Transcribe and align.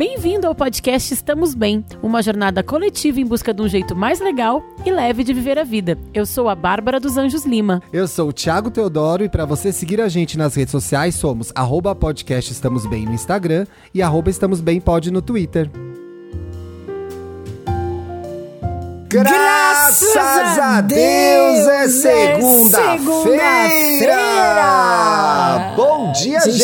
Bem-vindo 0.00 0.46
ao 0.46 0.54
podcast 0.54 1.12
Estamos 1.12 1.54
Bem, 1.54 1.84
uma 2.02 2.22
jornada 2.22 2.62
coletiva 2.62 3.20
em 3.20 3.26
busca 3.26 3.52
de 3.52 3.60
um 3.60 3.68
jeito 3.68 3.94
mais 3.94 4.18
legal 4.18 4.62
e 4.82 4.90
leve 4.90 5.22
de 5.22 5.34
viver 5.34 5.58
a 5.58 5.62
vida. 5.62 5.98
Eu 6.14 6.24
sou 6.24 6.48
a 6.48 6.54
Bárbara 6.54 6.98
dos 6.98 7.18
Anjos 7.18 7.44
Lima. 7.44 7.82
Eu 7.92 8.08
sou 8.08 8.30
o 8.30 8.32
Thiago 8.32 8.70
Teodoro 8.70 9.24
e 9.24 9.28
para 9.28 9.44
você 9.44 9.70
seguir 9.70 10.00
a 10.00 10.08
gente 10.08 10.38
nas 10.38 10.54
redes 10.54 10.72
sociais 10.72 11.16
somos 11.16 11.52
arroba 11.54 11.94
podcast 11.94 12.50
Estamos 12.50 12.86
Bem 12.86 13.04
no 13.04 13.12
Instagram 13.12 13.66
e 13.92 14.00
arroba 14.00 14.30
Estamos 14.30 14.62
Bem 14.62 14.80
Pod 14.80 15.10
no 15.10 15.20
Twitter. 15.20 15.70
Graças, 19.10 20.14
a 20.16 20.80
Deus, 20.82 21.66
é 21.66 21.88
segunda-feira! 21.88 22.98
segunda-feira! 23.90 25.74
Bom 25.76 26.12
dia, 26.12 26.38
Gente- 26.42 26.58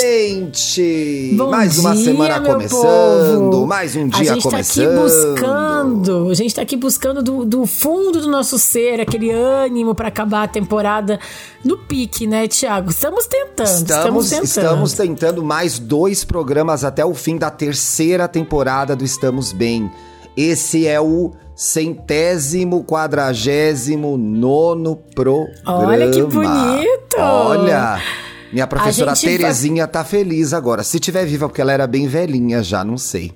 gente! 0.61 1.35
Bom 1.37 1.51
mais 1.51 1.77
uma 1.77 1.93
dia, 1.97 2.05
semana 2.05 2.39
meu 2.39 2.53
começando, 2.53 3.51
povo. 3.51 3.67
mais 3.67 3.97
um 3.97 4.05
A 4.05 4.09
dia 4.11 4.35
gente 4.35 4.45
tá 4.45 4.51
começando. 4.51 4.87
aqui 4.87 4.97
buscando, 5.03 6.31
a 6.31 6.35
gente 6.35 6.55
tá 6.55 6.63
aqui 6.63 6.77
buscando 6.77 7.21
do, 7.21 7.45
do 7.45 7.67
fundo 7.67 8.21
do 8.21 8.29
nosso 8.31 8.61
ser 8.61 9.01
aquele 9.01 9.33
ânimo 9.33 9.93
pra 9.93 10.07
acabar 10.07 10.45
a 10.45 10.49
temporada 10.49 11.19
no 11.65 11.77
pique, 11.77 12.29
né, 12.29 12.47
Thiago? 12.47 12.91
Estamos 12.91 13.27
tentando, 13.27 13.67
estamos, 13.67 13.91
Estamos, 13.91 14.31
tentando. 14.31 14.45
estamos 14.45 14.93
tentando 14.93 15.43
mais 15.45 15.81
dois 15.81 16.23
programas 16.25 16.85
até 16.85 17.05
o 17.05 17.13
fim 17.13 17.37
da 17.39 17.51
terceira 17.51 18.29
temporada 18.29 18.95
do 18.95 19.05
Estamos 19.05 19.53
Bem. 19.53 19.91
Esse 20.37 20.87
é 20.87 21.01
o 21.01 21.33
centésimo 21.55 22.85
quadragésimo 22.85 24.19
nono 24.19 24.97
programa. 25.15 25.93
Olha 25.93 26.11
que 26.11 26.23
bonito! 26.23 27.17
Olha! 27.19 27.99
Minha 28.53 28.67
professora 28.67 29.15
Terezinha 29.15 29.87
tá 29.87 30.05
feliz 30.05 30.53
agora. 30.53 30.83
Se 30.83 31.01
tiver 31.01 31.25
viva, 31.25 31.49
porque 31.49 31.61
ela 31.61 31.73
era 31.73 31.87
bem 31.87 32.07
velhinha 32.07 32.63
já, 32.63 32.85
não 32.85 32.99
sei. 32.99 33.33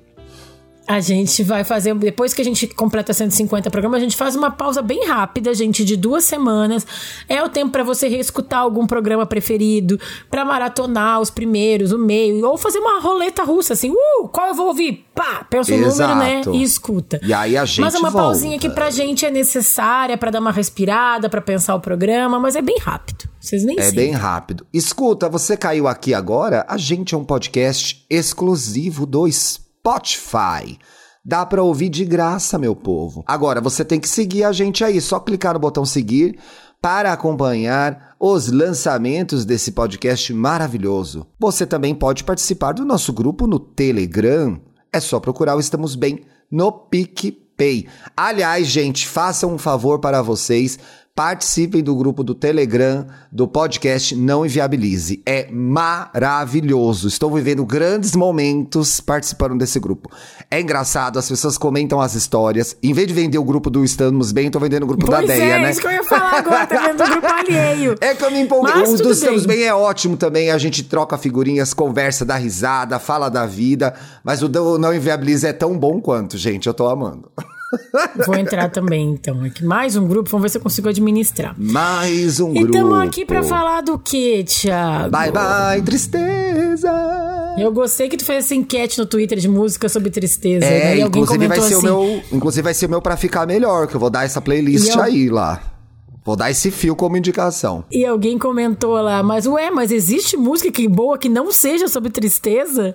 A 0.87 0.99
gente 0.99 1.43
vai 1.43 1.63
fazer, 1.63 1.93
depois 1.95 2.33
que 2.33 2.41
a 2.41 2.45
gente 2.45 2.67
completa 2.67 3.13
150 3.13 3.69
programas, 3.69 3.99
a 3.99 4.03
gente 4.03 4.17
faz 4.17 4.35
uma 4.35 4.49
pausa 4.51 4.81
bem 4.81 5.05
rápida, 5.07 5.53
gente, 5.53 5.85
de 5.85 5.95
duas 5.95 6.23
semanas. 6.25 6.85
É 7.29 7.41
o 7.43 7.47
tempo 7.47 7.71
pra 7.71 7.83
você 7.83 8.07
reescutar 8.07 8.59
algum 8.59 8.85
programa 8.87 9.25
preferido, 9.25 9.99
pra 10.29 10.43
maratonar 10.43 11.21
os 11.21 11.29
primeiros, 11.29 11.91
o 11.91 11.99
meio, 11.99 12.45
ou 12.45 12.57
fazer 12.57 12.79
uma 12.79 12.99
roleta 12.99 13.43
russa, 13.43 13.73
assim, 13.73 13.91
uh, 13.91 14.27
qual 14.27 14.47
eu 14.49 14.55
vou 14.55 14.67
ouvir? 14.67 15.05
Pá, 15.13 15.45
pensa 15.49 15.73
o 15.73 15.77
número, 15.77 16.15
né? 16.15 16.41
E 16.51 16.63
escuta. 16.63 17.19
E 17.23 17.31
aí 17.33 17.55
a 17.55 17.63
gente 17.63 17.81
Mas 17.81 17.93
é 17.93 17.99
uma 17.99 18.09
volta. 18.09 18.27
pausinha 18.27 18.57
que 18.57 18.69
pra 18.69 18.89
gente 18.89 19.25
é 19.25 19.29
necessária, 19.31 20.17
pra 20.17 20.31
dar 20.31 20.39
uma 20.39 20.51
respirada, 20.51 21.29
pra 21.29 21.41
pensar 21.41 21.75
o 21.75 21.79
programa, 21.79 22.39
mas 22.39 22.55
é 22.55 22.61
bem 22.61 22.77
rápido. 22.79 23.29
Vocês 23.39 23.63
nem 23.63 23.77
É 23.79 23.83
sentem. 23.83 24.05
bem 24.07 24.11
rápido. 24.13 24.65
Escuta, 24.73 25.29
você 25.29 25.55
caiu 25.55 25.87
aqui 25.87 26.13
agora? 26.13 26.65
A 26.67 26.77
gente 26.77 27.13
é 27.13 27.17
um 27.17 27.23
podcast 27.23 28.03
exclusivo 28.09 29.05
do 29.05 29.31
Spotify. 29.31 29.60
Dá 31.23 31.45
pra 31.45 31.61
ouvir 31.61 31.89
de 31.89 32.03
graça, 32.03 32.57
meu 32.57 32.75
povo. 32.75 33.23
Agora, 33.27 33.61
você 33.61 33.85
tem 33.85 33.99
que 33.99 34.09
seguir 34.09 34.43
a 34.43 34.51
gente 34.51 34.83
aí. 34.83 34.99
Só 34.99 35.19
clicar 35.19 35.53
no 35.53 35.59
botão 35.59 35.85
seguir 35.85 36.39
para 36.81 37.13
acompanhar 37.13 38.15
os 38.19 38.51
lançamentos 38.51 39.45
desse 39.45 39.71
podcast 39.71 40.33
maravilhoso. 40.33 41.27
Você 41.39 41.65
também 41.65 41.93
pode 41.93 42.23
participar 42.23 42.73
do 42.73 42.83
nosso 42.83 43.13
grupo 43.13 43.45
no 43.45 43.59
Telegram. 43.59 44.59
É 44.91 44.99
só 44.99 45.19
procurar 45.19 45.55
o 45.55 45.59
Estamos 45.59 45.95
Bem 45.95 46.21
no 46.49 46.71
PicPay. 46.71 47.87
Aliás, 48.17 48.67
gente, 48.67 49.07
façam 49.07 49.53
um 49.53 49.59
favor 49.59 49.99
para 49.99 50.23
vocês. 50.23 50.79
Participem 51.13 51.83
do 51.83 51.93
grupo 51.93 52.23
do 52.23 52.33
Telegram 52.33 53.05
do 53.29 53.45
podcast 53.45 54.15
Não 54.15 54.45
Inviabilize. 54.45 55.21
É 55.25 55.45
maravilhoso. 55.51 57.09
Estou 57.09 57.29
vivendo 57.29 57.65
grandes 57.65 58.15
momentos 58.15 59.01
participando 59.01 59.57
desse 59.57 59.77
grupo. 59.77 60.09
É 60.49 60.61
engraçado, 60.61 61.19
as 61.19 61.27
pessoas 61.27 61.57
comentam 61.57 61.99
as 61.99 62.15
histórias. 62.15 62.77
Em 62.81 62.93
vez 62.93 63.09
de 63.09 63.13
vender 63.13 63.37
o 63.37 63.43
grupo 63.43 63.69
do 63.69 63.83
Estamos 63.83 64.31
Bem, 64.31 64.49
tô 64.49 64.57
vendendo 64.57 64.83
o 64.83 64.87
grupo 64.87 65.05
da 65.09 65.17
Pois 65.17 65.27
Deia, 65.27 65.55
é, 65.55 65.61
né? 65.61 65.71
isso 65.71 65.81
que 65.81 65.87
eu 65.87 65.91
ia 65.91 66.03
falar 66.05 66.37
agora, 66.37 66.65
tá 66.65 66.87
vendo? 66.87 67.03
O 67.03 67.09
grupo 67.09 67.27
alheio. 67.33 67.95
É 67.99 68.15
que 68.15 68.23
eu 68.23 68.31
me 68.31 68.39
empolguei. 68.39 68.73
Mas 68.73 68.99
O 69.01 69.03
do 69.03 69.11
Estamos 69.11 69.45
bem. 69.45 69.63
É 69.63 69.73
ótimo 69.73 70.15
também. 70.15 70.49
A 70.49 70.57
gente 70.57 70.81
troca 70.81 71.17
figurinhas, 71.17 71.73
conversa, 71.73 72.23
dá 72.23 72.37
risada, 72.37 72.97
fala 72.99 73.27
da 73.27 73.45
vida. 73.45 73.93
Mas 74.23 74.41
o 74.41 74.47
Não 74.79 74.93
Inviabilize 74.93 75.45
é 75.45 75.51
tão 75.51 75.77
bom 75.77 75.99
quanto, 75.99 76.37
gente. 76.37 76.67
Eu 76.67 76.73
tô 76.73 76.87
amando. 76.87 77.29
Vou 78.25 78.35
entrar 78.35 78.69
também, 78.69 79.09
então. 79.11 79.43
Aqui 79.43 79.63
mais 79.63 79.95
um 79.95 80.07
grupo, 80.07 80.29
vamos 80.29 80.43
ver 80.43 80.49
se 80.49 80.57
eu 80.57 80.61
consigo 80.61 80.89
administrar. 80.89 81.55
Mais 81.57 82.39
um 82.39 82.51
E 82.51 82.59
grupo. 82.63 82.73
estamos 82.73 82.99
aqui 83.07 83.25
pra 83.25 83.43
falar 83.43 83.81
do 83.81 83.97
que, 83.97 84.43
Thiago? 84.43 85.09
Bye, 85.09 85.31
bye, 85.31 85.81
tristeza. 85.81 86.91
Eu 87.57 87.71
gostei 87.71 88.07
que 88.09 88.17
tu 88.17 88.25
fez 88.25 88.45
essa 88.45 88.55
enquete 88.55 88.97
no 88.97 89.05
Twitter 89.05 89.37
de 89.37 89.47
música 89.47 89.87
sobre 89.89 90.09
tristeza. 90.09 90.65
É, 90.65 91.01
alguém 91.01 91.21
inclusive 91.21 91.47
vai 91.47 91.59
ser 91.61 91.65
assim, 91.75 91.75
o 91.75 91.81
meu, 91.81 92.23
inclusive 92.31 92.61
vai 92.63 92.73
ser 92.73 92.85
o 92.85 92.89
meu 92.89 93.01
pra 93.01 93.17
ficar 93.17 93.45
melhor, 93.45 93.87
que 93.87 93.95
eu 93.95 93.99
vou 93.99 94.09
dar 94.09 94.25
essa 94.25 94.41
playlist 94.41 94.87
E 94.87 94.97
eu- 94.97 95.01
aí 95.01 95.29
lá. 95.29 95.61
Vou 96.23 96.35
dar 96.35 96.51
esse 96.51 96.69
fio 96.69 96.95
como 96.95 97.17
indicação. 97.17 97.83
E 97.91 98.05
alguém 98.05 98.37
comentou 98.37 98.93
lá, 99.01 99.23
mas 99.23 99.47
ué, 99.47 99.71
mas 99.71 99.91
existe 99.91 100.37
música 100.37 100.71
que 100.71 100.87
boa 100.87 101.17
que 101.17 101.27
não 101.27 101.51
seja 101.51 101.87
sobre 101.87 102.11
tristeza? 102.11 102.93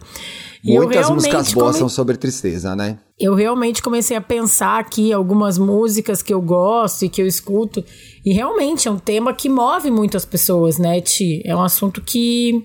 E 0.65 0.75
Muitas 0.79 1.09
músicas 1.11 1.53
boas 1.53 1.67
come- 1.69 1.79
são 1.79 1.89
sobre 1.89 2.17
tristeza, 2.17 2.75
né? 2.77 2.99
Eu 3.19 3.35
realmente 3.35 3.83
comecei 3.83 4.17
a 4.17 4.21
pensar 4.21 4.79
aqui 4.79 5.13
algumas 5.13 5.59
músicas 5.59 6.23
que 6.23 6.33
eu 6.35 6.41
gosto 6.41 7.05
e 7.05 7.09
que 7.09 7.21
eu 7.23 7.27
escuto. 7.27 7.85
E 8.25 8.33
realmente 8.33 8.87
é 8.89 8.91
um 8.91 8.99
tema 8.99 9.33
que 9.33 9.49
move 9.49 9.91
muito 9.91 10.17
as 10.17 10.25
pessoas, 10.25 10.79
né, 10.79 11.01
Ti? 11.01 11.43
É 11.45 11.55
um 11.55 11.63
assunto 11.63 12.01
que. 12.03 12.65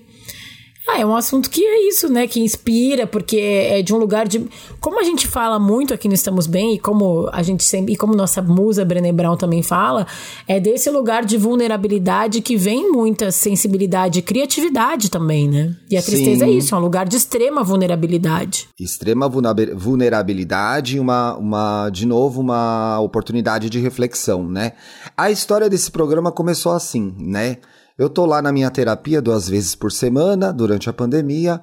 Ah, 0.88 0.98
é 0.98 1.06
um 1.06 1.14
assunto 1.14 1.48
que 1.48 1.64
é 1.64 1.88
isso, 1.88 2.08
né? 2.08 2.26
Que 2.26 2.40
inspira, 2.40 3.06
porque 3.06 3.36
é 3.36 3.82
de 3.82 3.94
um 3.94 3.98
lugar 3.98 4.26
de. 4.26 4.44
Como 4.80 4.98
a 5.00 5.04
gente 5.04 5.28
fala 5.28 5.58
muito 5.58 5.94
aqui 5.94 6.08
no 6.08 6.14
Estamos 6.14 6.48
Bem, 6.48 6.74
e 6.74 6.78
como 6.78 7.28
a 7.32 7.40
gente 7.42 7.62
sempre. 7.62 7.94
E 7.94 7.96
como 7.96 8.16
nossa 8.16 8.42
musa 8.42 8.84
Brené 8.84 9.12
Brown 9.12 9.36
também 9.36 9.62
fala, 9.62 10.06
é 10.46 10.58
desse 10.58 10.90
lugar 10.90 11.24
de 11.24 11.36
vulnerabilidade 11.38 12.40
que 12.40 12.56
vem 12.56 12.90
muita 12.90 13.30
sensibilidade 13.30 14.18
e 14.18 14.22
criatividade 14.22 15.08
também, 15.08 15.48
né? 15.48 15.76
E 15.88 15.96
a 15.96 16.02
tristeza 16.02 16.44
Sim. 16.44 16.50
é 16.50 16.54
isso, 16.54 16.74
é 16.74 16.78
um 16.78 16.80
lugar 16.80 17.06
de 17.06 17.16
extrema 17.16 17.62
vulnerabilidade. 17.62 18.68
Extrema 18.78 19.28
vulnerabi- 19.28 19.72
vulnerabilidade 19.74 20.96
e 20.96 21.00
uma, 21.00 21.36
uma, 21.36 21.90
de 21.90 22.04
novo, 22.06 22.40
uma 22.40 22.98
oportunidade 23.00 23.70
de 23.70 23.78
reflexão, 23.78 24.48
né? 24.48 24.72
A 25.16 25.30
história 25.30 25.70
desse 25.70 25.92
programa 25.92 26.32
começou 26.32 26.72
assim, 26.72 27.14
né? 27.18 27.58
Eu 27.98 28.08
tô 28.08 28.24
lá 28.26 28.40
na 28.40 28.52
minha 28.52 28.70
terapia 28.70 29.20
duas 29.20 29.48
vezes 29.48 29.74
por 29.74 29.92
semana, 29.92 30.52
durante 30.52 30.88
a 30.88 30.92
pandemia, 30.92 31.60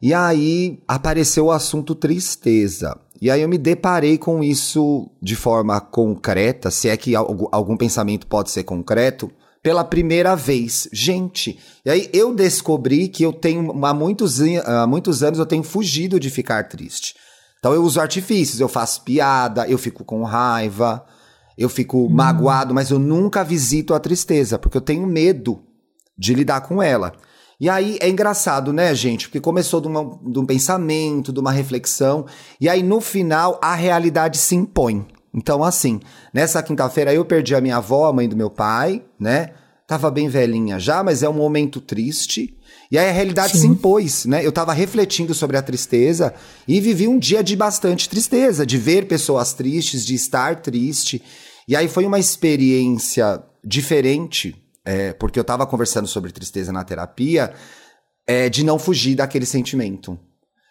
e 0.00 0.12
aí 0.14 0.82
apareceu 0.86 1.46
o 1.46 1.52
assunto 1.52 1.94
tristeza. 1.94 2.98
E 3.20 3.30
aí 3.30 3.40
eu 3.40 3.48
me 3.48 3.58
deparei 3.58 4.18
com 4.18 4.42
isso 4.42 5.08
de 5.22 5.36
forma 5.36 5.80
concreta, 5.80 6.70
se 6.70 6.88
é 6.88 6.96
que 6.96 7.14
algu- 7.14 7.48
algum 7.52 7.76
pensamento 7.76 8.26
pode 8.26 8.50
ser 8.50 8.64
concreto, 8.64 9.30
pela 9.62 9.84
primeira 9.84 10.34
vez. 10.34 10.88
Gente, 10.92 11.56
e 11.84 11.90
aí 11.90 12.10
eu 12.12 12.34
descobri 12.34 13.06
que 13.06 13.22
eu 13.22 13.32
tenho, 13.32 13.84
há 13.84 13.94
muitos, 13.94 14.40
há 14.40 14.86
muitos 14.88 15.22
anos 15.22 15.38
eu 15.38 15.46
tenho 15.46 15.62
fugido 15.62 16.18
de 16.18 16.30
ficar 16.30 16.68
triste. 16.68 17.14
Então 17.60 17.72
eu 17.72 17.84
uso 17.84 18.00
artifícios, 18.00 18.58
eu 18.58 18.66
faço 18.68 19.02
piada, 19.02 19.68
eu 19.68 19.78
fico 19.78 20.04
com 20.04 20.24
raiva, 20.24 21.04
eu 21.56 21.68
fico 21.68 22.10
magoado, 22.10 22.74
mas 22.74 22.90
eu 22.90 22.98
nunca 22.98 23.44
visito 23.44 23.94
a 23.94 24.00
tristeza, 24.00 24.58
porque 24.58 24.76
eu 24.76 24.80
tenho 24.80 25.06
medo 25.06 25.62
de 26.16 26.34
lidar 26.34 26.62
com 26.62 26.82
ela. 26.82 27.12
E 27.60 27.68
aí 27.68 27.96
é 28.00 28.08
engraçado, 28.08 28.72
né, 28.72 28.92
gente? 28.94 29.28
Porque 29.28 29.40
começou 29.40 29.80
de, 29.80 29.86
uma- 29.88 30.18
de 30.26 30.38
um 30.38 30.44
pensamento, 30.46 31.32
de 31.32 31.38
uma 31.40 31.52
reflexão, 31.52 32.26
e 32.60 32.68
aí 32.68 32.82
no 32.82 33.00
final 33.00 33.58
a 33.62 33.74
realidade 33.74 34.36
se 34.38 34.54
impõe. 34.56 35.06
Então, 35.34 35.62
assim, 35.64 36.00
nessa 36.34 36.62
quinta-feira 36.62 37.14
eu 37.14 37.24
perdi 37.24 37.54
a 37.54 37.60
minha 37.60 37.76
avó, 37.76 38.06
a 38.08 38.12
mãe 38.12 38.28
do 38.28 38.36
meu 38.36 38.50
pai, 38.50 39.02
né? 39.18 39.50
Tava 39.86 40.10
bem 40.10 40.28
velhinha 40.28 40.78
já, 40.78 41.02
mas 41.02 41.22
é 41.22 41.28
um 41.28 41.32
momento 41.34 41.80
triste. 41.80 42.56
E 42.90 42.98
aí 42.98 43.08
a 43.08 43.12
realidade 43.12 43.56
se 43.56 43.66
impôs, 43.66 44.26
né? 44.26 44.44
Eu 44.44 44.52
tava 44.52 44.72
refletindo 44.72 45.32
sobre 45.32 45.56
a 45.56 45.62
tristeza 45.62 46.34
e 46.68 46.80
vivi 46.80 47.08
um 47.08 47.18
dia 47.18 47.42
de 47.42 47.56
bastante 47.56 48.08
tristeza, 48.08 48.66
de 48.66 48.76
ver 48.76 49.06
pessoas 49.06 49.52
tristes, 49.54 50.04
de 50.04 50.14
estar 50.14 50.56
triste. 50.60 51.22
E 51.66 51.74
aí 51.76 51.88
foi 51.88 52.04
uma 52.04 52.18
experiência 52.18 53.42
diferente, 53.64 54.54
é, 54.84 55.12
porque 55.12 55.38
eu 55.38 55.44
tava 55.44 55.66
conversando 55.66 56.06
sobre 56.06 56.32
tristeza 56.32 56.72
na 56.72 56.84
terapia, 56.84 57.52
é, 58.26 58.48
de 58.48 58.64
não 58.64 58.78
fugir 58.78 59.14
daquele 59.14 59.46
sentimento. 59.46 60.18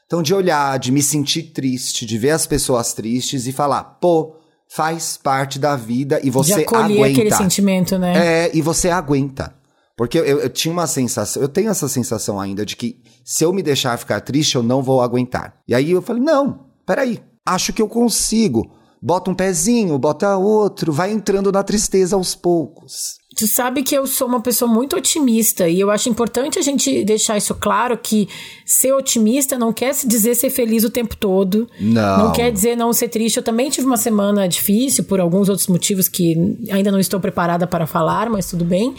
Então, 0.06 0.22
de 0.22 0.34
olhar, 0.34 0.78
de 0.78 0.92
me 0.92 1.02
sentir 1.02 1.54
triste, 1.54 2.06
de 2.06 2.18
ver 2.18 2.32
as 2.32 2.46
pessoas 2.46 2.94
tristes 2.94 3.48
e 3.48 3.54
falar, 3.54 3.84
pô, 3.84 4.36
faz 4.70 5.18
parte 5.18 5.58
da 5.58 5.76
vida 5.76 6.20
e 6.24 6.30
você 6.30 6.66
aguenta. 6.88 7.20
aquele 7.20 7.32
sentimento, 7.36 7.98
né? 7.98 8.46
É, 8.46 8.52
e 8.54 8.62
você 8.62 8.90
aguenta. 8.90 9.56
Porque 9.96 10.18
eu, 10.18 10.40
eu 10.40 10.50
tinha 10.50 10.72
uma 10.72 10.88
sensação, 10.88 11.42
eu 11.42 11.48
tenho 11.48 11.70
essa 11.70 11.88
sensação 11.88 12.40
ainda 12.40 12.66
de 12.66 12.76
que 12.76 13.02
se 13.24 13.46
eu 13.46 13.54
me 13.54 13.62
deixar 13.62 13.98
ficar 13.98 14.20
triste, 14.20 14.56
eu 14.56 14.64
não 14.64 14.82
vou 14.82 15.02
aguentar. 15.02 15.56
E 15.68 15.76
aí 15.76 15.92
eu 15.92 16.02
falei, 16.02 16.24
não, 16.24 16.66
peraí, 16.86 17.22
acho 17.46 17.72
que 17.72 17.82
eu 17.82 17.88
consigo. 17.88 18.70
Bota 19.02 19.32
um 19.32 19.36
pezinho, 19.36 19.98
bota 19.98 20.36
outro, 20.38 20.92
vai 20.92 21.12
entrando 21.12 21.52
na 21.52 21.64
tristeza 21.64 22.16
aos 22.16 22.36
poucos. 22.36 23.21
Tu 23.36 23.48
sabe 23.48 23.82
que 23.82 23.96
eu 23.96 24.06
sou 24.06 24.28
uma 24.28 24.42
pessoa 24.42 24.70
muito 24.70 24.96
otimista 24.96 25.68
e 25.70 25.80
eu 25.80 25.90
acho 25.90 26.10
importante 26.10 26.60
a 26.60 26.62
gente 26.62 27.04
deixar 27.06 27.38
isso 27.38 27.56
claro 27.56 27.98
que 27.98 28.28
ser 28.66 28.92
otimista 28.92 29.58
não 29.58 29.72
quer 29.72 29.96
dizer 30.06 30.36
ser 30.36 30.50
feliz 30.50 30.84
o 30.84 30.90
tempo 30.90 31.16
todo. 31.16 31.70
Não. 31.80 32.26
Não 32.26 32.32
quer 32.34 32.52
dizer 32.52 32.76
não 32.76 32.92
ser 32.92 33.08
triste. 33.08 33.38
Eu 33.38 33.44
também 33.44 33.70
tive 33.70 33.88
uma 33.88 33.96
semana 33.96 34.50
difícil 34.50 35.06
por 35.06 35.22
alguns 35.22 35.48
outros 35.48 35.68
motivos 35.68 36.10
que 36.10 36.36
ainda 36.70 36.92
não 36.92 37.00
estou 37.00 37.22
preparada 37.22 37.66
para 37.66 37.88
falar, 37.88 38.30
mas 38.30 38.50
tudo 38.50 38.66
bem. 38.66 38.94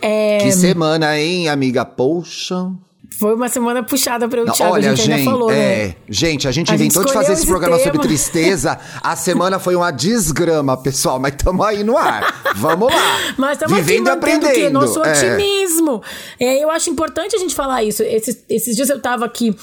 É, 0.00 0.38
Que 0.38 0.50
semana, 0.52 1.18
hein, 1.18 1.48
amiga? 1.48 1.84
Poxa. 1.84 2.72
Foi 3.18 3.34
uma 3.34 3.48
semana 3.48 3.82
puxada 3.82 4.28
para 4.28 4.42
o 4.42 4.44
Thiago, 4.52 4.74
olha, 4.74 4.92
a 4.92 4.94
gente, 4.94 5.06
gente, 5.06 5.18
ainda 5.18 5.30
falou, 5.30 5.50
é, 5.50 5.54
né? 5.88 5.94
gente, 6.08 6.46
a 6.46 6.52
gente 6.52 6.70
A 6.72 6.76
gente 6.76 6.86
inventou 6.86 7.04
de 7.04 7.12
fazer 7.12 7.32
esse 7.32 7.42
esse 7.42 7.50
programa 7.50 7.76
sobre 7.76 7.92
tema. 7.92 8.04
tristeza. 8.04 8.78
A 9.02 9.16
semana 9.16 9.58
foi 9.58 9.74
uma 9.74 9.90
desgrama, 9.90 10.76
pessoal, 10.76 11.18
mas 11.18 11.34
tamo 11.36 11.62
aí 11.62 11.82
no 11.82 11.96
ar. 11.96 12.52
Vamos 12.56 12.92
lá. 12.92 13.18
Mas 13.36 13.52
estamos 13.52 13.76
aqui 13.78 13.82
Vivendo 13.82 14.08
aprendendo. 14.08 14.72
Nosso 14.80 15.02
É. 15.04 15.10
otimismo. 15.12 16.02
É, 16.38 16.62
eu 16.62 16.70
acho 16.70 16.90
importante 16.90 17.34
a 17.36 17.38
gente 17.38 17.54
falar 17.54 17.82
isso. 17.82 18.02
Esses, 18.02 18.44
esses 18.48 18.74
dias 18.76 18.88
eu 18.88 19.00
tava 19.00 19.24
aqui, 19.24 19.54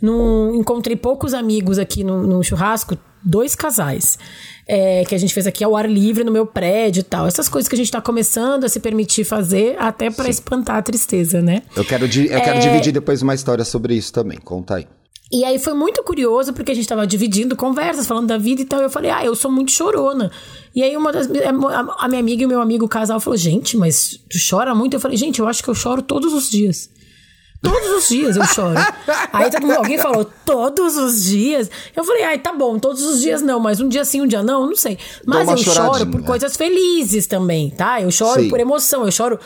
num, 0.00 0.54
encontrei 0.54 0.96
poucos 0.96 1.32
amigos 1.34 1.78
aqui 1.78 2.04
no, 2.04 2.22
no 2.26 2.42
churrasco, 2.42 2.96
dois 3.24 3.54
casais. 3.54 4.18
é, 4.68 5.04
que 5.04 5.14
a 5.14 5.18
gente 5.18 5.32
fez 5.32 5.46
aqui 5.46 5.62
ao 5.62 5.76
ar 5.76 5.88
livre 5.88 6.24
no 6.24 6.32
meu 6.32 6.44
prédio 6.44 7.00
e 7.00 7.04
tal. 7.04 7.24
Essas 7.26 7.48
coisas 7.48 7.68
que 7.68 7.74
a 7.76 7.78
gente 7.78 7.90
tá 7.90 8.00
começando 8.00 8.64
a 8.64 8.68
se 8.68 8.80
permitir 8.80 9.22
fazer, 9.24 9.76
até 9.78 10.10
para 10.10 10.28
espantar 10.28 10.76
a 10.76 10.82
tristeza, 10.82 11.40
né? 11.40 11.62
Eu 11.76 11.84
quero, 11.84 12.04
eu 12.04 12.10
quero 12.40 12.56
É. 12.56 12.58
dividir 12.58 12.92
depois 12.92 13.22
uma 13.22 13.32
história 13.32 13.64
sobre 13.64 13.94
isso 13.94 14.12
também. 14.12 14.38
Conta 14.38 14.74
aí. 14.76 14.86
E 15.30 15.44
aí 15.44 15.58
foi 15.60 15.72
muito 15.74 16.02
curioso, 16.02 16.52
porque 16.52 16.72
a 16.72 16.74
gente 16.74 16.86
tava 16.88 17.06
dividindo 17.06 17.54
conversas, 17.56 18.06
falando 18.08 18.26
da 18.28 18.38
vida 18.38 18.62
e 18.62 18.64
tal. 18.64 18.80
E 18.80 18.84
eu 18.84 18.90
falei, 18.90 19.10
ah, 19.10 19.24
eu 19.24 19.34
sou 19.36 19.50
muito 19.52 19.70
chorona. 19.70 20.30
E 20.74 20.82
aí 20.82 20.96
uma 20.96 21.12
das. 21.12 21.28
A 21.28 22.04
a 22.04 22.08
minha 22.08 22.20
amiga 22.20 22.42
e 22.42 22.46
o 22.46 22.48
meu 22.48 22.60
amigo 22.60 22.88
casal 22.88 23.20
falou, 23.20 23.36
gente, 23.36 23.76
mas 23.76 24.18
tu 24.28 24.36
chora 24.50 24.74
muito? 24.74 24.94
Eu 24.94 25.00
falei, 25.00 25.16
gente, 25.16 25.38
eu 25.40 25.46
acho 25.48 25.62
que 25.62 25.68
eu 25.70 25.74
choro 25.76 26.02
todos 26.02 26.32
os 26.32 26.50
dias. 26.50 26.90
Todos 27.62 27.88
os 28.04 28.08
dias 28.08 28.36
eu 28.36 28.44
choro. 28.44 28.74
Aí 29.32 29.50
todo 29.50 29.62
mundo, 29.66 29.76
alguém 29.78 29.98
falou, 29.98 30.24
todos 30.44 30.96
os 30.96 31.24
dias? 31.24 31.70
Eu 31.96 32.04
falei, 32.04 32.22
ai, 32.24 32.38
tá 32.38 32.52
bom, 32.52 32.78
todos 32.78 33.02
os 33.02 33.20
dias 33.20 33.42
não, 33.42 33.58
mas 33.58 33.80
um 33.80 33.88
dia 33.88 34.04
sim, 34.04 34.20
um 34.20 34.26
dia 34.26 34.42
não, 34.42 34.66
não 34.68 34.76
sei. 34.76 34.98
Mas 35.24 35.48
eu 35.48 35.56
choro 35.56 35.74
choradinha. 35.76 36.10
por 36.12 36.22
coisas 36.22 36.56
felizes 36.56 37.26
também, 37.26 37.70
tá? 37.70 38.00
Eu 38.00 38.10
choro 38.10 38.42
Sim. 38.42 38.48
por 38.48 38.60
emoção, 38.60 39.04
eu 39.04 39.10
choro. 39.10 39.38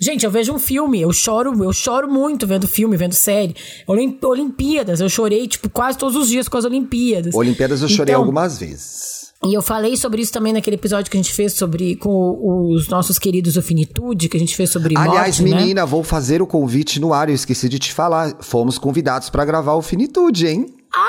Gente, 0.00 0.24
eu 0.24 0.30
vejo 0.30 0.52
um 0.52 0.58
filme, 0.60 1.00
eu 1.00 1.12
choro, 1.12 1.52
eu 1.64 1.72
choro 1.72 2.08
muito 2.08 2.46
vendo 2.46 2.68
filme, 2.68 2.96
vendo 2.96 3.14
série. 3.14 3.54
Olim- 3.86 4.16
Olimpíadas, 4.22 5.00
eu 5.00 5.08
chorei, 5.08 5.46
tipo, 5.48 5.68
quase 5.68 5.98
todos 5.98 6.14
os 6.14 6.28
dias 6.28 6.48
com 6.48 6.56
as 6.56 6.64
Olimpíadas. 6.64 7.34
Olimpíadas 7.34 7.82
eu 7.82 7.88
chorei 7.88 8.12
Então, 8.14 8.22
algumas 8.22 8.58
vezes. 8.58 9.17
E 9.44 9.54
eu 9.54 9.62
falei 9.62 9.96
sobre 9.96 10.20
isso 10.20 10.32
também 10.32 10.52
naquele 10.52 10.74
episódio 10.76 11.10
que 11.10 11.16
a 11.16 11.22
gente 11.22 11.32
fez 11.32 11.52
sobre 11.54 11.94
com 11.96 12.10
o- 12.10 12.74
os 12.74 12.88
nossos 12.88 13.18
queridos 13.20 13.54
do 13.54 13.62
Finitude, 13.62 14.28
que 14.28 14.36
a 14.36 14.40
gente 14.40 14.56
fez 14.56 14.68
sobre 14.70 14.94
Aliás, 14.98 15.38
morte, 15.38 15.54
né? 15.54 15.60
menina, 15.60 15.86
vou 15.86 16.02
fazer 16.02 16.42
o 16.42 16.46
convite 16.46 16.98
no 17.00 17.12
ar. 17.12 17.28
Eu 17.28 17.34
esqueci 17.36 17.68
de 17.68 17.78
te 17.78 17.92
falar. 17.92 18.34
Fomos 18.40 18.78
convidados 18.78 19.30
pra 19.30 19.44
gravar 19.44 19.74
o 19.74 19.82
Finitude, 19.82 20.48
hein? 20.48 20.66
Ah, 20.92 21.06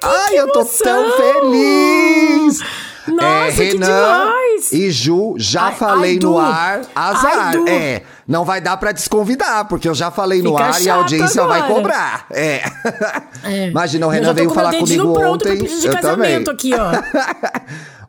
que, 0.00 0.06
Ai, 0.06 0.30
que 0.30 0.36
eu 0.36 0.52
tô 0.52 0.64
tão 0.64 1.12
feliz! 1.16 2.60
Nossa, 3.08 3.56
que 3.56 3.62
Renan 3.64 3.86
demais! 3.86 4.72
E 4.72 4.90
Ju, 4.90 5.34
já 5.38 5.66
Ai, 5.66 5.74
falei 5.74 6.12
ai, 6.12 6.18
no 6.18 6.38
ar, 6.38 6.80
azar. 6.94 7.54
É, 7.68 8.02
não 8.26 8.44
vai 8.44 8.60
dar 8.60 8.76
pra 8.76 8.92
desconvidar, 8.92 9.66
porque 9.68 9.88
eu 9.88 9.94
já 9.94 10.10
falei 10.10 10.42
no 10.42 10.52
Fica 10.52 10.64
ar 10.64 10.82
e 10.82 10.88
a 10.88 10.94
audiência 10.94 11.44
vai 11.44 11.60
agora. 11.60 11.74
cobrar. 11.74 12.26
É. 12.30 12.62
É. 13.44 13.68
Imagina, 13.70 14.06
o 14.06 14.10
Renan 14.10 14.32
veio 14.32 14.48
com 14.48 14.54
falar 14.54 14.74
comigo 14.74 15.18
ontem. 15.20 15.58
eu 15.84 16.00
também. 16.00 16.36
aqui, 16.36 16.72
ó. 16.74 16.92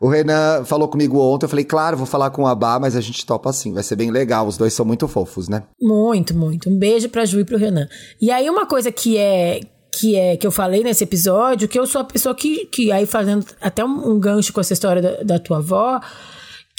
o 0.00 0.08
Renan 0.08 0.64
falou 0.64 0.88
comigo 0.88 1.20
ontem, 1.20 1.44
eu 1.44 1.50
falei, 1.50 1.64
claro, 1.64 1.96
vou 1.96 2.06
falar 2.06 2.30
com 2.30 2.42
o 2.42 2.46
Abá, 2.46 2.78
mas 2.78 2.96
a 2.96 3.00
gente 3.00 3.24
topa 3.24 3.50
assim, 3.50 3.72
vai 3.72 3.82
ser 3.82 3.96
bem 3.96 4.10
legal. 4.10 4.46
Os 4.46 4.56
dois 4.56 4.72
são 4.72 4.84
muito 4.84 5.06
fofos, 5.06 5.48
né? 5.48 5.62
Muito, 5.80 6.34
muito. 6.34 6.68
Um 6.68 6.78
beijo 6.78 7.08
pra 7.08 7.24
Ju 7.24 7.40
e 7.40 7.44
pro 7.44 7.58
Renan. 7.58 7.88
E 8.20 8.30
aí, 8.30 8.48
uma 8.48 8.66
coisa 8.66 8.90
que 8.90 9.16
é. 9.16 9.60
Que 9.98 10.16
é 10.16 10.36
que 10.36 10.46
eu 10.46 10.50
falei 10.50 10.82
nesse 10.82 11.04
episódio, 11.04 11.68
que 11.68 11.78
eu 11.78 11.86
sou 11.86 12.00
a 12.00 12.04
pessoa 12.04 12.34
que, 12.34 12.66
que 12.66 12.92
aí 12.92 13.06
fazendo 13.06 13.44
até 13.60 13.84
um, 13.84 14.12
um 14.12 14.18
gancho 14.18 14.52
com 14.52 14.60
essa 14.60 14.72
história 14.72 15.02
da, 15.02 15.22
da 15.22 15.38
tua 15.38 15.58
avó, 15.58 16.00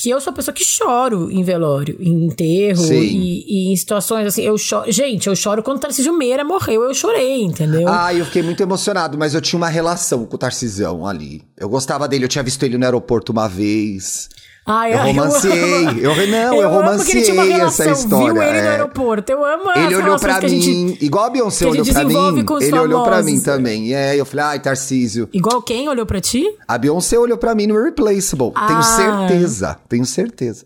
que 0.01 0.09
eu 0.09 0.21
sou 0.21 0.31
a 0.31 0.35
pessoa 0.35 0.53
que 0.53 0.63
choro 0.63 1.29
em 1.29 1.43
velório, 1.43 1.97
em 1.99 2.25
enterro 2.25 2.85
e, 2.93 3.43
e 3.47 3.73
em 3.73 3.75
situações 3.75 4.27
assim. 4.27 4.43
Eu 4.43 4.57
choro. 4.57 4.89
Gente, 4.89 5.27
eu 5.27 5.35
choro 5.35 5.61
quando 5.61 5.77
o 5.77 5.81
Tarcísio 5.81 6.13
Meira 6.13 6.43
morreu, 6.43 6.83
eu 6.83 6.93
chorei, 6.93 7.43
entendeu? 7.43 7.87
Ah, 7.87 8.13
eu 8.13 8.25
fiquei 8.25 8.41
muito 8.41 8.63
emocionado, 8.63 9.17
mas 9.17 9.33
eu 9.33 9.41
tinha 9.41 9.57
uma 9.57 9.67
relação 9.67 10.25
com 10.25 10.35
o 10.35 10.39
Tarcisão 10.39 11.05
ali. 11.05 11.43
Eu 11.57 11.67
gostava 11.67 12.07
dele, 12.07 12.23
eu 12.23 12.29
tinha 12.29 12.43
visto 12.43 12.63
ele 12.63 12.77
no 12.77 12.85
aeroporto 12.85 13.33
uma 13.33 13.49
vez. 13.49 14.29
Ai, 14.71 14.93
eu 14.93 14.97
romanciei, 15.03 15.85
amo. 15.87 15.99
eu, 15.99 16.15
não, 16.15 16.15
eu, 16.15 16.19
ele 16.19 16.27
tinha 16.53 16.67
uma 16.67 16.69
romanciei 16.69 17.23
relação, 17.51 17.85
essa 17.89 17.99
história. 18.01 18.33
Viu 18.33 18.43
ele 18.43 18.61
no 18.61 18.67
é. 18.67 18.69
aeroporto. 18.69 19.31
Eu 19.31 19.43
amo 19.43 19.71
Ele 19.75 19.95
olhou 19.95 20.19
pra 20.19 20.35
a 20.37 20.47
gente- 20.47 20.69
mim, 20.69 20.97
igual 21.01 21.25
a 21.25 21.29
Beyoncé 21.31 21.65
olhou 21.65 21.83
pra 21.85 22.03
mim. 22.05 22.13
Ele 22.61 22.79
olhou 22.79 23.03
pra 23.03 23.11
famosos. 23.13 23.31
mim 23.33 23.41
também. 23.41 23.95
É, 23.95 24.15
eu 24.15 24.25
falei, 24.25 24.45
ai, 24.45 24.59
Tarcísio. 24.59 25.27
Igual 25.33 25.61
quem 25.63 25.89
olhou 25.89 26.05
pra 26.05 26.21
ti? 26.21 26.45
A 26.67 26.77
Beyoncé 26.77 27.17
olhou 27.17 27.37
pra 27.37 27.55
mim 27.55 27.65
no 27.65 27.79
Irreplaceable. 27.79 28.51
Ah. 28.55 28.67
Tenho 28.67 28.83
certeza, 28.83 29.77
tenho 29.89 30.05
certeza. 30.05 30.65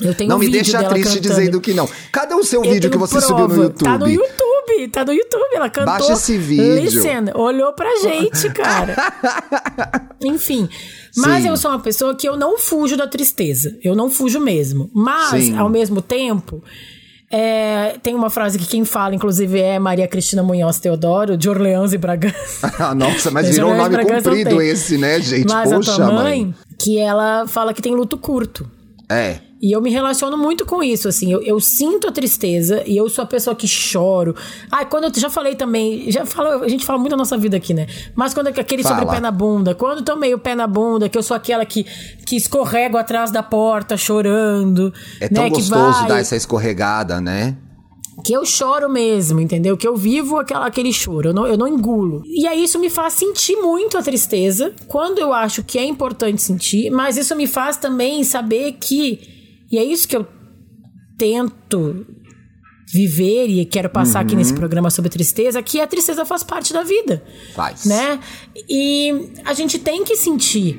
Eu 0.00 0.14
tenho 0.14 0.28
não 0.28 0.36
um 0.36 0.40
me 0.40 0.48
deixa 0.48 0.78
triste 0.84 1.14
cantando. 1.14 1.20
dizendo 1.20 1.60
que 1.60 1.72
não. 1.72 1.88
Cadê 2.12 2.34
o 2.34 2.44
seu 2.44 2.62
Eu 2.62 2.70
vídeo 2.70 2.90
que 2.90 2.98
você 2.98 3.20
subiu 3.20 3.48
no 3.48 3.54
prova. 3.54 3.62
YouTube? 3.64 3.84
Tá 3.88 3.98
no 3.98 4.08
YouTube, 4.08 4.88
tá 4.92 5.04
no 5.06 5.12
YouTube. 5.12 5.54
Ela 5.54 5.70
cantou. 5.70 5.92
Baixa 5.92 6.12
esse 6.12 6.36
vídeo. 6.36 6.74
Listen, 6.82 7.32
olhou 7.34 7.72
pra 7.72 7.88
gente, 8.02 8.50
cara. 8.50 8.94
Enfim. 10.22 10.68
Mas 11.16 11.42
Sim. 11.42 11.48
eu 11.48 11.56
sou 11.56 11.70
uma 11.70 11.80
pessoa 11.80 12.14
que 12.14 12.28
eu 12.28 12.36
não 12.36 12.58
fujo 12.58 12.96
da 12.96 13.06
tristeza. 13.06 13.76
Eu 13.82 13.94
não 13.96 14.08
fujo 14.10 14.38
mesmo. 14.40 14.90
Mas, 14.94 15.44
Sim. 15.44 15.56
ao 15.58 15.68
mesmo 15.68 16.00
tempo. 16.00 16.62
é, 17.32 17.96
tem 18.02 18.14
uma 18.14 18.28
frase 18.30 18.58
que 18.58 18.66
quem 18.66 18.84
fala, 18.84 19.14
inclusive, 19.14 19.60
é 19.60 19.78
Maria 19.78 20.08
Cristina 20.08 20.42
Munhoz 20.42 20.78
Teodoro, 20.80 21.36
de 21.36 21.48
Orleans 21.48 21.92
e 21.92 21.98
Bragança. 21.98 22.72
Ah, 22.78 22.94
Nossa, 22.94 23.30
mas 23.30 23.48
virou 23.48 23.70
um 23.72 23.76
nome 23.76 23.90
Bragança 23.90 24.30
comprido 24.30 24.60
esse, 24.62 24.98
né, 24.98 25.20
gente? 25.20 25.48
Mas 25.48 25.70
Poxa, 25.70 25.92
a 25.92 25.94
tua 25.96 26.06
mãe, 26.12 26.46
mãe. 26.46 26.54
que 26.78 26.98
ela 26.98 27.46
fala 27.46 27.72
que 27.74 27.80
tem 27.82 27.94
luto 27.94 28.16
curto. 28.18 28.68
É. 29.08 29.38
E 29.60 29.72
eu 29.74 29.82
me 29.82 29.90
relaciono 29.90 30.38
muito 30.38 30.64
com 30.64 30.82
isso, 30.82 31.06
assim. 31.08 31.30
Eu, 31.30 31.42
eu 31.42 31.60
sinto 31.60 32.08
a 32.08 32.12
tristeza 32.12 32.82
e 32.86 32.96
eu 32.96 33.08
sou 33.10 33.24
a 33.24 33.26
pessoa 33.26 33.54
que 33.54 33.68
choro. 33.68 34.34
Ai, 34.70 34.86
quando 34.86 35.04
eu 35.04 35.12
já 35.20 35.28
falei 35.28 35.54
também, 35.54 36.10
já 36.10 36.24
falo, 36.24 36.64
a 36.64 36.68
gente 36.68 36.86
fala 36.86 36.98
muito 36.98 37.10
da 37.10 37.16
nossa 37.16 37.36
vida 37.36 37.58
aqui, 37.58 37.74
né? 37.74 37.86
Mas 38.14 38.32
quando 38.32 38.46
é 38.46 38.50
aquele 38.50 38.82
sobre 38.82 39.04
Fala. 39.04 39.12
pé 39.12 39.20
na 39.20 39.30
bunda, 39.30 39.74
quando 39.74 40.02
tomei 40.02 40.32
o 40.32 40.38
pé 40.38 40.54
na 40.54 40.66
bunda, 40.66 41.08
que 41.08 41.18
eu 41.18 41.22
sou 41.22 41.36
aquela 41.36 41.66
que, 41.66 41.84
que 42.24 42.36
escorrego 42.36 42.96
atrás 42.96 43.30
da 43.30 43.42
porta 43.42 43.96
chorando. 43.96 44.92
É 45.20 45.28
tão 45.28 45.44
né? 45.44 45.50
que 45.50 45.56
gostoso 45.56 45.98
vai, 46.00 46.08
dar 46.08 46.20
essa 46.20 46.36
escorregada, 46.36 47.20
né? 47.20 47.56
que 48.22 48.32
eu 48.32 48.44
choro 48.44 48.88
mesmo, 48.88 49.40
entendeu? 49.40 49.76
Que 49.76 49.88
eu 49.88 49.96
vivo 49.96 50.36
aquela, 50.36 50.66
aquele 50.66 50.92
choro, 50.92 51.30
eu 51.30 51.34
não, 51.34 51.46
eu 51.46 51.56
não 51.56 51.66
engulo. 51.66 52.22
E 52.26 52.46
aí 52.46 52.64
isso 52.64 52.78
me 52.78 52.90
faz 52.90 53.14
sentir 53.14 53.56
muito 53.56 53.96
a 53.96 54.02
tristeza, 54.02 54.72
quando 54.86 55.18
eu 55.18 55.32
acho 55.32 55.62
que 55.62 55.78
é 55.78 55.84
importante 55.84 56.42
sentir, 56.42 56.90
mas 56.90 57.16
isso 57.16 57.34
me 57.34 57.46
faz 57.46 57.76
também 57.76 58.22
saber 58.22 58.72
que, 58.72 59.39
e 59.70 59.78
é 59.78 59.84
isso 59.84 60.06
que 60.08 60.16
eu 60.16 60.26
tento 61.18 62.06
viver 62.92 63.46
e 63.48 63.64
quero 63.64 63.88
passar 63.88 64.20
aqui 64.20 64.32
Uhum. 64.32 64.38
nesse 64.38 64.52
programa 64.54 64.90
sobre 64.90 65.10
tristeza, 65.10 65.62
que 65.62 65.80
a 65.80 65.86
tristeza 65.86 66.24
faz 66.24 66.42
parte 66.42 66.72
da 66.72 66.82
vida 66.82 67.22
Faz. 67.54 67.84
né? 67.84 68.18
E 68.68 69.30
a 69.44 69.52
gente 69.54 69.78
tem 69.78 70.02
que 70.04 70.16
sentir. 70.16 70.78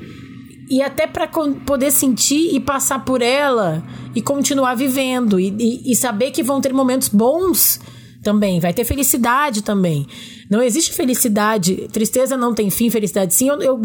E 0.68 0.82
até 0.82 1.06
para 1.06 1.26
poder 1.26 1.90
sentir 1.90 2.54
e 2.54 2.60
passar 2.60 3.04
por 3.04 3.22
ela 3.22 3.82
e 4.14 4.20
continuar 4.20 4.74
vivendo 4.74 5.40
e, 5.40 5.48
e- 5.58 5.92
e 5.92 5.96
saber 5.96 6.30
que 6.30 6.42
vão 6.42 6.60
ter 6.60 6.72
momentos 6.72 7.08
bons 7.08 7.80
também, 8.22 8.60
vai 8.60 8.72
ter 8.74 8.84
felicidade 8.84 9.62
também. 9.62 10.06
Não 10.50 10.62
existe 10.62 10.92
felicidade, 10.92 11.88
tristeza 11.92 12.36
não 12.36 12.54
tem 12.54 12.68
fim, 12.70 12.90
felicidade 12.90 13.32
sim. 13.34 13.48
Eu, 13.48 13.60
eu 13.62 13.80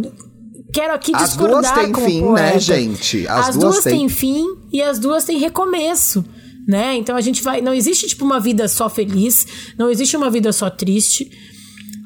quero 0.73 0.93
aqui 0.93 1.11
As 1.15 1.29
discordar 1.29 1.61
duas 1.61 1.71
têm 1.71 2.05
fim, 2.05 2.21
poeta. 2.21 2.41
né, 2.53 2.59
gente? 2.59 3.27
As 3.27 3.49
As, 3.49 3.57
duas 3.57 3.73
duas, 3.75 3.83
têm. 3.83 4.09
fim 4.09 4.45
e 4.71 4.81
as 4.81 4.99
duas 4.99 5.23
têm 5.23 5.37
recomeço. 5.39 6.23
Né? 6.67 6.97
Então 6.97 7.15
a 7.15 7.21
gente 7.21 7.41
vai. 7.41 7.61
Não 7.61 7.73
existe, 7.73 8.07
tipo, 8.07 8.25
uma 8.25 8.39
vida 8.39 8.67
só 8.67 8.89
feliz, 8.89 9.47
não 9.77 9.89
existe 9.89 10.17
uma 10.17 10.29
vida 10.29 10.51
só 10.51 10.69
triste 10.69 11.31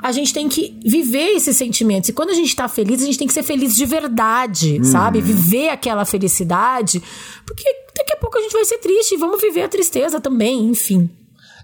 a 0.02 0.12
gente 0.12 0.34
tem 0.34 0.50
que 0.50 0.80
viver 0.84 1.36
esses 1.36 1.56
sentimentos. 1.56 2.10
E 2.10 2.14
quando 2.14 2.32
a 2.32 2.34
gente 2.34 2.56
tá 2.56 2.68
feliz, 2.68 3.04
a 3.04 3.06
gente 3.06 3.20
tem 3.20 3.28
que 3.28 3.34
ser 3.34 3.44
feliz 3.44 3.76
de 3.76 3.86
verdade, 3.86 4.78
Uhum. 4.78 4.84
sabe? 4.84 5.22
Viver 5.22 5.70
aquela 5.70 6.06
felicidade. 6.06 7.02
Porque 7.46 7.64
daqui 7.96 8.12
a 8.14 8.18
pouco 8.18 8.36
a 8.38 8.42
gente 8.42 8.52
vai 8.52 8.66
ser 8.66 8.80
triste 8.80 9.14
e 9.14 9.18
vamos 9.18 9.40
viver 9.40 9.62
a 9.62 9.70
tristeza 9.70 10.20
também, 10.20 10.66
enfim. 10.66 11.08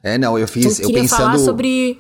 É, 0.04 0.20
não, 0.20 0.38
eu 0.38 0.48
fiz, 0.48 0.78
eu 0.78 0.84
eu 0.84 0.88
queria 0.90 1.02
pensando... 1.02 1.18
falar 1.18 1.40
sobre. 1.40 2.00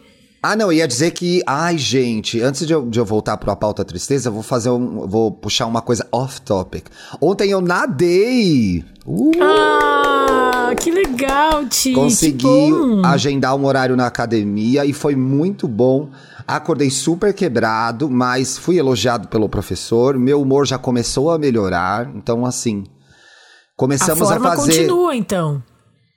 Ah, 0.49 0.55
não, 0.55 0.71
ia 0.71 0.87
dizer 0.87 1.11
que, 1.11 1.41
ai, 1.45 1.77
gente, 1.77 2.41
antes 2.41 2.65
de 2.65 2.71
eu, 2.71 2.85
de 2.89 2.97
eu 2.97 3.03
voltar 3.03 3.35
para 3.35 3.51
a 3.51 3.55
pauta 3.55 3.83
tristeza, 3.83 4.29
eu 4.29 4.33
vou 4.33 4.41
fazer 4.41 4.69
um, 4.69 5.05
vou 5.05 5.29
puxar 5.29 5.65
uma 5.65 5.81
coisa 5.81 6.07
off 6.09 6.39
topic. 6.41 6.85
Ontem 7.19 7.49
eu 7.51 7.59
nadei. 7.59 8.85
Uh, 9.05 9.31
Ah, 9.41 10.73
que 10.79 10.89
legal, 10.89 11.65
Ti. 11.65 11.91
consegui 11.91 12.71
agendar 13.03 13.55
um 13.55 13.65
horário 13.65 13.97
na 13.97 14.05
academia 14.07 14.85
e 14.85 14.93
foi 14.93 15.15
muito 15.17 15.67
bom. 15.67 16.09
Acordei 16.47 16.89
super 16.89 17.33
quebrado, 17.33 18.09
mas 18.09 18.57
fui 18.57 18.77
elogiado 18.77 19.27
pelo 19.27 19.49
professor. 19.49 20.17
Meu 20.17 20.41
humor 20.41 20.65
já 20.65 20.77
começou 20.77 21.29
a 21.29 21.37
melhorar, 21.37 22.09
então 22.15 22.45
assim, 22.45 22.85
Começamos 23.77 24.31
a, 24.31 24.35
a, 24.35 24.39
forma 24.39 24.55
fazer. 24.55 24.71
continua, 24.71 25.15
então. 25.15 25.61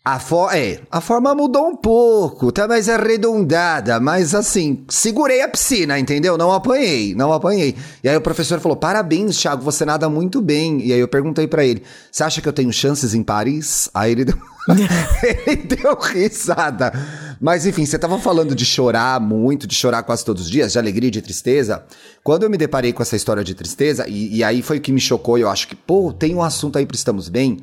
A, 0.03 0.19
for... 0.19 0.51
é, 0.55 0.81
a 0.91 0.99
forma 0.99 1.35
mudou 1.35 1.69
um 1.69 1.77
pouco, 1.77 2.51
tá 2.51 2.67
mais 2.67 2.89
arredondada, 2.89 4.01
mas 4.01 4.35
assim, 4.35 4.83
segurei 4.89 5.43
a 5.43 5.49
piscina, 5.49 5.99
entendeu? 5.99 6.39
Não 6.39 6.51
apanhei, 6.53 7.15
não 7.15 7.31
apanhei. 7.35 7.77
E 8.03 8.09
aí 8.09 8.17
o 8.17 8.21
professor 8.23 8.59
falou: 8.61 8.79
parabéns, 8.79 9.37
Thiago, 9.37 9.63
você 9.63 9.85
nada 9.85 10.09
muito 10.09 10.41
bem. 10.41 10.81
E 10.81 10.91
aí 10.95 10.99
eu 10.99 11.07
perguntei 11.07 11.47
para 11.47 11.67
ele: 11.67 11.83
você 12.11 12.25
acha 12.25 12.41
que 12.41 12.49
eu 12.49 12.53
tenho 12.53 12.73
chances 12.73 13.13
em 13.13 13.23
Paris? 13.23 13.91
Aí 13.93 14.13
ele 14.13 14.25
deu, 14.25 14.39
ele 15.47 15.57
deu 15.65 15.95
risada. 16.01 16.93
Mas 17.39 17.67
enfim, 17.67 17.85
você 17.85 17.99
tava 17.99 18.19
falando 18.19 18.55
de 18.55 18.65
chorar 18.65 19.21
muito, 19.21 19.67
de 19.67 19.75
chorar 19.75 20.03
quase 20.03 20.25
todos 20.25 20.45
os 20.45 20.51
dias, 20.51 20.73
de 20.73 20.79
alegria 20.79 21.09
e 21.09 21.11
de 21.11 21.21
tristeza. 21.21 21.85
Quando 22.25 22.45
eu 22.45 22.51
me 22.51 22.57
deparei 22.57 22.95
com 22.95 23.03
essa 23.03 23.17
história 23.17 23.45
de 23.45 23.55
tristeza, 23.55 24.09
e, 24.09 24.39
e 24.39 24.45
aí 24.45 24.63
foi 24.63 24.79
o 24.79 24.81
que 24.81 24.93
me 24.93 25.01
chocou, 25.01 25.37
eu 25.37 25.51
acho 25.51 25.69
que, 25.69 25.77
pô, 25.77 26.11
tem 26.11 26.35
um 26.35 26.43
assunto 26.43 26.79
aí 26.79 26.87
pro 26.87 26.97
Estamos 26.97 27.29
Bem. 27.29 27.59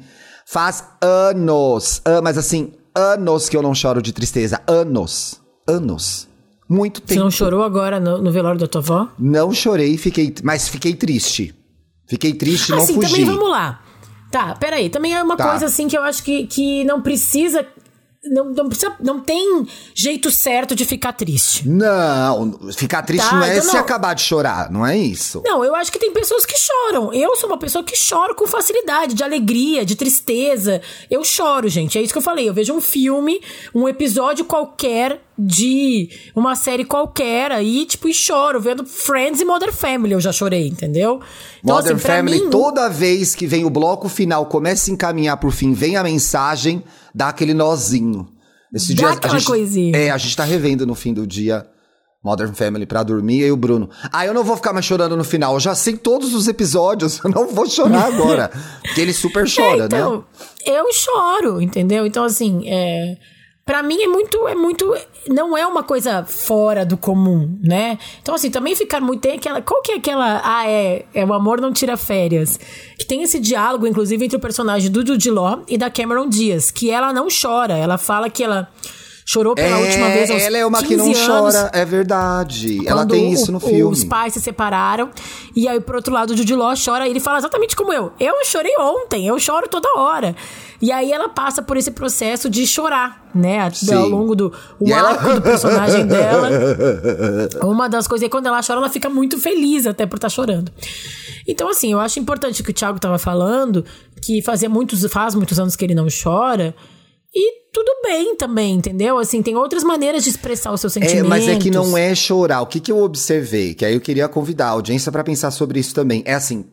Faz 0.49 0.81
anos, 1.01 2.01
ah, 2.05 2.21
mas 2.23 2.37
assim, 2.37 2.71
anos 2.95 3.49
que 3.49 3.57
eu 3.57 3.61
não 3.61 3.75
choro 3.75 4.01
de 4.01 4.13
tristeza. 4.13 4.61
Anos. 4.65 5.41
Anos. 5.67 6.27
Muito 6.69 7.01
tempo. 7.01 7.13
Você 7.13 7.19
não 7.19 7.29
chorou 7.31 7.63
agora 7.63 7.99
no, 7.99 8.21
no 8.21 8.31
velório 8.31 8.57
da 8.59 8.65
tua 8.65 8.79
avó? 8.79 9.09
Não 9.19 9.53
chorei, 9.53 9.97
fiquei, 9.97 10.33
mas 10.43 10.69
fiquei 10.69 10.93
triste. 10.95 11.53
Fiquei 12.07 12.33
triste, 12.33 12.71
não 12.71 12.77
assim, 12.77 12.93
fugi. 12.93 13.09
também 13.11 13.25
vamos 13.25 13.49
lá. 13.49 13.81
Tá, 14.31 14.55
peraí. 14.55 14.89
Também 14.89 15.13
é 15.13 15.21
uma 15.21 15.35
Tá. 15.35 15.49
coisa 15.49 15.65
assim 15.65 15.89
que 15.89 15.97
eu 15.97 16.01
acho 16.03 16.23
que, 16.23 16.47
que 16.47 16.83
não 16.85 17.01
precisa. 17.01 17.65
Não, 18.29 18.45
não 18.45 18.67
precisa. 18.67 18.95
Não 18.99 19.19
tem 19.19 19.67
jeito 19.93 20.29
certo 20.31 20.75
de 20.75 20.85
ficar 20.85 21.13
triste. 21.13 21.67
Não, 21.67 22.57
ficar 22.73 23.01
triste 23.03 23.27
Tá, 23.27 23.35
não 23.35 23.43
é 23.43 23.57
então 23.57 23.69
se 23.69 23.73
não. 23.73 23.81
acabar 23.81 24.13
de 24.13 24.21
chorar, 24.21 24.71
não 24.71 24.85
é 24.85 24.97
isso. 24.97 25.41
Não, 25.45 25.63
eu 25.63 25.75
acho 25.75 25.91
que 25.91 25.99
tem 25.99 26.11
pessoas 26.11 26.45
que 26.45 26.55
choram. 26.57 27.13
Eu 27.13 27.35
sou 27.35 27.49
uma 27.49 27.57
pessoa 27.57 27.83
que 27.83 27.95
choro 27.95 28.35
com 28.35 28.47
facilidade, 28.47 29.13
de 29.13 29.23
alegria, 29.23 29.85
de 29.85 29.95
tristeza. 29.95 30.81
Eu 31.09 31.23
choro, 31.23 31.67
gente. 31.67 31.97
É 31.97 32.01
isso 32.01 32.13
que 32.13 32.17
eu 32.19 32.23
falei. 32.23 32.47
Eu 32.47 32.53
vejo 32.53 32.73
um 32.73 32.81
filme, 32.81 33.41
um 33.73 33.87
episódio 33.87 34.45
qualquer 34.45 35.21
de 35.37 36.09
uma 36.35 36.55
série 36.55 36.83
qualquer 36.83 37.51
aí, 37.51 37.85
tipo, 37.85 38.07
e 38.07 38.13
choro. 38.13 38.59
Vendo 38.59 38.85
Friends 38.85 39.39
e 39.41 39.45
Mother 39.45 39.73
Family, 39.73 40.13
eu 40.13 40.19
já 40.19 40.31
chorei, 40.31 40.67
entendeu? 40.67 41.21
Então, 41.63 41.75
Modern 41.75 41.95
assim, 41.95 42.07
Family, 42.07 42.41
mim, 42.41 42.49
toda 42.49 42.89
vez 42.89 43.35
que 43.35 43.45
vem 43.45 43.65
o 43.65 43.69
bloco 43.69 44.09
final, 44.09 44.45
começa 44.47 44.89
a 44.89 44.93
encaminhar 44.93 45.37
pro 45.37 45.51
fim, 45.51 45.73
vem 45.73 45.95
a 45.95 46.03
mensagem, 46.03 46.83
dá 47.13 47.29
aquele 47.29 47.53
nozinho. 47.53 48.27
Esse 48.73 48.93
Dá 48.93 49.07
dia 49.07 49.09
aquela 49.17 49.35
a 49.35 49.39
gente, 49.39 49.47
coisinha. 49.47 49.97
É, 49.97 50.09
a 50.09 50.17
gente 50.17 50.35
tá 50.35 50.43
revendo 50.43 50.85
no 50.85 50.93
fim 50.93 51.13
do 51.13 51.25
dia 51.25 51.65
Modern 52.23 52.53
Family 52.53 52.85
pra 52.85 53.03
dormir, 53.03 53.45
e 53.45 53.51
o 53.51 53.55
Bruno. 53.55 53.89
Ah, 54.11 54.25
eu 54.25 54.33
não 54.33 54.43
vou 54.43 54.57
ficar 54.57 54.73
mais 54.73 54.85
chorando 54.85 55.15
no 55.15 55.23
final, 55.23 55.53
eu 55.53 55.59
já 55.59 55.73
sei 55.73 55.95
todos 55.95 56.33
os 56.33 56.47
episódios, 56.47 57.19
eu 57.23 57.29
não 57.29 57.47
vou 57.47 57.65
chorar 57.69 58.07
agora. 58.13 58.51
porque 58.81 58.99
ele 58.99 59.13
super 59.13 59.45
chora, 59.49 59.83
é, 59.83 59.85
então, 59.85 60.17
né? 60.17 60.23
eu 60.65 60.91
choro, 60.91 61.61
entendeu? 61.61 62.05
Então, 62.05 62.23
assim, 62.25 62.67
é, 62.67 63.17
para 63.67 63.83
mim 63.83 64.01
é 64.01 64.07
muito, 64.07 64.47
é 64.47 64.55
muito, 64.55 64.95
não 65.27 65.57
é 65.57 65.67
uma 65.67 65.83
coisa 65.83 66.23
fora 66.23 66.85
do 66.85 66.95
comum, 66.95 67.59
né? 67.61 67.99
Então, 68.21 68.33
assim, 68.33 68.49
também 68.49 68.73
ficar 68.73 69.01
muito, 69.01 69.19
tem 69.19 69.33
aquela, 69.33 69.61
qual 69.61 69.81
que 69.81 69.91
é 69.91 69.95
aquela, 69.95 70.41
ah, 70.41 70.65
é, 70.65 71.05
é 71.13 71.25
o 71.25 71.33
amor 71.33 71.59
não 71.59 71.73
tira 71.73 71.97
férias, 71.97 72.57
que 72.97 73.05
tem 73.05 73.21
esse 73.23 73.41
diálogo, 73.41 73.85
inclusive, 73.85 74.23
entre 74.23 74.37
o 74.37 74.39
personagem 74.39 74.89
do 74.89 75.05
Jude 75.05 75.29
Law 75.29 75.63
e 75.67 75.77
da 75.77 75.89
Cameron 75.89 76.29
Diaz, 76.29 76.71
que 76.71 76.89
ela 76.89 77.11
não 77.11 77.27
chora, 77.29 77.77
ela 77.77 77.97
fala 77.97 78.29
que 78.29 78.41
ela 78.41 78.71
chorou 79.29 79.53
pela 79.55 79.77
É, 79.77 79.81
última 79.83 80.07
vez 80.07 80.31
aos 80.31 80.41
ela 80.41 80.57
é 80.57 80.65
uma 80.65 80.79
que 80.81 80.87
15 80.87 80.97
não 80.97 81.05
anos, 81.37 81.53
chora, 81.53 81.69
é 81.73 81.83
verdade. 81.83 82.87
Ela 82.87 83.05
tem 83.05 83.29
isso 83.33 83.49
o- 83.49 83.51
no 83.51 83.59
filme. 83.59 83.91
Os 83.91 84.05
pais 84.05 84.31
se 84.33 84.39
separaram. 84.39 85.09
E 85.53 85.67
aí, 85.67 85.81
por 85.81 85.95
outro 85.97 86.13
lado, 86.13 86.31
o 86.31 86.37
Jude 86.37 86.55
Law 86.55 86.73
chora. 86.83 87.05
E 87.05 87.09
ele 87.09 87.19
fala 87.19 87.37
exatamente 87.39 87.75
como 87.75 87.91
eu. 87.91 88.13
Eu 88.17 88.35
chorei 88.45 88.71
ontem, 88.79 89.27
eu 89.27 89.37
choro 89.37 89.67
toda 89.67 89.89
hora. 89.99 90.33
E 90.81 90.93
aí 90.93 91.11
ela 91.11 91.27
passa 91.27 91.61
por 91.61 91.75
esse 91.75 91.91
processo 91.91 92.49
de 92.49 92.65
chorar, 92.65 93.29
né? 93.35 93.69
Sim. 93.71 93.93
Ao 93.95 94.07
longo 94.07 94.33
do 94.33 94.53
o 94.79 94.87
E 94.87 94.93
ela- 94.93 95.09
arco 95.09 95.33
do 95.33 95.41
personagem 95.41 96.05
dela. 96.07 96.49
Uma 97.63 97.89
das 97.89 98.07
coisas, 98.07 98.25
e 98.25 98.29
quando 98.29 98.45
ela 98.47 98.61
chora, 98.65 98.79
ela 98.79 98.89
fica 98.89 99.09
muito 99.09 99.37
feliz 99.41 99.85
até 99.85 100.05
por 100.05 100.15
estar 100.15 100.29
chorando. 100.29 100.71
Então, 101.45 101.69
assim, 101.69 101.91
eu 101.91 101.99
acho 101.99 102.17
importante 102.19 102.61
o 102.61 102.63
que 102.63 102.71
o 102.71 102.73
Thiago 102.73 102.99
tava 102.99 103.17
falando, 103.17 103.83
que 104.21 104.41
fazia 104.41 104.69
muitos, 104.69 105.05
faz 105.11 105.35
muitos 105.35 105.59
anos 105.59 105.75
que 105.75 105.83
ele 105.85 105.95
não 105.95 106.07
chora. 106.23 106.73
E 107.39 107.69
tudo 107.71 107.91
bem 108.03 108.35
também, 108.35 108.73
entendeu? 108.73 109.19
Assim, 109.19 109.43
tem 109.43 109.55
outras 109.55 109.83
maneiras 109.83 110.23
de 110.23 110.31
expressar 110.31 110.73
os 110.73 110.81
seus 110.81 110.97
É, 110.97 111.01
sentimentos. 111.01 111.29
mas 111.29 111.47
é 111.47 111.55
que 111.55 111.69
não 111.69 111.95
é 111.95 112.15
chorar. 112.15 112.61
O 112.61 112.65
que, 112.65 112.79
que 112.79 112.91
eu 112.91 112.97
observei? 113.03 113.75
Que 113.75 113.85
aí 113.85 113.93
eu 113.93 114.01
queria 114.01 114.27
convidar 114.27 114.67
a 114.67 114.71
audiência 114.71 115.11
pra 115.11 115.23
pensar 115.23 115.51
sobre 115.51 115.79
isso 115.79 115.93
também. 115.93 116.23
É 116.25 116.33
assim, 116.33 116.65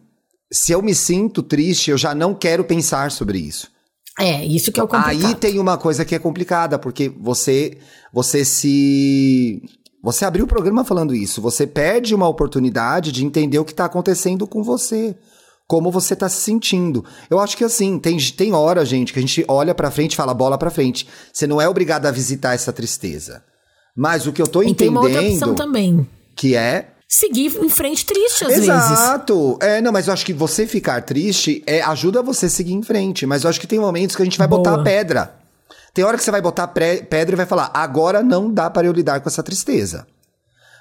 se 0.51 0.73
eu 0.73 0.81
me 0.81 0.95
sinto 0.95 1.43
triste, 1.43 1.91
eu 1.91 1.99
já 1.99 2.15
não 2.15 2.35
quero 2.35 2.65
pensar 2.65 3.11
sobre 3.11 3.39
isso. 3.39 3.69
É, 4.19 4.43
isso 4.47 4.73
que 4.73 4.81
é 4.81 4.83
o 4.83 4.89
complicado. 4.89 5.27
Aí 5.27 5.35
tem 5.35 5.59
uma 5.59 5.77
coisa 5.77 6.05
que 6.05 6.15
é 6.15 6.19
complicada, 6.19 6.79
porque 6.79 7.09
você 7.09 7.77
você 8.13 8.45
se 8.45 9.61
você 10.03 10.25
abriu 10.25 10.45
o 10.45 10.49
programa 10.49 10.85
falando 10.85 11.15
isso, 11.15 11.43
você 11.43 11.67
perde 11.67 12.15
uma 12.15 12.29
oportunidade 12.29 13.11
de 13.13 13.25
entender 13.25 13.59
o 13.59 13.65
que 13.65 13.75
tá 13.75 13.85
acontecendo 13.87 14.47
com 14.47 14.63
você. 14.63 15.15
Como 15.67 15.91
você 15.91 16.15
tá 16.15 16.29
se 16.29 16.41
sentindo. 16.43 17.05
Eu 17.31 17.41
acho 17.41 17.57
que 17.57 17.65
assim, 17.65 17.99
tem, 17.99 18.19
tem 18.19 18.53
hora, 18.53 18.85
gente, 18.85 19.13
que 19.13 19.19
a 19.19 19.23
gente 19.23 19.45
olha 19.49 19.75
pra 19.75 19.91
frente 19.91 20.13
e 20.13 20.17
fala 20.17 20.35
bola 20.35 20.59
pra 20.59 20.71
frente. 20.71 21.09
Você 21.33 21.47
não 21.47 21.61
é 21.61 21.69
obrigado 21.69 22.05
a 22.07 22.11
visitar 22.11 22.55
essa 22.55 22.73
tristeza. 22.73 23.43
Mas 23.97 24.27
o 24.27 24.33
que 24.33 24.43
eu 24.43 24.47
tô 24.47 24.63
E 24.63 24.75
tem 24.75 24.89
uma 24.89 25.01
outra 25.01 25.21
opção 25.21 25.31
entendendo 25.53 25.57
também. 25.57 26.11
que 26.37 26.55
é 26.55 26.91
Seguir 27.09 27.47
em 27.63 27.69
frente 27.69 28.05
triste 28.05 28.45
às 28.45 28.51
vezes. 28.51 28.69
Exato. 28.69 29.57
É, 29.63 29.81
não, 29.81 29.93
mas 29.93 30.07
eu 30.09 30.13
acho 30.13 30.27
que 30.27 30.33
você 30.33 30.67
ficar 30.67 31.01
triste 31.03 31.63
é, 31.67 31.81
ajuda 31.83 32.23
você 32.23 32.47
a 32.47 32.51
seguir 32.51 32.73
em 32.73 32.83
frente. 32.83 33.25
Mas 33.25 33.45
eu 33.45 33.51
acho 33.51 33.61
que 33.61 33.67
tem 33.67 33.79
momentos 33.79 34.17
que 34.17 34.23
a 34.23 34.25
gente 34.25 34.37
vai 34.39 34.49
Boa. 34.49 34.63
botar 34.63 34.81
a 34.81 34.83
pedra. 34.83 35.35
Tem 35.95 36.05
hora 36.05 36.17
que 36.19 36.25
você 36.25 36.31
vai 36.33 36.43
botar 36.43 36.67
pedra 36.67 37.35
e 37.35 37.37
vai 37.37 37.47
falar: 37.47 37.71
agora 37.73 38.21
não 38.23 38.53
dá 38.53 38.69
para 38.69 38.87
eu 38.87 38.93
lidar 38.93 39.21
com 39.21 39.29
essa 39.29 39.43
tristeza. 39.45 40.07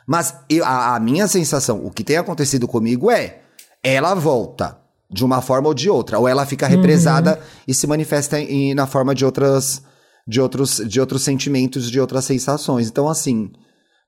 Mas 0.08 0.34
eu- 0.50 0.66
a, 0.66 0.96
a 0.96 1.00
minha 1.00 1.28
sensação, 1.28 1.86
o 1.86 1.92
que 1.92 2.04
tem 2.04 2.18
acontecido 2.18 2.68
comigo 2.68 3.12
é: 3.12 3.42
ela 3.84 4.14
volta 4.16 4.78
de 5.12 5.24
uma 5.24 5.42
forma 5.42 5.68
ou 5.68 5.74
de 5.74 5.90
outra, 5.90 6.18
ou 6.18 6.28
ela 6.28 6.46
fica 6.46 6.66
represada 6.68 7.40
e 7.68 7.74
se 7.74 7.86
manifesta 7.86 8.40
em- 8.40 8.74
na 8.74 8.88
forma 8.88 9.14
de 9.14 9.24
outras, 9.26 9.84
de 10.28 10.42
outros, 10.42 10.82
de 10.88 11.00
outros 11.00 11.22
sentimentos, 11.22 11.92
de 11.92 12.00
outras 12.00 12.26
sensações. 12.26 12.88
Então, 12.88 13.08
assim, 13.10 13.52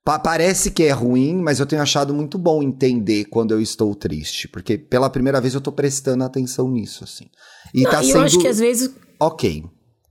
Pa- 0.04 0.20
parece 0.20 0.70
que 0.70 0.84
é 0.84 0.92
ruim, 0.92 1.36
mas 1.36 1.60
eu 1.60 1.66
tenho 1.66 1.82
achado 1.82 2.14
muito 2.14 2.38
bom 2.38 2.62
entender 2.62 3.26
quando 3.26 3.52
eu 3.56 3.60
estou 3.60 3.96
triste. 3.96 4.48
Porque 4.48 4.78
pela 4.78 5.10
primeira 5.10 5.42
vez 5.42 5.56
eu 5.56 5.62
tô 5.62 5.72
prestando 5.72 6.24
atenção 6.24 6.70
nisso, 6.70 7.04
assim. 7.04 7.26
E 7.74 7.82
Não, 7.82 7.90
tá 7.90 8.04
e 8.04 8.06
sendo. 8.06 8.18
eu 8.18 8.22
acho 8.22 8.38
que 8.38 8.48
às 8.48 8.60
vezes. 8.60 8.92
Ok. 9.20 9.64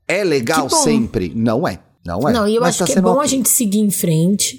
É 0.09 0.25
legal 0.25 0.69
sempre? 0.69 1.33
Não 1.37 1.67
é. 1.69 1.79
Não 2.05 2.29
é. 2.29 2.33
Não, 2.33 2.49
e 2.49 2.57
eu 2.57 2.61
Mas 2.61 2.71
acho 2.71 2.79
tá 2.81 2.87
que 2.93 2.99
é 2.99 3.01
bom 3.01 3.13
ok. 3.13 3.23
a 3.23 3.27
gente 3.29 3.49
seguir 3.49 3.79
em 3.79 3.91
frente. 3.93 4.59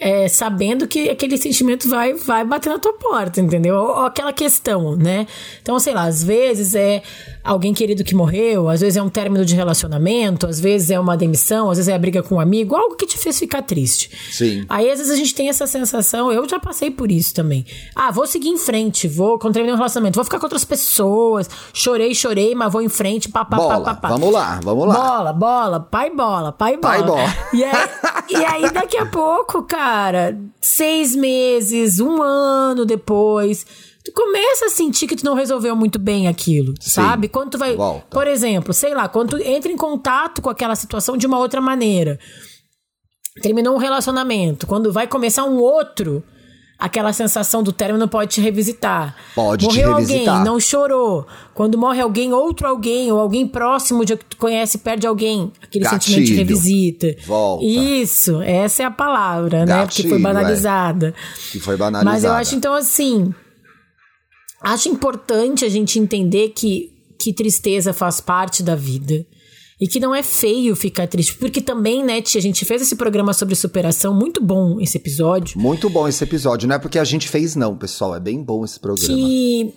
É, 0.00 0.26
sabendo 0.28 0.88
que 0.88 1.10
aquele 1.10 1.36
sentimento 1.36 1.88
vai, 1.88 2.14
vai 2.14 2.42
bater 2.42 2.70
na 2.70 2.78
tua 2.78 2.94
porta, 2.94 3.40
entendeu? 3.40 3.76
Ou, 3.76 3.88
ou 3.88 4.06
aquela 4.06 4.32
questão, 4.32 4.96
né? 4.96 5.26
Então, 5.60 5.78
sei 5.78 5.92
lá, 5.92 6.04
às 6.04 6.24
vezes 6.24 6.74
é 6.74 7.02
alguém 7.44 7.74
querido 7.74 8.02
que 8.02 8.14
morreu, 8.14 8.68
às 8.68 8.80
vezes 8.80 8.96
é 8.96 9.02
um 9.02 9.08
término 9.10 9.44
de 9.44 9.54
relacionamento, 9.54 10.46
às 10.46 10.58
vezes 10.58 10.90
é 10.90 10.98
uma 10.98 11.16
demissão, 11.16 11.70
às 11.70 11.76
vezes 11.76 11.88
é 11.88 11.94
a 11.94 11.98
briga 11.98 12.22
com 12.22 12.36
um 12.36 12.40
amigo, 12.40 12.74
algo 12.74 12.96
que 12.96 13.06
te 13.06 13.18
fez 13.18 13.38
ficar 13.38 13.62
triste. 13.62 14.10
Sim. 14.32 14.64
Aí, 14.68 14.90
às 14.90 14.98
vezes, 14.98 15.12
a 15.12 15.16
gente 15.16 15.34
tem 15.34 15.48
essa 15.48 15.66
sensação, 15.66 16.32
eu 16.32 16.48
já 16.48 16.58
passei 16.58 16.90
por 16.90 17.12
isso 17.12 17.34
também. 17.34 17.66
Ah, 17.94 18.10
vou 18.10 18.26
seguir 18.26 18.48
em 18.48 18.58
frente, 18.58 19.06
vou, 19.06 19.38
terminar 19.38 19.74
um 19.74 19.76
relacionamento, 19.76 20.14
vou 20.14 20.24
ficar 20.24 20.38
com 20.38 20.46
outras 20.46 20.64
pessoas, 20.64 21.48
chorei, 21.74 22.14
chorei, 22.14 22.54
mas 22.54 22.72
vou 22.72 22.80
em 22.80 22.88
frente, 22.88 23.28
pá, 23.28 23.44
pá, 23.44 23.56
Bola, 23.56 23.80
pá, 23.80 23.94
pá, 23.94 23.94
pá. 23.96 24.08
vamos 24.08 24.32
lá, 24.32 24.60
vamos 24.62 24.88
lá. 24.88 24.94
Bola, 24.94 25.32
bola, 25.32 25.80
pai 25.80 26.10
bola, 26.10 26.52
pai 26.52 26.76
bola. 26.78 26.94
Pai 26.94 27.02
bola. 27.02 27.34
E 27.52 27.64
aí, 27.64 27.88
e 28.30 28.36
aí, 28.36 28.70
daqui 28.70 28.96
a 28.96 29.06
pouco, 29.06 29.62
cara, 29.64 29.89
seis 30.60 31.14
meses, 31.14 32.00
um 32.00 32.22
ano 32.22 32.84
depois, 32.84 33.66
tu 34.04 34.12
começa 34.12 34.66
a 34.66 34.70
sentir 34.70 35.06
que 35.06 35.16
tu 35.16 35.24
não 35.24 35.34
resolveu 35.34 35.74
muito 35.76 35.98
bem 35.98 36.28
aquilo, 36.28 36.74
sabe? 36.80 37.28
Quando 37.28 37.50
tu 37.50 37.58
vai. 37.58 37.76
volta. 37.76 38.06
Por 38.10 38.26
exemplo, 38.26 38.72
sei 38.72 38.94
lá, 38.94 39.08
quando 39.08 39.30
tu 39.30 39.38
entra 39.38 39.70
em 39.70 39.76
contato 39.76 40.40
com 40.40 40.50
aquela 40.50 40.74
situação 40.74 41.16
de 41.16 41.26
uma 41.26 41.38
outra 41.38 41.60
maneira. 41.60 42.18
Terminou 43.42 43.74
um 43.74 43.78
relacionamento, 43.78 44.66
quando 44.66 44.92
vai 44.92 45.06
começar 45.06 45.44
um 45.44 45.58
outro. 45.58 46.22
Aquela 46.80 47.12
sensação 47.12 47.62
do 47.62 47.72
término 47.72 48.08
pode 48.08 48.30
te 48.32 48.40
revisitar. 48.40 49.14
Pode 49.34 49.68
te 49.68 49.68
Morreu 49.68 49.96
revisitar. 49.96 50.36
alguém, 50.38 50.44
não 50.50 50.58
chorou. 50.58 51.26
Quando 51.52 51.76
morre 51.76 52.00
alguém, 52.00 52.32
outro 52.32 52.66
alguém, 52.66 53.12
ou 53.12 53.20
alguém 53.20 53.46
próximo 53.46 54.02
de 54.02 54.16
que 54.16 54.24
tu 54.24 54.38
conhece, 54.38 54.78
perde 54.78 55.06
alguém. 55.06 55.52
Aquele 55.62 55.84
sentimento 55.86 56.24
te 56.24 56.30
Gatilho. 56.30 56.38
revisita. 56.38 57.16
Volta. 57.26 57.64
Isso, 57.66 58.40
essa 58.40 58.82
é 58.82 58.86
a 58.86 58.90
palavra, 58.90 59.66
né? 59.66 59.84
Porque 59.84 60.02
foi 60.02 60.12
Gatilho, 60.12 60.22
banalizada. 60.22 61.14
Que 61.52 61.60
foi 61.60 61.76
banalizada. 61.76 62.10
Mas 62.10 62.24
eu 62.24 62.32
acho, 62.32 62.54
então, 62.56 62.72
assim. 62.72 63.34
Acho 64.62 64.88
importante 64.88 65.64
a 65.64 65.68
gente 65.68 65.98
entender 65.98 66.50
que, 66.50 66.90
que 67.18 67.32
tristeza 67.32 67.92
faz 67.92 68.20
parte 68.22 68.62
da 68.62 68.74
vida. 68.74 69.26
E 69.80 69.88
que 69.88 69.98
não 69.98 70.14
é 70.14 70.22
feio 70.22 70.76
ficar 70.76 71.06
triste. 71.06 71.34
Porque 71.34 71.60
também, 71.60 72.04
né, 72.04 72.20
tia, 72.20 72.38
a 72.38 72.42
gente 72.42 72.64
fez 72.64 72.82
esse 72.82 72.94
programa 72.94 73.32
sobre 73.32 73.54
superação, 73.54 74.12
muito 74.14 74.42
bom 74.42 74.78
esse 74.80 74.98
episódio. 74.98 75.58
Muito 75.58 75.88
bom 75.88 76.06
esse 76.06 76.22
episódio. 76.22 76.68
Não 76.68 76.76
é 76.76 76.78
porque 76.78 76.98
a 76.98 77.04
gente 77.04 77.28
fez, 77.28 77.56
não, 77.56 77.76
pessoal. 77.76 78.14
É 78.14 78.20
bem 78.20 78.42
bom 78.42 78.64
esse 78.64 78.78
programa. 78.78 79.14
que 79.14 79.72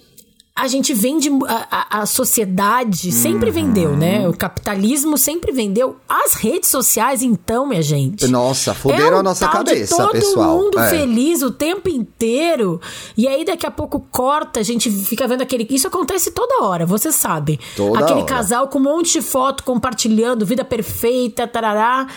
a 0.55 0.67
gente 0.67 0.93
vende. 0.93 1.29
A, 1.48 2.01
a, 2.01 2.05
sociedade 2.05 3.12
sempre 3.12 3.48
uhum. 3.48 3.53
vendeu, 3.53 3.98
né? 3.98 4.27
O 4.27 4.33
capitalismo 4.33 5.17
sempre 5.17 5.51
vendeu. 5.51 5.98
As 6.07 6.36
redes 6.36 6.69
sociais, 6.69 7.24
então, 7.24 7.65
minha 7.65 7.81
gente. 7.81 8.27
Nossa, 8.27 8.74
fuderam 8.74 9.17
é 9.17 9.19
a 9.19 9.24
nossa 9.24 9.48
cabeça, 9.48 9.98
todo 9.98 10.12
pessoal. 10.12 10.57
Todo 10.57 10.63
mundo 10.65 10.79
é. 10.79 10.89
feliz 10.89 11.41
o 11.41 11.50
tempo 11.50 11.89
inteiro. 11.89 12.79
E 13.17 13.27
aí, 13.27 13.43
daqui 13.43 13.65
a 13.65 13.72
pouco 13.72 14.00
corta, 14.12 14.60
a 14.60 14.63
gente 14.63 14.91
fica 14.91 15.27
vendo 15.27 15.41
aquele. 15.41 15.65
Isso 15.72 15.88
acontece 15.88 16.29
toda 16.29 16.63
hora, 16.63 16.86
vocês 16.86 17.15
sabem. 17.15 17.60
Toda 17.75 18.00
aquele 18.00 18.22
hora. 18.22 18.27
casal 18.27 18.67
com 18.67 18.77
um 18.77 18.83
monte 18.83 19.13
de 19.13 19.22
foto 19.22 19.63
compartilhando, 19.63 20.45
vida 20.45 20.63
perfeita, 20.63 21.48
tarará 21.48 22.07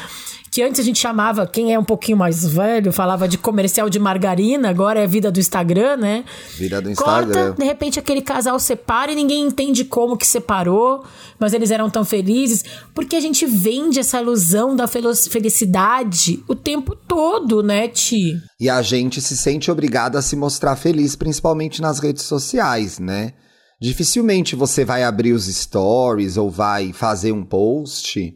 que 0.57 0.63
antes 0.63 0.81
a 0.81 0.83
gente 0.83 0.99
chamava, 0.99 1.47
quem 1.47 1.75
é 1.75 1.79
um 1.79 1.85
pouquinho 1.85 2.17
mais 2.17 2.47
velho, 2.47 2.91
falava 2.91 3.29
de 3.29 3.37
comercial 3.37 3.91
de 3.91 3.99
margarina, 3.99 4.71
agora 4.71 5.01
é 5.01 5.07
vida 5.07 5.31
do 5.31 5.39
Instagram, 5.39 5.99
né? 5.99 6.25
Vida 6.57 6.81
do 6.81 6.91
Instagram. 6.91 7.49
Corta, 7.49 7.53
de 7.59 7.63
repente 7.63 7.99
aquele 7.99 8.23
casal 8.23 8.59
separa 8.59 9.13
e 9.13 9.15
ninguém 9.15 9.43
entende 9.45 9.85
como 9.85 10.17
que 10.17 10.27
separou, 10.27 11.05
mas 11.39 11.53
eles 11.53 11.71
eram 11.71 11.91
tão 11.91 12.07
felizes, 12.07 12.65
porque 12.95 13.17
a 13.17 13.21
gente 13.21 13.45
vende 13.45 14.01
essa 14.01 14.19
ilusão 14.19 14.75
da 14.75 14.87
felicidade 14.87 16.43
o 16.49 16.55
tempo 16.55 16.97
todo, 16.97 17.63
né, 17.63 17.89
Ti? 17.89 18.41
E 18.59 18.71
a 18.71 18.81
gente 18.81 19.21
se 19.21 19.37
sente 19.37 19.71
obrigado 19.71 20.17
a 20.17 20.23
se 20.23 20.37
mostrar 20.37 20.75
feliz, 20.75 21.15
principalmente 21.15 21.83
nas 21.83 21.99
redes 21.99 22.23
sociais, 22.23 22.99
né? 22.99 23.35
Dificilmente 23.79 24.57
você 24.57 24.87
vai 24.87 25.03
abrir 25.03 25.35
os 25.35 25.45
stories 25.45 26.39
ou 26.39 26.51
vai 26.51 26.95
fazer 26.95 27.31
um 27.31 27.45
post 27.45 28.35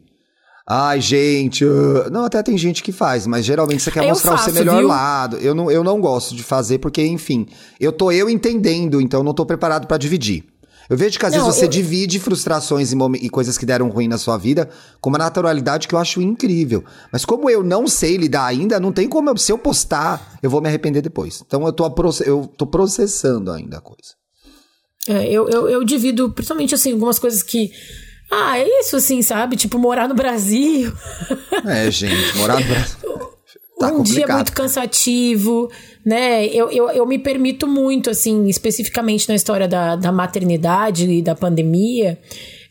Ai, 0.67 1.01
gente. 1.01 1.65
Uh... 1.65 2.09
Não, 2.11 2.25
até 2.25 2.41
tem 2.43 2.57
gente 2.57 2.83
que 2.83 2.91
faz, 2.91 3.27
mas 3.27 3.45
geralmente 3.45 3.81
você 3.81 3.91
quer 3.91 4.03
eu 4.03 4.09
mostrar 4.09 4.31
faço, 4.31 4.49
o 4.49 4.53
seu 4.53 4.63
melhor 4.63 4.79
viu? 4.79 4.87
lado. 4.87 5.37
Eu 5.37 5.55
não, 5.55 5.71
eu 5.71 5.83
não 5.83 5.99
gosto 5.99 6.35
de 6.35 6.43
fazer, 6.43 6.79
porque, 6.79 7.05
enfim, 7.05 7.47
eu 7.79 7.91
tô 7.91 8.11
eu 8.11 8.29
entendendo, 8.29 9.01
então 9.01 9.23
não 9.23 9.33
tô 9.33 9.45
preparado 9.45 9.87
para 9.87 9.97
dividir. 9.97 10.45
Eu 10.89 10.97
vejo 10.97 11.17
que 11.17 11.25
às 11.25 11.33
não, 11.33 11.45
vezes 11.45 11.55
você 11.55 11.65
eu... 11.65 11.69
divide 11.69 12.19
frustrações 12.19 12.91
e, 12.91 12.97
e, 13.21 13.29
coisas 13.29 13.57
que 13.57 13.65
deram 13.65 13.87
ruim 13.87 14.09
na 14.09 14.17
sua 14.17 14.37
vida 14.37 14.69
com 14.99 15.09
uma 15.09 15.17
naturalidade 15.17 15.87
que 15.87 15.95
eu 15.95 15.99
acho 15.99 16.21
incrível. 16.21 16.83
Mas 17.13 17.23
como 17.23 17.49
eu 17.49 17.63
não 17.63 17.87
sei 17.87 18.17
lidar 18.17 18.45
ainda, 18.45 18.77
não 18.77 18.91
tem 18.91 19.07
como. 19.07 19.29
Eu, 19.29 19.37
se 19.37 19.53
eu 19.53 19.57
postar, 19.57 20.37
eu 20.43 20.49
vou 20.49 20.59
me 20.59 20.67
arrepender 20.67 21.01
depois. 21.01 21.41
Então 21.47 21.65
eu 21.65 21.71
tô, 21.71 21.85
eu 22.25 22.45
tô 22.57 22.67
processando 22.67 23.51
ainda 23.51 23.77
a 23.77 23.81
coisa. 23.81 24.15
É, 25.07 25.31
eu, 25.31 25.49
eu, 25.49 25.69
eu 25.69 25.83
divido, 25.85 26.29
principalmente 26.31 26.75
assim, 26.75 26.91
algumas 26.91 27.17
coisas 27.17 27.41
que 27.41 27.71
ah, 28.31 28.57
é 28.57 28.65
isso 28.79 28.95
assim, 28.95 29.21
sabe? 29.21 29.57
Tipo, 29.57 29.77
morar 29.77 30.07
no 30.07 30.15
Brasil. 30.15 30.91
É, 31.67 31.91
gente, 31.91 32.37
morar 32.37 32.59
no 32.59 32.65
Brasil. 32.65 33.31
Tá 33.81 33.87
um 33.87 33.97
complicado. 33.97 34.27
dia 34.27 34.35
muito 34.35 34.53
cansativo, 34.53 35.71
né? 36.05 36.45
Eu, 36.45 36.69
eu, 36.69 36.87
eu 36.91 37.03
me 37.03 37.17
permito 37.17 37.67
muito, 37.67 38.11
assim, 38.11 38.47
especificamente 38.47 39.27
na 39.27 39.33
história 39.33 39.67
da, 39.67 39.95
da 39.95 40.11
maternidade 40.11 41.09
e 41.09 41.19
da 41.19 41.33
pandemia, 41.33 42.19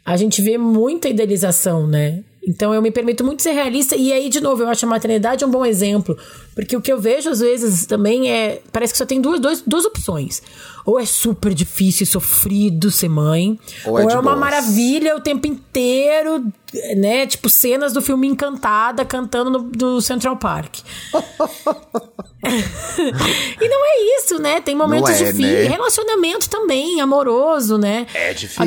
a 0.04 0.16
gente 0.16 0.40
vê 0.40 0.56
muita 0.56 1.08
idealização, 1.08 1.84
né? 1.84 2.22
Então 2.46 2.72
eu 2.72 2.80
me 2.80 2.90
permito 2.90 3.22
muito 3.22 3.42
ser 3.42 3.52
realista. 3.52 3.94
E 3.94 4.12
aí, 4.12 4.28
de 4.28 4.40
novo, 4.40 4.62
eu 4.62 4.68
acho 4.68 4.86
a 4.86 4.88
maternidade 4.88 5.44
um 5.44 5.50
bom 5.50 5.64
exemplo. 5.64 6.16
Porque 6.54 6.74
o 6.74 6.80
que 6.80 6.92
eu 6.92 6.98
vejo 6.98 7.28
às 7.28 7.40
vezes 7.40 7.84
também 7.86 8.30
é. 8.30 8.62
Parece 8.72 8.94
que 8.94 8.98
só 8.98 9.04
tem 9.04 9.20
duas, 9.20 9.38
duas, 9.38 9.62
duas 9.66 9.84
opções. 9.84 10.42
Ou 10.86 10.98
é 10.98 11.04
super 11.04 11.52
difícil 11.52 12.04
e 12.04 12.06
sofrido 12.06 12.90
ser 12.90 13.10
mãe, 13.10 13.58
ou 13.84 13.98
é, 13.98 14.04
ou 14.04 14.10
é 14.10 14.14
uma 14.14 14.22
boas. 14.22 14.38
maravilha 14.38 15.14
o 15.14 15.20
tempo 15.20 15.46
inteiro, 15.46 16.46
né? 16.96 17.26
Tipo, 17.26 17.50
cenas 17.50 17.92
do 17.92 18.00
filme 18.00 18.26
Encantada 18.26 19.04
cantando 19.04 19.50
no, 19.50 19.70
no 19.76 20.00
Central 20.00 20.38
Park. 20.38 20.78
e 23.60 23.68
não 23.68 23.84
é 23.84 24.18
isso, 24.18 24.40
né? 24.40 24.60
Tem 24.62 24.74
momentos 24.74 25.10
é, 25.10 25.24
difíceis. 25.24 25.68
Né? 25.68 25.68
Relacionamento 25.68 26.48
também, 26.48 27.00
amoroso, 27.02 27.76
né? 27.76 28.06
É 28.14 28.32
difícil. 28.32 28.64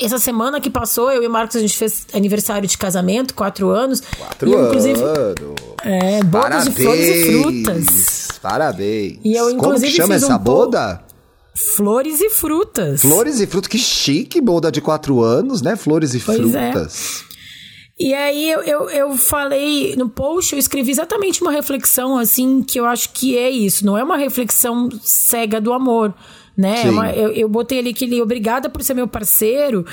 Essa 0.00 0.18
semana 0.18 0.60
que 0.60 0.70
passou, 0.70 1.10
eu 1.10 1.22
e 1.22 1.26
o 1.26 1.30
Marcos, 1.30 1.56
a 1.56 1.60
gente 1.60 1.76
fez 1.76 2.06
aniversário 2.12 2.68
de 2.68 2.76
casamento, 2.76 3.34
quatro 3.34 3.70
anos. 3.70 4.00
Quatro 4.00 4.48
e 4.48 4.52
eu, 4.52 4.66
inclusive, 4.66 5.00
anos. 5.02 5.34
É, 5.82 6.22
bodas 6.22 6.64
Parabéns. 6.68 6.74
de 6.74 6.82
flores 6.82 7.08
e 7.08 7.42
frutas. 7.42 8.28
Parabéns. 8.40 9.18
E 9.24 9.34
eu, 9.34 9.56
Como 9.56 9.80
que 9.80 9.90
chama 9.90 10.14
essa 10.14 10.36
um 10.36 10.38
boda? 10.38 11.02
Flores 11.76 12.20
e 12.20 12.30
frutas. 12.30 13.00
Flores 13.00 13.40
e 13.40 13.46
frutas. 13.46 13.68
Que 13.68 13.78
chique, 13.78 14.40
boda 14.40 14.72
de 14.72 14.80
quatro 14.80 15.20
anos, 15.22 15.62
né? 15.62 15.76
Flores 15.76 16.14
e 16.14 16.20
pois 16.20 16.38
frutas. 16.38 17.24
É. 17.30 17.34
E 17.96 18.12
aí 18.12 18.50
eu, 18.50 18.60
eu, 18.62 18.90
eu 18.90 19.16
falei 19.16 19.94
no 19.94 20.08
post, 20.08 20.52
eu 20.52 20.58
escrevi 20.58 20.90
exatamente 20.90 21.40
uma 21.40 21.52
reflexão 21.52 22.18
assim, 22.18 22.60
que 22.60 22.80
eu 22.80 22.86
acho 22.86 23.10
que 23.10 23.38
é 23.38 23.48
isso. 23.48 23.86
Não 23.86 23.96
é 23.96 24.02
uma 24.02 24.16
reflexão 24.16 24.88
cega 25.00 25.60
do 25.60 25.72
amor 25.72 26.12
né? 26.56 26.88
Uma, 26.90 27.10
eu, 27.12 27.32
eu 27.32 27.48
botei 27.48 27.78
ali 27.78 27.92
que 27.92 28.04
ele, 28.04 28.20
obrigada 28.22 28.68
por 28.68 28.82
ser 28.82 28.94
meu 28.94 29.08
parceiro, 29.08 29.84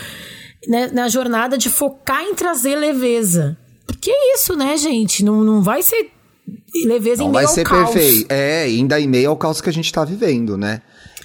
né, 0.67 0.89
na 0.93 1.07
jornada 1.07 1.57
de 1.57 1.69
focar 1.69 2.23
em 2.23 2.35
trazer 2.35 2.75
leveza. 2.75 3.57
Porque 3.85 4.11
é 4.11 4.35
isso, 4.35 4.55
né, 4.55 4.77
gente? 4.77 5.23
Não, 5.23 5.43
não 5.43 5.61
vai 5.61 5.81
ser 5.81 6.11
leveza 6.85 7.23
não 7.23 7.29
em 7.29 7.31
meio 7.33 7.45
vai 7.45 7.53
ser 7.53 7.67
perfeito. 7.67 8.31
É, 8.31 8.63
ainda 8.63 8.99
em 8.99 9.07
meio 9.07 9.29
ao 9.29 9.37
caos 9.37 9.61
que 9.61 9.69
a 9.69 9.73
gente 9.73 9.91
tá 9.91 10.03
vivendo, 10.05 10.57
né? 10.57 10.81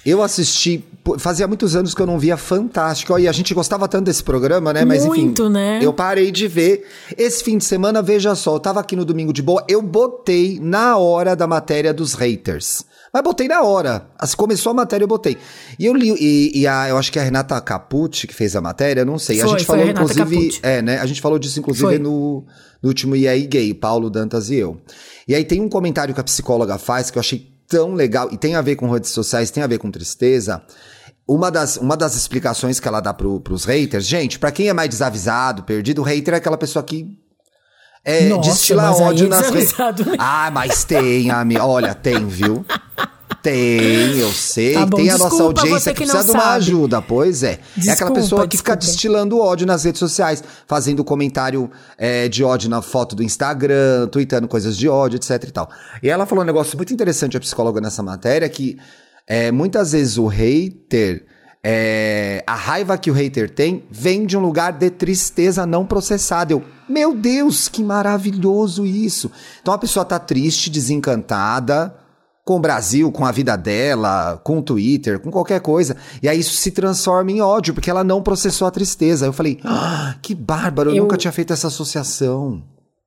Eu 0.07 0.23
assisti, 0.23 0.81
fazia 1.19 1.45
muitos 1.49 1.75
anos 1.75 1.93
que 1.93 2.01
eu 2.01 2.05
não 2.05 2.17
via 2.17 2.37
Fantástico. 2.37 3.19
E 3.19 3.27
a 3.27 3.31
gente 3.33 3.53
gostava 3.53 3.89
tanto 3.89 4.05
desse 4.05 4.23
programa, 4.23 4.71
né? 4.71 4.85
Mas 4.85 5.05
Muito, 5.05 5.43
enfim, 5.43 5.51
né? 5.51 5.79
eu 5.81 5.91
parei 5.91 6.31
de 6.31 6.47
ver. 6.47 6.87
Esse 7.17 7.43
fim 7.43 7.57
de 7.57 7.65
semana, 7.65 8.01
veja 8.01 8.33
só, 8.33 8.55
eu 8.55 8.59
tava 8.61 8.79
aqui 8.79 8.95
no 8.95 9.03
domingo 9.03 9.33
de 9.33 9.41
boa, 9.41 9.65
eu 9.67 9.81
botei 9.81 10.61
na 10.61 10.95
hora 10.95 11.35
da 11.35 11.45
matéria 11.45 11.93
dos 11.93 12.13
haters. 12.13 12.85
Mas 13.13 13.21
botei 13.21 13.49
na 13.49 13.63
hora. 13.63 14.07
Começou 14.37 14.69
a 14.69 14.75
matéria, 14.75 15.03
eu 15.03 15.09
botei. 15.09 15.37
E 15.77 15.85
eu 15.85 15.93
li, 15.93 16.15
e, 16.17 16.61
e 16.61 16.65
a, 16.65 16.87
eu 16.87 16.97
acho 16.97 17.11
que 17.11 17.19
é 17.19 17.21
a 17.21 17.25
Renata 17.25 17.59
Capucci 17.59 18.27
que 18.27 18.33
fez 18.33 18.55
a 18.55 18.61
matéria, 18.61 19.03
não 19.03 19.19
sei. 19.19 19.39
Foi, 19.39 19.45
a 19.45 19.49
gente 19.49 19.65
foi 19.65 19.75
falou, 19.75 19.89
a 19.89 19.91
inclusive. 19.91 20.35
Capucci. 20.37 20.59
É, 20.63 20.81
né? 20.81 20.99
A 20.99 21.05
gente 21.05 21.19
falou 21.19 21.37
disso, 21.37 21.59
inclusive, 21.59 21.99
no, 21.99 22.45
no 22.81 22.87
último 22.87 23.13
IAI 23.13 23.41
Gay, 23.41 23.73
Paulo 23.73 24.09
Dantas 24.09 24.49
e 24.49 24.55
eu. 24.55 24.77
E 25.27 25.35
aí 25.35 25.43
tem 25.43 25.59
um 25.59 25.67
comentário 25.67 26.13
que 26.13 26.21
a 26.21 26.23
psicóloga 26.23 26.77
faz 26.77 27.11
que 27.11 27.17
eu 27.17 27.19
achei 27.19 27.56
tão 27.67 27.93
legal, 27.93 28.29
e 28.31 28.37
tem 28.37 28.55
a 28.55 28.61
ver 28.61 28.75
com 28.75 28.89
redes 28.89 29.11
sociais, 29.11 29.51
tem 29.51 29.63
a 29.63 29.67
ver 29.67 29.77
com 29.77 29.91
tristeza. 29.91 30.61
Uma 31.27 31.51
das, 31.51 31.77
uma 31.77 31.97
das 31.97 32.15
explicações 32.15 32.79
que 32.79 32.87
ela 32.87 33.01
dá 33.01 33.13
pro, 33.13 33.39
pros 33.41 33.65
haters, 33.65 34.05
gente, 34.05 34.39
para 34.39 34.51
quem 34.51 34.69
é 34.69 34.73
mais 34.73 34.89
desavisado, 34.89 35.63
perdido, 35.63 36.01
o 36.01 36.05
hater 36.05 36.33
é 36.33 36.37
aquela 36.37 36.57
pessoa 36.57 36.83
que 36.83 37.19
é, 38.07 38.29
Nossa, 38.29 38.49
destila 38.49 38.91
ódio 38.91 39.27
nas 39.27 39.49
redes. 39.49 39.73
Ah, 40.17 40.49
mas 40.49 40.85
tem, 40.85 41.29
amiga. 41.29 41.65
Olha, 41.65 41.93
tem, 41.93 42.25
viu? 42.25 42.65
Tem, 43.41 44.17
eu 44.17 44.31
sei. 44.31 44.73
Tá 44.73 44.85
bom, 44.85 44.97
tem 44.97 45.09
a 45.09 45.17
nossa 45.17 45.29
desculpa 45.29 45.61
audiência 45.61 45.93
que, 45.93 46.03
que 46.03 46.09
precisa 46.09 46.31
de 46.31 46.37
uma 46.37 46.53
ajuda. 46.53 47.01
Pois 47.01 47.43
é. 47.43 47.51
é 47.51 47.53
aquela 47.53 47.93
Desculpa, 47.93 48.13
pessoa 48.13 48.47
que 48.47 48.57
fica 48.57 48.75
desculpa. 48.75 48.93
destilando 48.93 49.39
ódio 49.39 49.65
nas 49.65 49.83
redes 49.83 49.99
sociais, 49.99 50.43
fazendo 50.65 51.03
comentário 51.03 51.69
é, 51.97 52.27
de 52.27 52.43
ódio 52.43 52.69
na 52.69 52.81
foto 52.81 53.15
do 53.15 53.23
Instagram, 53.23 54.07
tweetando 54.11 54.47
coisas 54.47 54.75
de 54.77 54.89
ódio, 54.89 55.17
etc 55.17 55.43
e 55.47 55.51
tal. 55.51 55.69
E 56.03 56.09
ela 56.09 56.25
falou 56.25 56.43
um 56.43 56.47
negócio 56.47 56.75
muito 56.75 56.93
interessante, 56.93 57.37
a 57.37 57.39
psicóloga, 57.39 57.79
nessa 57.79 58.03
matéria, 58.03 58.49
que 58.49 58.77
é, 59.25 59.51
muitas 59.51 59.91
vezes 59.93 60.17
o 60.17 60.25
hater. 60.27 61.25
é, 61.63 62.43
a 62.47 62.55
raiva 62.55 62.97
que 62.97 63.11
o 63.11 63.13
hater 63.13 63.49
tem 63.49 63.83
vem 63.91 64.25
de 64.25 64.37
um 64.37 64.41
lugar 64.41 64.71
de 64.73 64.89
tristeza 64.89 65.65
não 65.65 65.85
processada. 65.85 66.53
Eu, 66.53 66.63
meu 66.87 67.13
Deus, 67.15 67.67
que 67.67 67.83
maravilhoso 67.83 68.85
isso! 68.85 69.29
Então 69.61 69.73
a 69.73 69.77
pessoa 69.77 70.05
tá 70.05 70.17
triste, 70.19 70.69
desencantada, 70.69 71.93
com 72.47 72.55
o 72.55 72.59
Brasil, 72.61 73.11
com 73.11 73.25
a 73.25 73.31
vida 73.31 73.57
dela, 73.57 74.39
com 74.41 74.59
o 74.59 74.61
Twitter, 74.61 75.19
com 75.19 75.29
qualquer 75.29 75.59
coisa. 75.59 75.97
E 76.23 76.29
aí 76.29 76.39
isso 76.39 76.55
se 76.55 76.71
transforma 76.71 77.29
em 77.29 77.41
ódio, 77.41 77.73
porque 77.73 77.89
ela 77.89 78.05
não 78.05 78.23
processou 78.23 78.65
a 78.65 78.71
tristeza. 78.71 79.25
Eu 79.25 79.33
falei, 79.33 79.59
ah, 79.65 80.15
que 80.21 80.33
bárbaro, 80.33 80.91
eu, 80.91 80.95
Eu- 80.95 81.03
nunca 81.03 81.17
tinha 81.17 81.31
feito 81.33 81.51
essa 81.51 81.67
associação. 81.67 82.63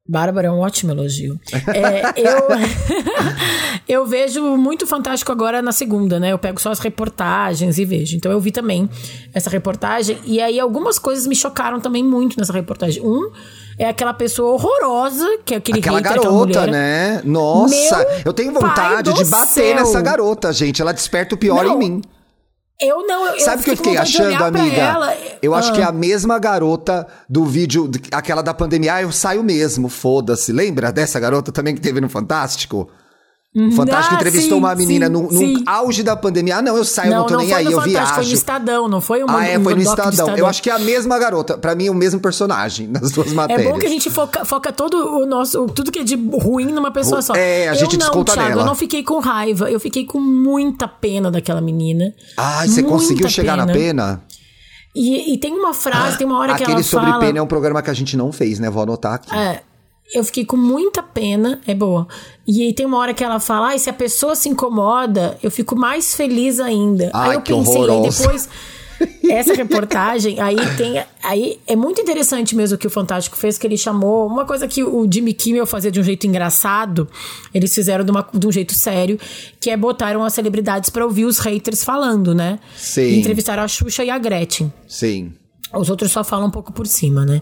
Bárbara 0.06 0.48
é 0.48 0.50
um 0.50 0.58
ótimo 0.58 0.92
elogio. 0.92 1.38
É, 1.68 2.20
eu, 2.20 2.48
eu 3.88 4.06
vejo 4.06 4.42
muito 4.56 4.86
fantástico 4.86 5.30
agora 5.32 5.62
na 5.62 5.72
segunda, 5.72 6.18
né? 6.18 6.32
Eu 6.32 6.38
pego 6.38 6.60
só 6.60 6.70
as 6.70 6.80
reportagens 6.80 7.78
e 7.78 7.84
vejo. 7.84 8.16
Então 8.16 8.30
eu 8.32 8.40
vi 8.40 8.50
também 8.50 8.90
essa 9.32 9.48
reportagem. 9.48 10.18
E 10.24 10.40
aí 10.40 10.58
algumas 10.58 10.98
coisas 10.98 11.26
me 11.26 11.36
chocaram 11.36 11.80
também 11.80 12.02
muito 12.04 12.36
nessa 12.38 12.52
reportagem. 12.52 13.02
Um 13.02 13.30
é 13.82 13.88
aquela 13.88 14.12
pessoa 14.12 14.52
horrorosa, 14.52 15.26
que 15.44 15.54
é 15.54 15.56
aquele 15.56 15.78
Aquela 15.80 16.00
garota, 16.00 16.66
né? 16.66 17.20
Nossa, 17.24 17.96
Meu 17.98 18.06
eu 18.26 18.32
tenho 18.32 18.52
vontade 18.52 19.12
de 19.12 19.24
bater 19.24 19.46
céu. 19.52 19.74
nessa 19.76 20.00
garota, 20.02 20.52
gente. 20.52 20.82
Ela 20.82 20.92
desperta 20.92 21.34
o 21.34 21.38
pior 21.38 21.64
Não, 21.64 21.74
em 21.74 21.78
mim. 21.78 22.02
Eu 22.78 23.06
não, 23.06 23.26
eu 23.28 23.40
Sabe 23.40 23.60
o 23.60 23.64
que 23.64 23.70
eu 23.70 23.76
fiquei 23.76 23.96
achando, 23.96 24.42
amiga? 24.42 24.76
ela. 24.76 25.14
Eu 25.42 25.54
acho 25.54 25.70
Ah. 25.70 25.74
que 25.74 25.80
é 25.80 25.84
a 25.84 25.92
mesma 25.92 26.38
garota 26.38 27.06
do 27.28 27.44
vídeo, 27.44 27.90
aquela 28.12 28.42
da 28.42 28.54
pandemia. 28.54 28.94
Ah, 28.94 29.02
eu 29.02 29.12
saio 29.12 29.42
mesmo, 29.42 29.88
foda-se. 29.88 30.50
Lembra 30.52 30.90
dessa 30.92 31.18
garota 31.20 31.50
também 31.52 31.74
que 31.74 31.80
teve 31.80 32.00
no 32.00 32.08
Fantástico? 32.08 32.88
O 33.52 33.72
Fantástico 33.72 34.14
Ah, 34.14 34.18
entrevistou 34.18 34.58
sim, 34.58 34.58
uma 34.64 34.72
menina 34.76 35.06
sim, 35.06 35.12
no, 35.12 35.22
no 35.22 35.32
sim. 35.32 35.62
auge 35.66 36.04
da 36.04 36.14
pandemia. 36.14 36.58
Ah, 36.58 36.62
não, 36.62 36.76
eu 36.76 36.84
saio, 36.84 37.10
não, 37.10 37.26
tô 37.26 37.36
nem 37.36 37.48
foi 37.48 37.56
aí, 37.58 37.64
eu 37.64 37.72
Fantástico, 37.72 37.94
foi 38.04 38.04
no 38.04 38.12
viajo. 38.22 38.34
Estadão, 38.34 38.88
não 38.88 39.00
foi 39.00 39.24
uma, 39.24 39.40
Ah, 39.40 39.44
é, 39.44 39.58
foi 39.58 39.74
no 39.74 39.82
do 39.82 39.88
Estadão. 39.88 40.36
Eu 40.36 40.46
acho 40.46 40.62
que 40.62 40.70
é 40.70 40.72
a 40.72 40.78
mesma 40.78 41.18
garota. 41.18 41.58
Pra 41.58 41.74
mim, 41.74 41.88
o 41.88 41.94
mesmo 41.94 42.20
personagem 42.20 42.86
nas 42.92 43.10
duas 43.10 43.32
É 43.32 43.34
matérias. 43.34 43.72
bom 43.72 43.76
que 43.80 43.86
a 43.86 43.88
gente 43.88 44.08
foca, 44.08 44.44
foca 44.44 44.72
todo 44.72 44.94
o 44.94 45.26
nosso. 45.26 45.66
Tudo 45.66 45.90
que 45.90 45.98
é 45.98 46.04
de 46.04 46.14
ruim 46.14 46.66
numa 46.66 46.92
pessoa 46.92 47.20
só. 47.22 47.34
É, 47.34 47.68
a 47.68 47.74
gente 47.74 47.98
eu 47.98 48.06
não, 48.06 48.24
Thiago, 48.24 48.40
nela. 48.40 48.62
Eu 48.62 48.66
não 48.66 48.76
fiquei 48.76 49.02
com 49.02 49.18
raiva, 49.18 49.68
eu 49.68 49.80
fiquei 49.80 50.04
com 50.06 50.20
muita 50.20 50.86
pena 50.86 51.28
daquela 51.28 51.60
menina. 51.60 52.14
Ai, 52.36 52.68
você 52.68 52.84
conseguiu 52.84 53.28
chegar 53.28 53.56
na 53.56 53.66
pena? 53.66 54.22
E, 54.94 55.34
e 55.34 55.38
tem 55.38 55.52
uma 55.54 55.72
frase, 55.74 56.18
tem 56.18 56.26
uma 56.26 56.38
hora 56.38 56.54
que 56.54 56.62
Aquele 56.62 56.78
ela 56.78 56.82
sobre 56.84 57.08
fala. 57.10 57.20
pena 57.20 57.38
é 57.38 57.42
um 57.42 57.46
programa 57.46 57.80
que 57.82 57.90
a 57.90 57.94
gente 57.94 58.16
não 58.16 58.32
fez, 58.32 58.58
né? 58.58 58.68
Vou 58.70 58.82
anotar 58.82 59.14
aqui. 59.14 59.34
É, 59.34 59.62
eu 60.14 60.24
fiquei 60.24 60.44
com 60.44 60.56
muita 60.56 61.02
pena, 61.02 61.60
é 61.66 61.74
boa. 61.74 62.06
E 62.46 62.62
aí 62.62 62.72
tem 62.72 62.86
uma 62.86 62.98
hora 62.98 63.14
que 63.14 63.22
ela 63.22 63.38
fala, 63.40 63.68
ai, 63.68 63.78
se 63.78 63.88
a 63.88 63.92
pessoa 63.92 64.34
se 64.34 64.48
incomoda, 64.48 65.38
eu 65.42 65.50
fico 65.50 65.76
mais 65.76 66.14
feliz 66.14 66.58
ainda. 66.60 67.10
Ai, 67.14 67.30
aí 67.30 67.34
eu 67.36 67.40
pensei, 67.42 67.74
horrorosa. 67.76 68.22
depois, 68.22 68.48
essa 69.30 69.54
reportagem, 69.54 70.40
aí 70.40 70.56
tem. 70.76 71.02
Aí 71.22 71.58
é 71.66 71.74
muito 71.76 72.00
interessante 72.00 72.54
mesmo 72.54 72.74
o 72.76 72.78
que 72.78 72.86
o 72.86 72.90
Fantástico 72.90 73.36
fez, 73.36 73.56
que 73.56 73.66
ele 73.66 73.76
chamou. 73.76 74.26
Uma 74.26 74.44
coisa 74.44 74.66
que 74.68 74.82
o 74.84 75.08
Jimmy 75.10 75.32
Kimmel 75.32 75.64
fazia 75.66 75.90
de 75.90 75.98
um 76.00 76.02
jeito 76.02 76.26
engraçado, 76.26 77.08
eles 77.54 77.74
fizeram 77.74 78.04
de, 78.04 78.10
uma- 78.10 78.26
de 78.34 78.46
um 78.46 78.52
jeito 78.52 78.74
sério, 78.74 79.18
que 79.58 79.70
é 79.70 79.76
botaram 79.76 80.22
as 80.24 80.32
celebridades 80.34 80.90
pra 80.90 81.04
ouvir 81.04 81.24
os 81.24 81.38
haters 81.38 81.82
falando, 81.84 82.34
né? 82.34 82.58
Sim. 82.76 83.02
E 83.02 83.20
entrevistaram 83.20 83.62
a 83.62 83.68
Xuxa 83.68 84.04
e 84.04 84.10
a 84.10 84.18
Gretchen. 84.18 84.72
Sim. 84.88 85.32
Os 85.72 85.90
outros 85.90 86.10
só 86.10 86.24
falam 86.24 86.48
um 86.48 86.50
pouco 86.50 86.72
por 86.72 86.86
cima, 86.86 87.24
né? 87.24 87.40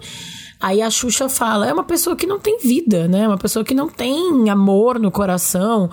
Aí 0.61 0.83
a 0.83 0.91
Xuxa 0.91 1.29
fala, 1.29 1.69
é 1.69 1.73
uma 1.73 1.85
pessoa 1.85 2.17
que 2.17 2.27
não 2.27 2.41
tem 2.41 2.59
vida, 2.59 3.07
né? 3.07 3.29
Uma 3.29 3.38
pessoa 3.38 3.64
que 3.64 3.75
não 3.75 3.88
tem 3.88 4.51
amor 4.51 4.99
no 4.99 5.11
coração. 5.11 5.88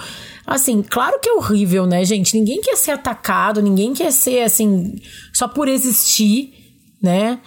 Assim, 0.45 0.81
claro 0.81 1.19
que 1.19 1.29
é 1.29 1.33
horrível, 1.33 1.85
né, 1.85 2.03
gente? 2.03 2.35
Ninguém 2.35 2.61
quer 2.61 2.75
ser 2.75 2.91
atacado, 2.91 3.61
ninguém 3.61 3.93
quer 3.93 4.11
ser, 4.11 4.41
assim, 4.41 4.95
só 5.31 5.47
por 5.47 5.67
existir, 5.67 6.51
né? 7.01 7.39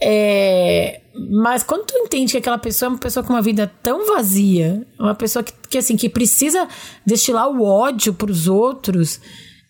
É, 0.00 1.00
Mas 1.40 1.62
quando 1.62 1.86
tu 1.86 1.96
entende 1.96 2.32
que 2.32 2.38
aquela 2.38 2.58
pessoa 2.58 2.88
é 2.88 2.90
uma 2.90 2.98
pessoa 2.98 3.24
com 3.24 3.32
uma 3.32 3.42
vida 3.42 3.72
tão 3.82 4.06
vazia, 4.06 4.84
uma 4.98 5.14
pessoa 5.14 5.42
que, 5.44 5.52
que 5.70 5.78
assim, 5.78 5.96
que 5.96 6.08
precisa 6.08 6.68
destilar 7.06 7.48
o 7.48 7.64
ódio 7.64 8.12
pros 8.12 8.48
outros, 8.48 9.20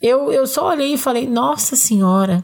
eu, 0.01 0.33
eu 0.33 0.47
só 0.47 0.69
olhei 0.69 0.95
e 0.95 0.99
falei, 0.99 1.27
nossa 1.27 1.77
senhora, 1.77 2.43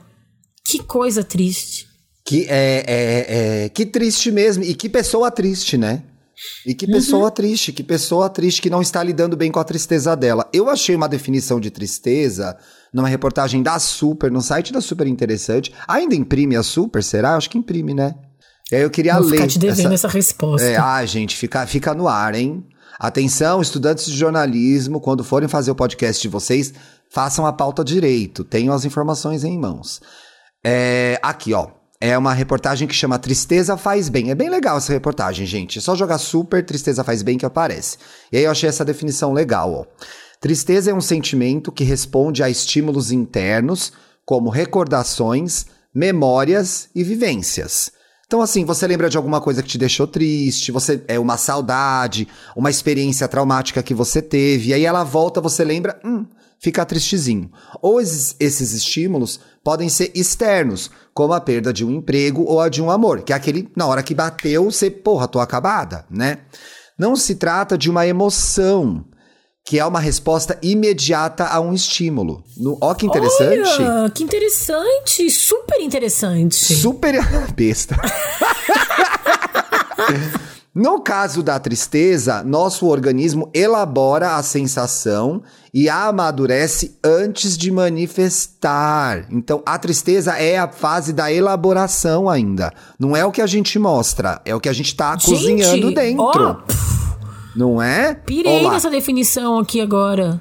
que 0.66 0.82
coisa 0.82 1.24
triste. 1.24 1.93
Que 2.26 2.46
é, 2.48 2.84
é, 2.86 3.64
é- 3.64 3.68
que 3.68 3.84
triste 3.84 4.30
mesmo. 4.30 4.64
E 4.64 4.74
que 4.74 4.88
pessoa 4.88 5.30
triste, 5.30 5.76
né? 5.76 6.02
E 6.66 6.74
que 6.74 6.86
pessoa 6.86 7.30
triste, 7.30 7.72
que 7.72 7.82
pessoa 7.82 8.28
triste 8.28 8.60
que 8.60 8.68
não 8.68 8.82
está 8.82 9.02
lidando 9.02 9.36
bem 9.36 9.52
com 9.52 9.60
a 9.60 9.64
tristeza 9.64 10.16
dela. 10.16 10.48
Eu 10.52 10.68
achei 10.68 10.96
uma 10.96 11.08
definição 11.08 11.60
de 11.60 11.70
tristeza 11.70 12.56
numa 12.92 13.08
reportagem 13.08 13.62
da 13.62 13.78
Super, 13.78 14.30
no 14.30 14.40
site 14.40 14.72
da 14.72 14.80
Super 14.80 15.06
interessante. 15.06 15.72
Ainda 15.86 16.14
imprime 16.14 16.56
a 16.56 16.62
Super, 16.62 17.02
será? 17.04 17.36
Acho 17.36 17.48
que 17.50 17.58
imprime, 17.58 17.94
né? 17.94 18.14
Aí 18.72 18.80
eu 18.80 18.90
queria 18.90 19.14
Vou 19.14 19.24
ler. 19.24 19.36
ficar 19.36 19.48
te 19.48 19.58
devendo 19.58 19.92
essa, 19.92 20.08
resposta. 20.08 20.66
É, 20.66 20.76
ah, 20.76 21.04
gente, 21.04 21.36
fica, 21.36 21.66
fica 21.66 21.94
no 21.94 22.08
ar, 22.08 22.34
hein? 22.34 22.64
Atenção, 22.98 23.60
estudantes 23.60 24.06
de 24.06 24.16
jornalismo, 24.16 25.00
quando 25.00 25.22
forem 25.22 25.48
fazer 25.48 25.70
o 25.70 25.74
podcast 25.74 26.22
de 26.22 26.28
vocês, 26.28 26.72
façam 27.10 27.44
a 27.44 27.52
pauta 27.52 27.84
direito, 27.84 28.42
tenham 28.44 28.74
as 28.74 28.84
informações 28.84 29.44
em 29.44 29.58
mãos. 29.58 30.00
É, 30.64 31.18
aqui, 31.22 31.52
ó. 31.52 31.68
É 32.06 32.18
uma 32.18 32.34
reportagem 32.34 32.86
que 32.86 32.94
chama 32.94 33.18
Tristeza 33.18 33.78
Faz 33.78 34.10
Bem. 34.10 34.30
É 34.30 34.34
bem 34.34 34.50
legal 34.50 34.76
essa 34.76 34.92
reportagem, 34.92 35.46
gente. 35.46 35.78
É 35.78 35.80
só 35.80 35.96
jogar 35.96 36.18
super 36.18 36.62
Tristeza 36.62 37.02
Faz 37.02 37.22
Bem 37.22 37.38
que 37.38 37.46
aparece. 37.46 37.96
E 38.30 38.36
aí 38.36 38.44
eu 38.44 38.50
achei 38.50 38.68
essa 38.68 38.84
definição 38.84 39.32
legal, 39.32 39.72
ó. 39.72 39.86
Tristeza 40.38 40.90
é 40.90 40.94
um 40.94 41.00
sentimento 41.00 41.72
que 41.72 41.82
responde 41.82 42.42
a 42.42 42.50
estímulos 42.50 43.10
internos, 43.10 43.90
como 44.22 44.50
recordações, 44.50 45.64
memórias 45.94 46.90
e 46.94 47.02
vivências. 47.02 47.90
Então, 48.26 48.42
assim, 48.42 48.66
você 48.66 48.86
lembra 48.86 49.08
de 49.08 49.16
alguma 49.16 49.40
coisa 49.40 49.62
que 49.62 49.68
te 49.70 49.78
deixou 49.78 50.06
triste, 50.06 50.70
você 50.70 51.02
é 51.08 51.18
uma 51.18 51.38
saudade, 51.38 52.28
uma 52.54 52.68
experiência 52.68 53.26
traumática 53.26 53.82
que 53.82 53.94
você 53.94 54.20
teve, 54.20 54.68
e 54.68 54.74
aí 54.74 54.84
ela 54.84 55.04
volta, 55.04 55.40
você 55.40 55.64
lembra, 55.64 55.98
hum, 56.04 56.26
fica 56.58 56.84
tristezinho. 56.84 57.50
Ou 57.80 57.98
esses, 57.98 58.36
esses 58.38 58.72
estímulos 58.72 59.40
podem 59.62 59.88
ser 59.88 60.10
externos, 60.14 60.90
como 61.14 61.32
a 61.32 61.40
perda 61.40 61.72
de 61.72 61.84
um 61.84 61.92
emprego 61.92 62.42
ou 62.42 62.60
a 62.60 62.68
de 62.68 62.82
um 62.82 62.90
amor, 62.90 63.22
que 63.22 63.32
é 63.32 63.36
aquele, 63.36 63.70
na 63.76 63.86
hora 63.86 64.02
que 64.02 64.14
bateu, 64.14 64.64
você, 64.64 64.90
porra, 64.90 65.28
tô 65.28 65.38
acabada, 65.38 66.04
né? 66.10 66.38
Não 66.98 67.14
se 67.14 67.36
trata 67.36 67.78
de 67.78 67.88
uma 67.88 68.06
emoção, 68.06 69.04
que 69.64 69.78
é 69.78 69.86
uma 69.86 70.00
resposta 70.00 70.58
imediata 70.60 71.46
a 71.46 71.60
um 71.60 71.72
estímulo. 71.72 72.42
No, 72.56 72.76
ó 72.80 72.94
que 72.94 73.06
interessante. 73.06 73.80
Olha, 73.80 74.10
que 74.10 74.24
interessante, 74.24 75.30
super 75.30 75.80
interessante. 75.80 76.74
Super 76.74 77.14
besta. 77.54 77.96
No 80.74 81.00
caso 81.00 81.40
da 81.40 81.56
tristeza, 81.60 82.42
nosso 82.42 82.86
organismo 82.86 83.48
elabora 83.54 84.34
a 84.34 84.42
sensação 84.42 85.40
e 85.72 85.88
a 85.88 86.06
amadurece 86.06 86.98
antes 87.04 87.56
de 87.56 87.70
manifestar. 87.70 89.26
Então, 89.30 89.62
a 89.64 89.78
tristeza 89.78 90.32
é 90.36 90.58
a 90.58 90.66
fase 90.68 91.12
da 91.12 91.32
elaboração 91.32 92.28
ainda. 92.28 92.72
Não 92.98 93.16
é 93.16 93.24
o 93.24 93.30
que 93.30 93.40
a 93.40 93.46
gente 93.46 93.78
mostra, 93.78 94.40
é 94.44 94.52
o 94.52 94.58
que 94.60 94.68
a 94.68 94.72
gente 94.72 94.96
tá 94.96 95.12
Gente, 95.12 95.26
cozinhando 95.30 95.94
dentro. 95.94 96.24
ó, 96.24 96.56
não 97.54 97.80
é? 97.80 98.12
Pirei 98.14 98.62
Olá. 98.62 98.72
nessa 98.72 98.90
definição 98.90 99.58
aqui 99.60 99.80
agora. 99.80 100.40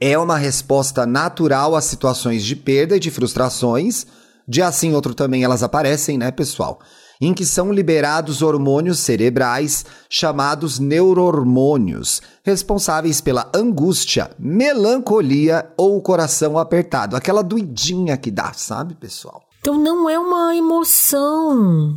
é 0.00 0.16
uma 0.18 0.38
resposta 0.38 1.04
natural 1.04 1.76
a 1.76 1.80
situações 1.82 2.42
de 2.42 2.56
perda 2.56 2.96
e 2.96 3.00
de 3.00 3.10
frustrações. 3.10 4.06
De 4.48 4.62
assim 4.62 4.94
outro 4.94 5.14
também 5.14 5.44
elas 5.44 5.62
aparecem, 5.62 6.16
né, 6.18 6.30
pessoal? 6.30 6.78
Em 7.24 7.32
que 7.32 7.46
são 7.46 7.72
liberados 7.72 8.42
hormônios 8.42 8.98
cerebrais 8.98 9.82
chamados 10.10 10.78
neurohormônios, 10.78 12.20
responsáveis 12.42 13.22
pela 13.22 13.50
angústia, 13.56 14.30
melancolia 14.38 15.72
ou 15.74 15.96
o 15.96 16.02
coração 16.02 16.58
apertado, 16.58 17.16
aquela 17.16 17.42
doidinha 17.42 18.18
que 18.18 18.30
dá, 18.30 18.52
sabe, 18.52 18.94
pessoal? 18.94 19.42
Então 19.58 19.78
não 19.78 20.10
é 20.10 20.18
uma 20.18 20.54
emoção. 20.54 21.96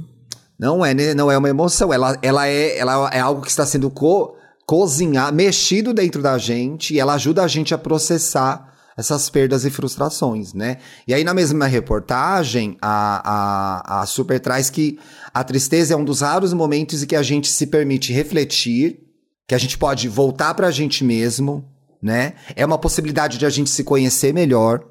Não 0.58 0.86
é, 0.86 0.94
né? 0.94 1.14
não 1.14 1.30
é 1.30 1.38
uma 1.38 1.50
emoção, 1.50 1.92
ela, 1.92 2.18
ela, 2.22 2.48
é, 2.48 2.78
ela 2.78 3.10
é 3.12 3.20
algo 3.20 3.42
que 3.42 3.50
está 3.50 3.66
sendo 3.66 3.90
co 3.90 4.34
cozinhar, 4.66 5.34
mexido 5.34 5.94
dentro 5.94 6.22
da 6.22 6.38
gente 6.38 6.94
e 6.94 7.02
ela 7.02 7.16
ajuda 7.16 7.44
a 7.44 7.48
gente 7.50 7.74
a 7.74 7.78
processar 7.78 8.77
essas 8.98 9.30
perdas 9.30 9.64
e 9.64 9.70
frustrações, 9.70 10.54
né? 10.54 10.78
E 11.08 11.14
aí 11.14 11.24
na 11.24 11.34
mesma 11.34 11.68
reportagem, 11.68 12.76
a, 12.82 14.00
a, 14.00 14.02
a 14.02 14.06
Super 14.08 14.40
traz 14.40 14.72
que 14.72 14.98
a 15.32 15.44
tristeza 15.44 15.94
é 15.94 15.98
um 15.98 16.04
dos 16.04 16.22
raros 16.22 16.52
momentos 16.52 17.04
em 17.04 17.06
que 17.06 17.16
a 17.16 17.22
gente 17.22 17.48
se 17.48 17.68
permite 17.68 18.12
refletir, 18.12 19.00
que 19.48 19.54
a 19.54 19.58
gente 19.58 19.78
pode 19.78 20.10
voltar 20.10 20.56
pra 20.56 20.72
gente 20.72 21.04
mesmo, 21.04 21.64
né? 22.02 22.34
É 22.56 22.66
uma 22.66 22.78
possibilidade 22.78 23.38
de 23.38 23.46
a 23.46 23.50
gente 23.50 23.70
se 23.70 23.84
conhecer 23.84 24.34
melhor 24.34 24.84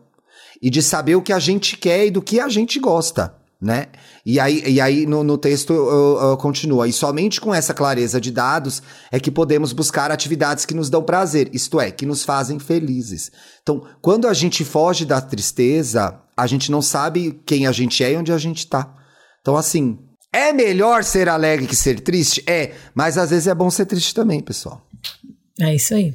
e 0.62 0.71
de 0.71 0.83
saber 0.83 1.16
o 1.16 1.23
que 1.23 1.33
a 1.33 1.38
gente 1.40 1.77
quer 1.77 2.07
e 2.07 2.11
do 2.11 2.23
que 2.23 2.38
a 2.38 2.49
gente 2.49 2.79
gosta, 2.79 3.35
né? 3.61 3.87
E 4.25 4.38
aí, 4.38 4.62
e 4.66 4.81
aí 4.81 5.07
no, 5.07 5.25
no 5.25 5.38
texto 5.38 5.71
uh, 5.71 6.33
uh, 6.33 6.37
continua, 6.37 6.87
e 6.87 6.92
somente 6.92 7.40
com 7.40 7.55
essa 7.55 7.73
clareza 7.73 8.21
de 8.21 8.31
dados 8.31 8.83
é 9.11 9.19
que 9.19 9.31
podemos 9.31 9.73
buscar 9.73 10.11
atividades 10.11 10.66
que 10.66 10.75
nos 10.75 10.90
dão 10.90 11.03
prazer, 11.03 11.49
isto 11.53 11.81
é, 11.81 11.90
que 11.90 12.05
nos 12.05 12.23
fazem 12.25 12.59
felizes. 12.59 13.31
Então, 13.62 13.87
quando 14.03 14.29
a 14.29 14.35
gente 14.35 14.64
foge 14.64 15.05
da 15.05 15.21
tristeza, 15.21 16.21
a 16.37 16.47
gente 16.47 16.71
não 16.71 16.83
sabe 16.83 17.40
quem 17.47 17.66
a 17.66 17.73
gente 17.73 18.05
é 18.05 18.12
e 18.12 18.16
onde 18.16 18.33
a 18.33 18.38
gente 18.38 18.66
tá. 18.66 18.95
Então, 19.40 19.57
assim, 19.57 19.99
é 20.33 20.53
melhor 20.53 21.03
ser 21.03 21.29
alegre 21.29 21.66
que 21.66 21.77
ser 21.77 22.01
triste? 22.01 22.42
É, 22.47 22.75
mas 22.95 23.16
às 23.16 23.31
vezes 23.31 23.47
é 23.47 23.55
bom 23.55 23.71
ser 23.71 23.87
triste 23.87 24.14
também, 24.14 24.40
pessoal. 24.40 24.87
É 25.59 25.75
isso 25.75 25.95
aí. 25.95 26.12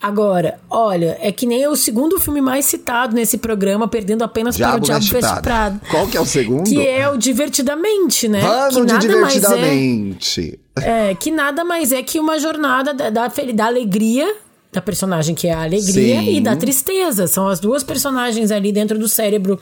Agora, 0.00 0.60
olha, 0.70 1.18
é 1.20 1.32
que 1.32 1.46
nem 1.46 1.66
o 1.66 1.74
segundo 1.74 2.20
filme 2.20 2.40
mais 2.40 2.64
citado 2.64 3.14
nesse 3.14 3.38
programa, 3.38 3.88
perdendo 3.88 4.22
apenas 4.22 4.56
para 4.56 4.76
o 4.76 4.80
Diabo 4.80 5.04
Veste. 5.04 5.42
Prado. 5.42 5.80
Qual 5.90 6.06
que 6.06 6.16
é 6.16 6.20
o 6.20 6.26
segundo? 6.26 6.62
Que 6.64 6.86
é 6.86 7.08
o 7.08 7.16
Divertidamente, 7.16 8.28
né? 8.28 8.40
Vamos 8.40 8.92
que 8.92 8.98
de 8.98 9.08
nada 9.08 9.20
mais 9.20 9.34
é, 9.34 9.40
divertidamente. 9.40 10.60
é, 10.76 11.14
que 11.16 11.30
nada 11.32 11.64
mais 11.64 11.90
é 11.90 12.02
que 12.04 12.20
uma 12.20 12.38
jornada 12.38 12.94
da, 12.94 13.10
da, 13.10 13.26
da 13.26 13.66
alegria, 13.66 14.32
da 14.72 14.80
personagem 14.80 15.34
que 15.34 15.48
é 15.48 15.52
a 15.52 15.64
alegria, 15.64 16.20
Sim. 16.20 16.36
e 16.36 16.40
da 16.40 16.54
tristeza. 16.54 17.26
São 17.26 17.48
as 17.48 17.58
duas 17.58 17.82
personagens 17.82 18.52
ali 18.52 18.70
dentro 18.70 18.96
do 18.96 19.08
cérebro 19.08 19.58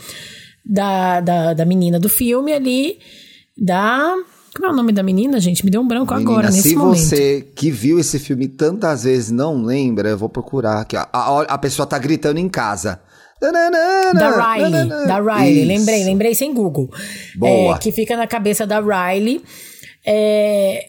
da, 0.62 1.20
da, 1.20 1.54
da 1.54 1.64
menina 1.64 1.98
do 1.98 2.08
filme 2.10 2.52
ali, 2.52 2.98
da... 3.56 4.14
Como 4.54 4.66
é 4.66 4.70
o 4.70 4.76
nome 4.76 4.92
da 4.92 5.02
menina, 5.02 5.40
gente? 5.40 5.64
Me 5.64 5.70
deu 5.70 5.80
um 5.80 5.88
branco 5.88 6.12
Menina, 6.14 6.30
agora, 6.30 6.50
nesse 6.50 6.70
se 6.70 6.76
momento. 6.76 6.98
você 6.98 7.46
que 7.54 7.70
viu 7.70 7.98
esse 7.98 8.18
filme 8.18 8.48
tantas 8.48 9.04
vezes 9.04 9.30
não 9.30 9.62
lembra, 9.62 10.10
eu 10.10 10.18
vou 10.18 10.28
procurar 10.28 10.80
aqui. 10.80 10.94
A, 10.94 11.08
a, 11.10 11.40
a 11.42 11.58
pessoa 11.58 11.86
tá 11.86 11.98
gritando 11.98 12.38
em 12.38 12.48
casa. 12.48 13.00
Da 14.14 14.54
Riley, 14.54 14.88
da 14.88 15.20
Riley, 15.20 15.58
Isso. 15.58 15.66
lembrei, 15.66 16.04
lembrei 16.04 16.34
sem 16.34 16.54
Google. 16.54 16.88
Boa. 17.34 17.74
É, 17.74 17.78
que 17.78 17.90
fica 17.90 18.16
na 18.16 18.26
cabeça 18.26 18.66
da 18.66 18.78
Riley. 18.78 19.42
É, 20.06 20.86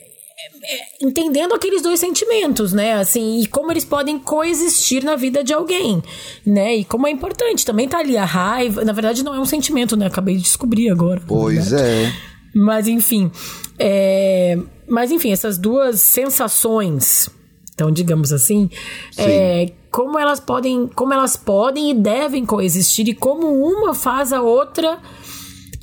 é, 0.66 1.06
entendendo 1.06 1.54
aqueles 1.54 1.82
dois 1.82 2.00
sentimentos, 2.00 2.74
né? 2.74 2.94
Assim, 2.94 3.42
e 3.42 3.48
como 3.48 3.72
eles 3.72 3.86
podem 3.86 4.20
coexistir 4.20 5.04
na 5.04 5.16
vida 5.16 5.44
de 5.44 5.54
alguém, 5.54 6.04
né? 6.46 6.76
E 6.76 6.86
como 6.86 7.08
é 7.08 7.12
importante, 7.12 7.66
também 7.66 7.88
tá 7.88 8.00
ali 8.00 8.18
a 8.18 8.26
raiva, 8.26 8.86
na 8.86 8.94
verdade 8.94 9.24
não 9.24 9.34
é 9.34 9.40
um 9.40 9.46
sentimento, 9.46 9.96
né? 9.98 10.06
Acabei 10.06 10.36
de 10.36 10.44
descobrir 10.44 10.90
agora. 10.90 11.22
Pois 11.26 11.74
é. 11.74 12.12
Mas 12.54 12.88
enfim, 12.88 13.32
é... 13.80 14.58
mas 14.88 15.12
enfim, 15.12 15.32
essas 15.32 15.58
duas 15.58 16.02
sensações, 16.02 17.30
então 17.74 17.92
digamos 17.92 18.32
assim, 18.32 18.70
é... 19.18 19.72
como 19.90 20.20
elas 20.20 20.40
podem, 20.40 20.88
como 20.88 21.14
elas 21.14 21.36
podem 21.36 21.92
e 21.92 21.94
devem 21.94 22.46
coexistir 22.46 23.08
e 23.08 23.14
como 23.14 23.48
uma 23.48 23.94
faz 23.94 24.32
a 24.32 24.42
outra, 24.42 25.00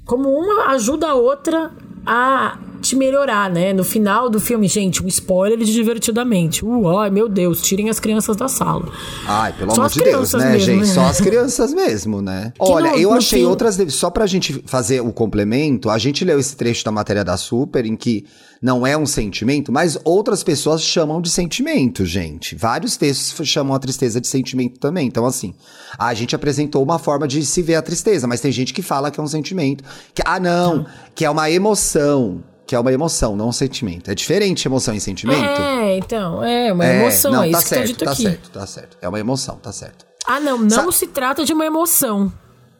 como 0.04 0.28
uma 0.28 0.68
ajuda 0.72 1.08
a 1.08 1.14
outra 1.14 1.72
a 2.06 2.58
te 2.80 2.96
melhorar, 2.96 3.50
né? 3.50 3.72
No 3.72 3.84
final 3.84 4.28
do 4.30 4.40
filme, 4.40 4.66
gente, 4.68 5.02
um 5.04 5.06
spoiler 5.08 5.58
de 5.58 5.72
divertidamente. 5.72 6.64
Uh, 6.64 6.88
ai, 6.98 7.10
meu 7.10 7.28
Deus, 7.28 7.62
tirem 7.62 7.88
as 7.90 8.00
crianças 8.00 8.36
da 8.36 8.48
sala. 8.48 8.88
Ai, 9.26 9.52
pelo 9.52 9.70
Só 9.74 9.82
amor 9.82 9.90
de 9.90 10.00
Deus, 10.00 10.32
né, 10.34 10.44
mesmo, 10.52 10.58
gente? 10.66 10.80
né? 10.80 10.94
Só 10.94 11.02
as 11.06 11.20
crianças 11.20 11.72
mesmo, 11.74 12.20
né? 12.22 12.52
Olha, 12.58 12.92
no- 12.92 12.98
eu 12.98 13.10
no 13.10 13.16
achei 13.16 13.40
fim- 13.40 13.46
outras. 13.46 13.78
Só 13.94 14.10
pra 14.10 14.26
gente 14.26 14.62
fazer 14.66 15.00
o 15.00 15.12
complemento, 15.12 15.88
a 15.90 15.98
gente 15.98 16.24
leu 16.24 16.38
esse 16.40 16.56
trecho 16.56 16.84
da 16.84 16.90
matéria 16.92 17.24
da 17.24 17.36
Super 17.36 17.84
em 17.86 17.96
que 17.96 18.24
não 18.62 18.86
é 18.86 18.94
um 18.96 19.06
sentimento, 19.06 19.72
mas 19.72 19.98
outras 20.04 20.42
pessoas 20.42 20.82
chamam 20.82 21.20
de 21.22 21.30
sentimento, 21.30 22.04
gente. 22.04 22.54
Vários 22.54 22.96
textos 22.96 23.48
chamam 23.48 23.74
a 23.74 23.78
tristeza 23.78 24.20
de 24.20 24.28
sentimento 24.28 24.78
também. 24.78 25.06
Então, 25.06 25.24
assim, 25.24 25.54
a 25.98 26.12
gente 26.12 26.34
apresentou 26.34 26.82
uma 26.82 26.98
forma 26.98 27.26
de 27.26 27.44
se 27.46 27.62
ver 27.62 27.76
a 27.76 27.82
tristeza, 27.82 28.26
mas 28.26 28.40
tem 28.40 28.52
gente 28.52 28.74
que 28.74 28.82
fala 28.82 29.10
que 29.10 29.18
é 29.18 29.22
um 29.22 29.26
sentimento. 29.26 29.82
Que, 30.14 30.22
ah, 30.26 30.38
não, 30.38 30.84
que 31.14 31.24
é 31.24 31.30
uma 31.30 31.50
emoção. 31.50 32.42
Que 32.70 32.76
é 32.76 32.78
uma 32.78 32.92
emoção, 32.92 33.34
não 33.34 33.48
um 33.48 33.52
sentimento. 33.52 34.12
É 34.12 34.14
diferente 34.14 34.68
emoção 34.68 34.94
e 34.94 35.00
sentimento? 35.00 35.60
É, 35.60 35.98
então, 35.98 36.40
é 36.44 36.72
uma 36.72 36.86
É, 36.86 37.00
emoção, 37.00 37.32
não, 37.32 37.42
é 37.42 37.50
tá 37.50 37.58
isso 37.58 37.64
que 37.64 37.68
tá 37.70 37.74
certo, 37.74 37.86
dito 37.88 38.04
tá 38.04 38.12
aqui. 38.12 38.22
certo, 38.22 38.50
tá 38.52 38.64
certo. 38.64 38.96
É 39.02 39.08
uma 39.08 39.18
emoção, 39.18 39.56
tá 39.56 39.72
certo. 39.72 40.06
Ah, 40.24 40.38
não, 40.38 40.56
não 40.56 40.70
Sa- 40.70 40.92
se 40.92 41.08
trata 41.08 41.44
de 41.44 41.52
uma 41.52 41.66
emoção, 41.66 42.32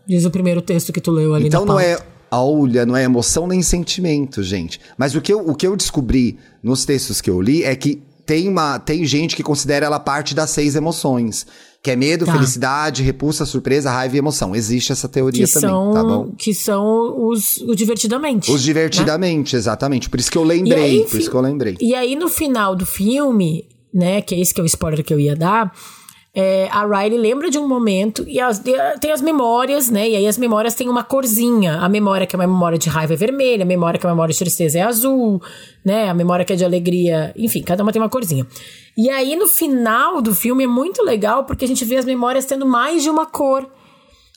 diz 0.07 0.25
o 0.25 0.31
primeiro 0.31 0.63
texto 0.63 0.93
que 0.93 1.01
tu 1.01 1.11
leu 1.11 1.35
ali 1.35 1.49
Então 1.49 1.65
não 1.65 1.81
é, 1.81 1.99
olha, 2.31 2.87
não 2.87 2.97
é 2.97 3.03
emoção 3.03 3.49
nem 3.49 3.65
sentimento, 3.65 4.45
gente. 4.45 4.81
Mas 4.97 5.17
o 5.17 5.21
que, 5.21 5.33
eu, 5.33 5.41
o 5.41 5.57
que 5.57 5.67
eu 5.67 5.75
descobri 5.75 6.39
nos 6.63 6.85
textos 6.85 7.21
que 7.21 7.29
eu 7.29 7.41
li 7.41 7.65
é 7.65 7.75
que 7.75 8.01
tem, 8.25 8.49
uma, 8.49 8.79
tem 8.79 9.05
gente 9.05 9.35
que 9.35 9.43
considera 9.43 9.87
ela 9.87 9.99
parte 9.99 10.37
das 10.37 10.51
seis 10.51 10.77
emoções. 10.77 11.45
Que 11.83 11.93
é 11.93 11.97
medo, 11.97 12.27
Tá. 12.27 12.33
felicidade, 12.33 13.03
repulsa, 13.03 13.47
surpresa, 13.47 13.91
raiva 13.91 14.15
e 14.15 14.19
emoção. 14.19 14.55
Existe 14.55 14.93
essa 14.93 15.09
teoria 15.09 15.47
que 15.47 15.53
também, 15.53 15.71
são, 15.71 15.93
tá 15.95 16.05
bom? 16.05 16.31
Que 16.37 16.53
são 16.53 17.27
os, 17.29 17.57
os 17.59 17.75
divertidamente. 17.75 18.51
Os 18.53 18.63
divertidamente, 18.63 19.57
exatamente. 19.57 20.11
Por 20.11 20.21
isso 20.21 20.31
que 20.31 20.37
eu 20.37 20.45
lembrei, 20.45 20.83
aí, 21.01 21.05
por 21.05 21.19
isso 21.19 21.31
que 21.31 21.37
eu 21.37 21.41
lembrei. 21.41 21.77
E 21.81 21.95
aí, 21.95 22.15
no 22.17 22.29
final 22.29 22.77
do 22.77 22.85
filme, 22.85 23.67
né, 23.95 24.21
que 24.21 24.35
é 24.35 24.41
esse 24.41 24.53
que 24.53 24.61
é 24.61 24.63
o 24.63 24.67
spoiler 24.67 25.03
que 25.03 25.15
eu 25.15 25.19
ia 25.19 25.35
dar, 25.35 25.73
é, 26.41 26.69
a 26.71 26.87
Riley 26.87 27.19
lembra 27.19 27.51
de 27.51 27.59
um 27.59 27.69
momento 27.69 28.25
e 28.27 28.41
as- 28.41 28.59
de- 28.59 28.73
tem 29.01 29.13
as 29.13 29.21
memórias, 29.21 29.91
né? 29.91 30.09
E 30.09 30.17
aí 30.17 30.27
as 30.27 30.39
memórias 30.39 30.75
têm 30.75 30.89
uma 30.89 31.05
corzinha. 31.05 31.77
A 31.81 31.89
memória 31.89 32.27
que 32.27 32.35
é 32.35 32.39
uma 32.39 32.47
memória 32.47 32.79
de 32.79 32.89
raiva 32.89 33.13
é 33.13 33.17
vermelha, 33.17 33.63
a 33.63 33.67
memória 33.67 33.99
que 34.01 34.07
é 34.07 34.09
uma 34.09 34.15
memória 34.15 34.33
de 34.33 34.39
tristeza 34.39 34.79
é 34.79 34.83
azul, 34.83 35.41
né? 35.85 36.09
A 36.09 36.15
memória 36.15 36.45
que 36.45 36.53
é 36.53 36.57
de 36.57 36.65
alegria, 36.65 37.33
enfim, 37.37 37.63
cada 37.63 37.83
uma 37.83 37.93
tem 37.93 38.01
uma 38.01 38.09
corzinha. 38.09 38.47
E 38.97 39.09
aí 39.11 39.37
no 39.37 39.47
final 39.47 40.21
do 40.23 40.35
filme 40.35 40.65
é 40.65 40.67
muito 40.67 41.03
legal 41.05 41.45
porque 41.45 41.65
a 41.65 41.69
gente 41.69 41.85
vê 41.85 41.97
as 41.97 42.05
memórias 42.05 42.45
tendo 42.47 42.65
mais 42.67 43.03
de 43.03 43.11
uma 43.11 43.27
cor. 43.27 43.69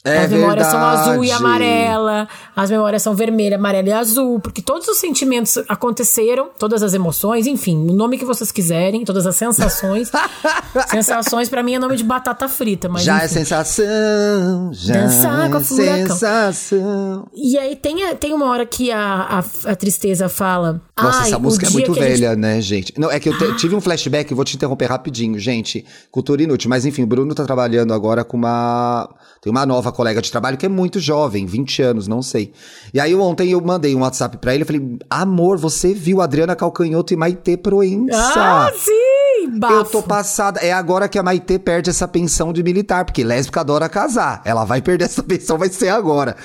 É 0.05 0.17
as 0.25 0.29
memórias 0.31 0.67
são 0.67 0.79
azul 0.79 1.23
e 1.23 1.27
verdade. 1.27 1.43
amarela, 1.45 2.27
as 2.53 2.69
memórias 2.69 3.01
são 3.01 3.15
vermelha, 3.15 3.55
amarela 3.55 3.87
e 3.87 3.91
azul, 3.93 4.37
porque 4.39 4.61
todos 4.61 4.85
os 4.89 4.97
sentimentos 4.97 5.57
aconteceram, 5.69 6.49
todas 6.59 6.83
as 6.83 6.93
emoções, 6.93 7.47
enfim, 7.47 7.89
o 7.89 7.93
nome 7.93 8.17
que 8.17 8.25
vocês 8.25 8.51
quiserem, 8.51 9.05
todas 9.05 9.25
as 9.25 9.35
sensações. 9.37 10.11
sensações 10.91 11.47
pra 11.47 11.63
mim 11.63 11.75
é 11.75 11.79
nome 11.79 11.95
de 11.95 12.03
batata 12.03 12.49
frita, 12.49 12.89
mas 12.89 13.03
já 13.03 13.21
é 13.21 13.25
enfim. 13.25 13.33
sensação, 13.35 14.71
já 14.73 14.93
Dançar 14.93 15.49
com 15.49 15.57
a 15.57 15.59
é 15.61 15.63
furacão. 15.63 16.07
sensação. 16.17 17.27
E 17.33 17.57
aí 17.57 17.75
tem, 17.75 18.15
tem 18.17 18.33
uma 18.33 18.47
hora 18.49 18.65
que 18.65 18.91
a, 18.91 19.39
a, 19.65 19.71
a 19.71 19.75
tristeza 19.75 20.27
fala. 20.27 20.81
Nossa, 21.01 21.19
"Ai, 21.21 21.27
essa 21.29 21.39
música 21.39 21.67
é 21.67 21.69
muito 21.69 21.93
que 21.93 21.99
a 21.99 22.07
gente 22.09 22.19
velha, 22.19 22.35
né, 22.35 22.59
gente? 22.61 22.93
Não, 22.97 23.09
é 23.09 23.19
que 23.19 23.29
eu 23.29 23.37
te- 23.37 23.55
tive 23.55 23.73
um 23.75 23.81
flashback, 23.81 24.33
vou 24.33 24.43
te 24.45 24.55
interromper 24.57 24.85
rapidinho, 24.85 25.39
gente. 25.39 25.85
Cultura 26.11 26.43
inútil. 26.43 26.69
Mas 26.69 26.85
enfim, 26.85 27.03
o 27.03 27.07
Bruno 27.07 27.33
tá 27.33 27.45
trabalhando 27.45 27.93
agora 27.93 28.23
com 28.25 28.35
uma. 28.37 29.09
Tem 29.41 29.49
uma 29.51 29.65
nova 29.65 29.91
colega 29.93 30.21
de 30.21 30.31
trabalho 30.31 30.57
que 30.57 30.65
é 30.65 30.69
muito 30.69 30.99
jovem, 30.99 31.45
20 31.45 31.81
anos, 31.81 32.07
não 32.07 32.21
sei. 32.21 32.51
E 32.93 32.99
aí 32.99 33.15
ontem 33.15 33.51
eu 33.51 33.61
mandei 33.61 33.95
um 33.95 34.01
WhatsApp 34.01 34.37
pra 34.37 34.53
ele 34.53 34.65
falei: 34.65 34.97
Amor, 35.09 35.57
você 35.57 35.93
viu 35.93 36.21
Adriana 36.21 36.55
Calcanhoto 36.55 37.13
e 37.13 37.17
Maitê 37.17 37.55
Proença? 37.55 38.17
Ah, 38.35 38.71
sim! 38.75 39.13
Bafo. 39.59 39.73
Eu 39.73 39.83
tô 39.85 40.03
passada. 40.03 40.59
É 40.59 40.71
agora 40.71 41.07
que 41.07 41.19
a 41.19 41.23
Maitê 41.23 41.59
perde 41.59 41.89
essa 41.89 42.07
pensão 42.07 42.53
de 42.53 42.63
militar, 42.63 43.05
porque 43.05 43.23
lésbica 43.23 43.61
adora 43.61 43.89
casar. 43.89 44.41
Ela 44.45 44.63
vai 44.63 44.81
perder 44.81 45.05
essa 45.05 45.21
pensão, 45.23 45.57
vai 45.57 45.69
ser 45.69 45.89
agora. 45.89 46.35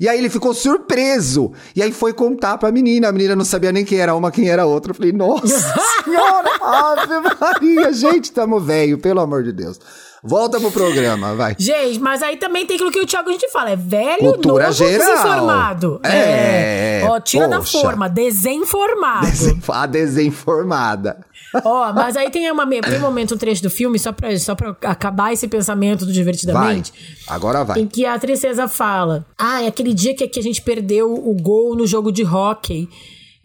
E 0.00 0.08
aí 0.08 0.18
ele 0.18 0.30
ficou 0.30 0.54
surpreso. 0.54 1.52
E 1.74 1.82
aí 1.82 1.92
foi 1.92 2.12
contar 2.12 2.58
pra 2.58 2.70
menina. 2.70 3.08
A 3.08 3.12
menina 3.12 3.36
não 3.36 3.44
sabia 3.44 3.72
nem 3.72 3.84
quem 3.84 3.98
era 3.98 4.14
uma, 4.14 4.30
quem 4.30 4.48
era 4.48 4.66
outra. 4.66 4.90
Eu 4.90 4.94
falei, 4.94 5.12
nossa 5.12 5.46
senhora, 6.04 6.50
Ave 6.60 7.36
Maria. 7.40 7.92
Gente, 7.92 8.32
tamo 8.32 8.60
velho, 8.60 8.98
pelo 8.98 9.20
amor 9.20 9.42
de 9.42 9.52
Deus. 9.52 9.80
Volta 10.22 10.58
pro 10.60 10.70
programa, 10.70 11.34
vai. 11.34 11.54
Gente, 11.58 12.00
mas 12.00 12.22
aí 12.22 12.36
também 12.36 12.66
tem 12.66 12.74
aquilo 12.74 12.90
que 12.90 13.00
o 13.00 13.06
Thiago 13.06 13.28
a 13.28 13.32
gente 13.32 13.48
fala, 13.50 13.70
é 13.70 13.76
velho, 13.76 14.18
Cultura 14.32 14.64
novo, 14.66 14.76
geral. 14.76 15.06
desinformado. 15.06 16.00
É, 16.04 17.02
Ó, 17.04 17.20
tira 17.20 17.46
da 17.48 17.58
poxa. 17.58 17.80
forma, 17.80 18.08
desinformado. 18.08 19.26
A 19.68 19.86
desinformada. 19.86 21.24
Ó, 21.64 21.92
mas 21.92 22.16
aí 22.16 22.30
tem, 22.30 22.50
uma, 22.50 22.66
tem 22.66 22.98
um 22.98 23.00
momento, 23.00 23.34
um 23.34 23.38
trecho 23.38 23.62
do 23.62 23.70
filme, 23.70 23.98
só 23.98 24.12
pra, 24.12 24.36
só 24.38 24.54
pra 24.54 24.76
acabar 24.82 25.32
esse 25.32 25.48
pensamento 25.48 26.00
do 26.00 26.06
Vai. 26.06 26.14
Divertidamente. 26.14 26.92
Agora 27.26 27.64
vai. 27.64 27.80
Em 27.80 27.86
que 27.86 28.04
a 28.04 28.18
tristeza 28.18 28.68
fala: 28.68 29.24
Ah, 29.38 29.62
é 29.62 29.66
aquele 29.68 29.94
dia 29.94 30.14
que, 30.14 30.26
que 30.28 30.40
a 30.40 30.42
gente 30.42 30.60
perdeu 30.60 31.12
o 31.12 31.34
gol 31.34 31.74
no 31.74 31.86
jogo 31.86 32.12
de 32.12 32.24
hóquei. 32.24 32.88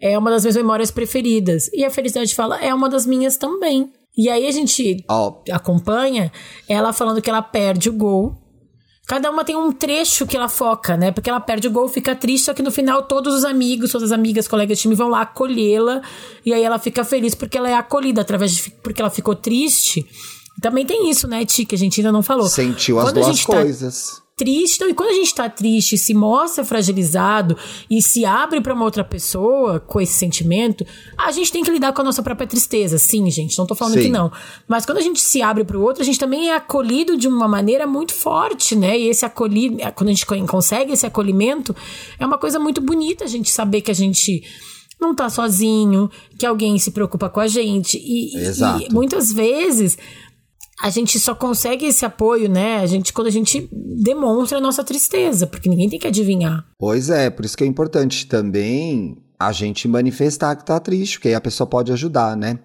É 0.00 0.18
uma 0.18 0.30
das 0.30 0.42
minhas 0.42 0.56
memórias 0.56 0.90
preferidas. 0.90 1.70
E 1.72 1.84
a 1.84 1.90
felicidade 1.90 2.34
fala: 2.34 2.60
É 2.60 2.74
uma 2.74 2.88
das 2.90 3.06
minhas 3.06 3.36
também. 3.36 3.90
E 4.16 4.28
aí 4.28 4.46
a 4.46 4.50
gente 4.52 5.04
Ó. 5.08 5.42
acompanha 5.50 6.30
ela 6.68 6.92
falando 6.92 7.20
que 7.20 7.28
ela 7.28 7.42
perde 7.42 7.88
o 7.88 7.92
gol. 7.92 8.40
Cada 9.06 9.30
uma 9.30 9.44
tem 9.44 9.54
um 9.54 9.70
trecho 9.70 10.26
que 10.26 10.36
ela 10.36 10.48
foca, 10.48 10.96
né? 10.96 11.10
Porque 11.10 11.28
ela 11.28 11.40
perde 11.40 11.68
o 11.68 11.70
gol, 11.70 11.88
fica 11.88 12.14
triste, 12.14 12.46
só 12.46 12.54
que 12.54 12.62
no 12.62 12.70
final 12.70 13.02
todos 13.02 13.34
os 13.34 13.44
amigos, 13.44 13.92
todas 13.92 14.10
as 14.10 14.18
amigas, 14.18 14.48
colegas 14.48 14.78
de 14.78 14.82
time 14.82 14.94
vão 14.94 15.08
lá 15.08 15.22
acolhê-la. 15.22 16.00
E 16.44 16.54
aí 16.54 16.62
ela 16.62 16.78
fica 16.78 17.04
feliz 17.04 17.34
porque 17.34 17.58
ela 17.58 17.68
é 17.68 17.74
acolhida, 17.74 18.22
através 18.22 18.52
de 18.52 18.70
porque 18.70 19.02
ela 19.02 19.10
ficou 19.10 19.34
triste. 19.34 20.06
Também 20.62 20.86
tem 20.86 21.10
isso, 21.10 21.28
né, 21.28 21.44
Ti, 21.44 21.66
que 21.66 21.74
a 21.74 21.78
gente 21.78 22.00
ainda 22.00 22.12
não 22.12 22.22
falou. 22.22 22.48
Sentiu 22.48 22.98
as 22.98 23.06
Quando 23.06 23.18
a 23.18 23.22
duas 23.24 23.44
tá 23.44 23.52
coisas. 23.52 24.22
Triste. 24.36 24.76
Então, 24.76 24.88
e 24.88 24.94
quando 24.94 25.10
a 25.10 25.14
gente 25.14 25.34
tá 25.34 25.48
triste, 25.48 25.96
se 25.96 26.12
mostra 26.14 26.64
fragilizado 26.64 27.56
e 27.88 28.02
se 28.02 28.24
abre 28.24 28.60
pra 28.60 28.74
uma 28.74 28.84
outra 28.84 29.04
pessoa 29.04 29.78
com 29.80 30.00
esse 30.00 30.14
sentimento, 30.14 30.84
a 31.16 31.30
gente 31.30 31.52
tem 31.52 31.62
que 31.62 31.70
lidar 31.70 31.92
com 31.92 32.00
a 32.00 32.04
nossa 32.04 32.22
própria 32.22 32.46
tristeza. 32.46 32.98
Sim, 32.98 33.30
gente, 33.30 33.56
não 33.58 33.66
tô 33.66 33.74
falando 33.74 33.94
Sim. 33.94 34.02
que 34.02 34.08
não. 34.08 34.30
Mas 34.66 34.84
quando 34.84 34.98
a 34.98 35.02
gente 35.02 35.20
se 35.20 35.40
abre 35.40 35.64
pro 35.64 35.80
outro, 35.80 36.02
a 36.02 36.04
gente 36.06 36.18
também 36.18 36.50
é 36.50 36.56
acolhido 36.56 37.16
de 37.16 37.28
uma 37.28 37.46
maneira 37.48 37.86
muito 37.86 38.12
forte, 38.14 38.74
né? 38.74 38.98
E 38.98 39.08
esse 39.08 39.24
acolhido, 39.24 39.76
quando 39.94 40.08
a 40.08 40.12
gente 40.12 40.26
co- 40.26 40.46
consegue 40.46 40.92
esse 40.92 41.06
acolhimento, 41.06 41.74
é 42.18 42.26
uma 42.26 42.38
coisa 42.38 42.58
muito 42.58 42.80
bonita 42.80 43.24
a 43.24 43.28
gente 43.28 43.50
saber 43.50 43.80
que 43.82 43.90
a 43.90 43.94
gente 43.94 44.42
não 45.00 45.14
tá 45.14 45.28
sozinho, 45.28 46.10
que 46.38 46.46
alguém 46.46 46.78
se 46.78 46.90
preocupa 46.90 47.28
com 47.28 47.40
a 47.40 47.46
gente. 47.46 47.98
E, 47.98 48.36
Exato. 48.36 48.82
e 48.82 48.92
muitas 48.92 49.32
vezes 49.32 49.98
a 50.82 50.90
gente 50.90 51.18
só 51.18 51.34
consegue 51.34 51.86
esse 51.86 52.04
apoio, 52.04 52.48
né? 52.48 52.78
A 52.78 52.86
gente 52.86 53.12
quando 53.12 53.28
a 53.28 53.30
gente 53.30 53.68
demonstra 53.72 54.58
a 54.58 54.60
nossa 54.60 54.82
tristeza, 54.82 55.46
porque 55.46 55.68
ninguém 55.68 55.88
tem 55.88 55.98
que 55.98 56.06
adivinhar. 56.06 56.64
Pois 56.78 57.10
é, 57.10 57.30
por 57.30 57.44
isso 57.44 57.56
que 57.56 57.64
é 57.64 57.66
importante 57.66 58.26
também 58.26 59.16
a 59.38 59.52
gente 59.52 59.86
manifestar 59.88 60.56
que 60.56 60.64
tá 60.64 60.78
triste, 60.80 61.18
porque 61.18 61.28
aí 61.28 61.34
a 61.34 61.40
pessoa 61.40 61.66
pode 61.66 61.92
ajudar, 61.92 62.36
né? 62.36 62.58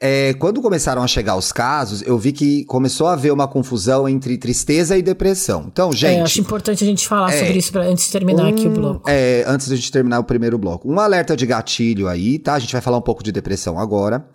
É, 0.00 0.34
quando 0.34 0.60
começaram 0.60 1.00
a 1.00 1.06
chegar 1.06 1.36
os 1.36 1.52
casos, 1.52 2.02
eu 2.02 2.18
vi 2.18 2.32
que 2.32 2.64
começou 2.64 3.06
a 3.06 3.12
haver 3.12 3.32
uma 3.32 3.46
confusão 3.46 4.08
entre 4.08 4.36
tristeza 4.36 4.96
e 4.98 5.02
depressão. 5.02 5.66
Então, 5.70 5.92
gente. 5.92 6.18
é, 6.18 6.22
acho 6.22 6.40
importante 6.40 6.82
a 6.82 6.86
gente 6.86 7.06
falar 7.06 7.32
é, 7.32 7.38
sobre 7.38 7.58
isso 7.58 7.70
pra, 7.70 7.84
antes 7.84 8.06
de 8.06 8.12
terminar 8.12 8.48
aqui 8.48 8.66
o 8.66 8.70
um- 8.70 8.74
bloco. 8.74 9.08
É, 9.08 9.44
antes 9.46 9.68
da 9.68 9.76
gente 9.76 9.92
terminar 9.92 10.18
o 10.18 10.24
primeiro 10.24 10.58
bloco. 10.58 10.90
Um 10.90 10.98
alerta 10.98 11.36
de 11.36 11.46
gatilho 11.46 12.08
aí, 12.08 12.38
tá? 12.38 12.54
A 12.54 12.58
gente 12.58 12.72
vai 12.72 12.82
falar 12.82 12.98
um 12.98 13.02
pouco 13.02 13.22
de 13.22 13.30
depressão 13.30 13.78
agora. 13.78 14.26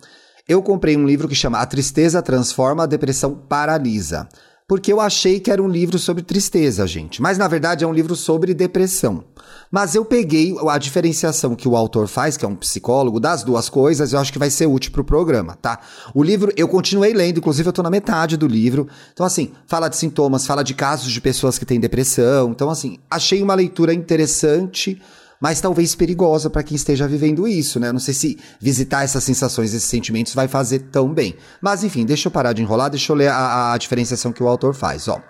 Eu 0.48 0.62
comprei 0.62 0.96
um 0.96 1.06
livro 1.06 1.28
que 1.28 1.34
chama 1.34 1.58
A 1.58 1.66
Tristeza 1.66 2.22
Transforma, 2.22 2.84
a 2.84 2.86
Depressão 2.86 3.34
Paralisa. 3.34 4.26
Porque 4.66 4.90
eu 4.90 4.98
achei 4.98 5.40
que 5.40 5.50
era 5.50 5.62
um 5.62 5.68
livro 5.68 5.98
sobre 5.98 6.22
tristeza, 6.22 6.86
gente. 6.86 7.20
Mas 7.20 7.36
na 7.36 7.46
verdade 7.46 7.84
é 7.84 7.86
um 7.86 7.92
livro 7.92 8.16
sobre 8.16 8.54
depressão. 8.54 9.24
Mas 9.70 9.94
eu 9.94 10.06
peguei 10.06 10.56
a 10.66 10.78
diferenciação 10.78 11.54
que 11.54 11.68
o 11.68 11.76
autor 11.76 12.08
faz, 12.08 12.38
que 12.38 12.46
é 12.46 12.48
um 12.48 12.56
psicólogo, 12.56 13.20
das 13.20 13.42
duas 13.42 13.68
coisas, 13.68 14.14
eu 14.14 14.18
acho 14.18 14.32
que 14.32 14.38
vai 14.38 14.48
ser 14.48 14.64
útil 14.64 14.90
pro 14.90 15.04
programa, 15.04 15.54
tá? 15.54 15.80
O 16.14 16.22
livro 16.22 16.50
eu 16.56 16.66
continuei 16.66 17.12
lendo, 17.12 17.38
inclusive 17.38 17.68
eu 17.68 17.72
tô 17.72 17.82
na 17.82 17.90
metade 17.90 18.38
do 18.38 18.46
livro. 18.46 18.88
Então, 19.12 19.26
assim, 19.26 19.52
fala 19.66 19.88
de 19.88 19.96
sintomas, 19.96 20.46
fala 20.46 20.64
de 20.64 20.72
casos 20.72 21.12
de 21.12 21.20
pessoas 21.20 21.58
que 21.58 21.66
têm 21.66 21.78
depressão. 21.78 22.50
Então, 22.50 22.70
assim, 22.70 22.98
achei 23.10 23.42
uma 23.42 23.54
leitura 23.54 23.92
interessante 23.92 24.98
mas 25.40 25.60
talvez 25.60 25.94
perigosa 25.94 26.50
para 26.50 26.62
quem 26.62 26.74
esteja 26.74 27.06
vivendo 27.06 27.46
isso, 27.46 27.78
né? 27.78 27.92
Não 27.92 28.00
sei 28.00 28.14
se 28.14 28.38
visitar 28.60 29.04
essas 29.04 29.24
sensações, 29.24 29.72
esses 29.72 29.88
sentimentos 29.88 30.34
vai 30.34 30.48
fazer 30.48 30.80
tão 30.90 31.12
bem. 31.12 31.36
Mas 31.60 31.84
enfim, 31.84 32.04
deixa 32.04 32.28
eu 32.28 32.32
parar 32.32 32.52
de 32.52 32.62
enrolar, 32.62 32.90
deixa 32.90 33.12
eu 33.12 33.16
ler 33.16 33.28
a, 33.28 33.72
a 33.72 33.78
diferenciação 33.78 34.32
que 34.32 34.42
o 34.42 34.48
autor 34.48 34.74
faz, 34.74 35.08
ó. 35.08 35.22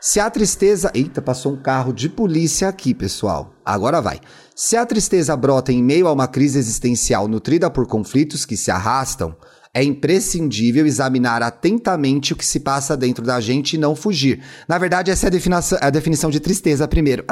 Se 0.00 0.18
a 0.18 0.30
tristeza. 0.30 0.90
Eita, 0.94 1.20
passou 1.20 1.52
um 1.52 1.60
carro 1.60 1.92
de 1.92 2.08
polícia 2.08 2.68
aqui, 2.68 2.94
pessoal. 2.94 3.52
Agora 3.62 4.00
vai. 4.00 4.18
Se 4.56 4.74
a 4.74 4.86
tristeza 4.86 5.36
brota 5.36 5.72
em 5.72 5.82
meio 5.82 6.08
a 6.08 6.12
uma 6.12 6.26
crise 6.26 6.58
existencial 6.58 7.28
nutrida 7.28 7.70
por 7.70 7.86
conflitos 7.86 8.46
que 8.46 8.56
se 8.56 8.70
arrastam, 8.70 9.36
é 9.72 9.84
imprescindível 9.84 10.84
examinar 10.84 11.42
atentamente 11.42 12.32
o 12.32 12.36
que 12.36 12.44
se 12.44 12.60
passa 12.60 12.96
dentro 12.96 13.24
da 13.24 13.40
gente 13.40 13.74
e 13.74 13.78
não 13.78 13.94
fugir. 13.94 14.42
Na 14.66 14.78
verdade, 14.78 15.12
essa 15.12 15.26
é 15.26 15.28
a 15.28 15.30
definição, 15.30 15.78
a 15.80 15.90
definição 15.90 16.30
de 16.30 16.40
tristeza 16.40 16.88
primeiro. 16.88 17.24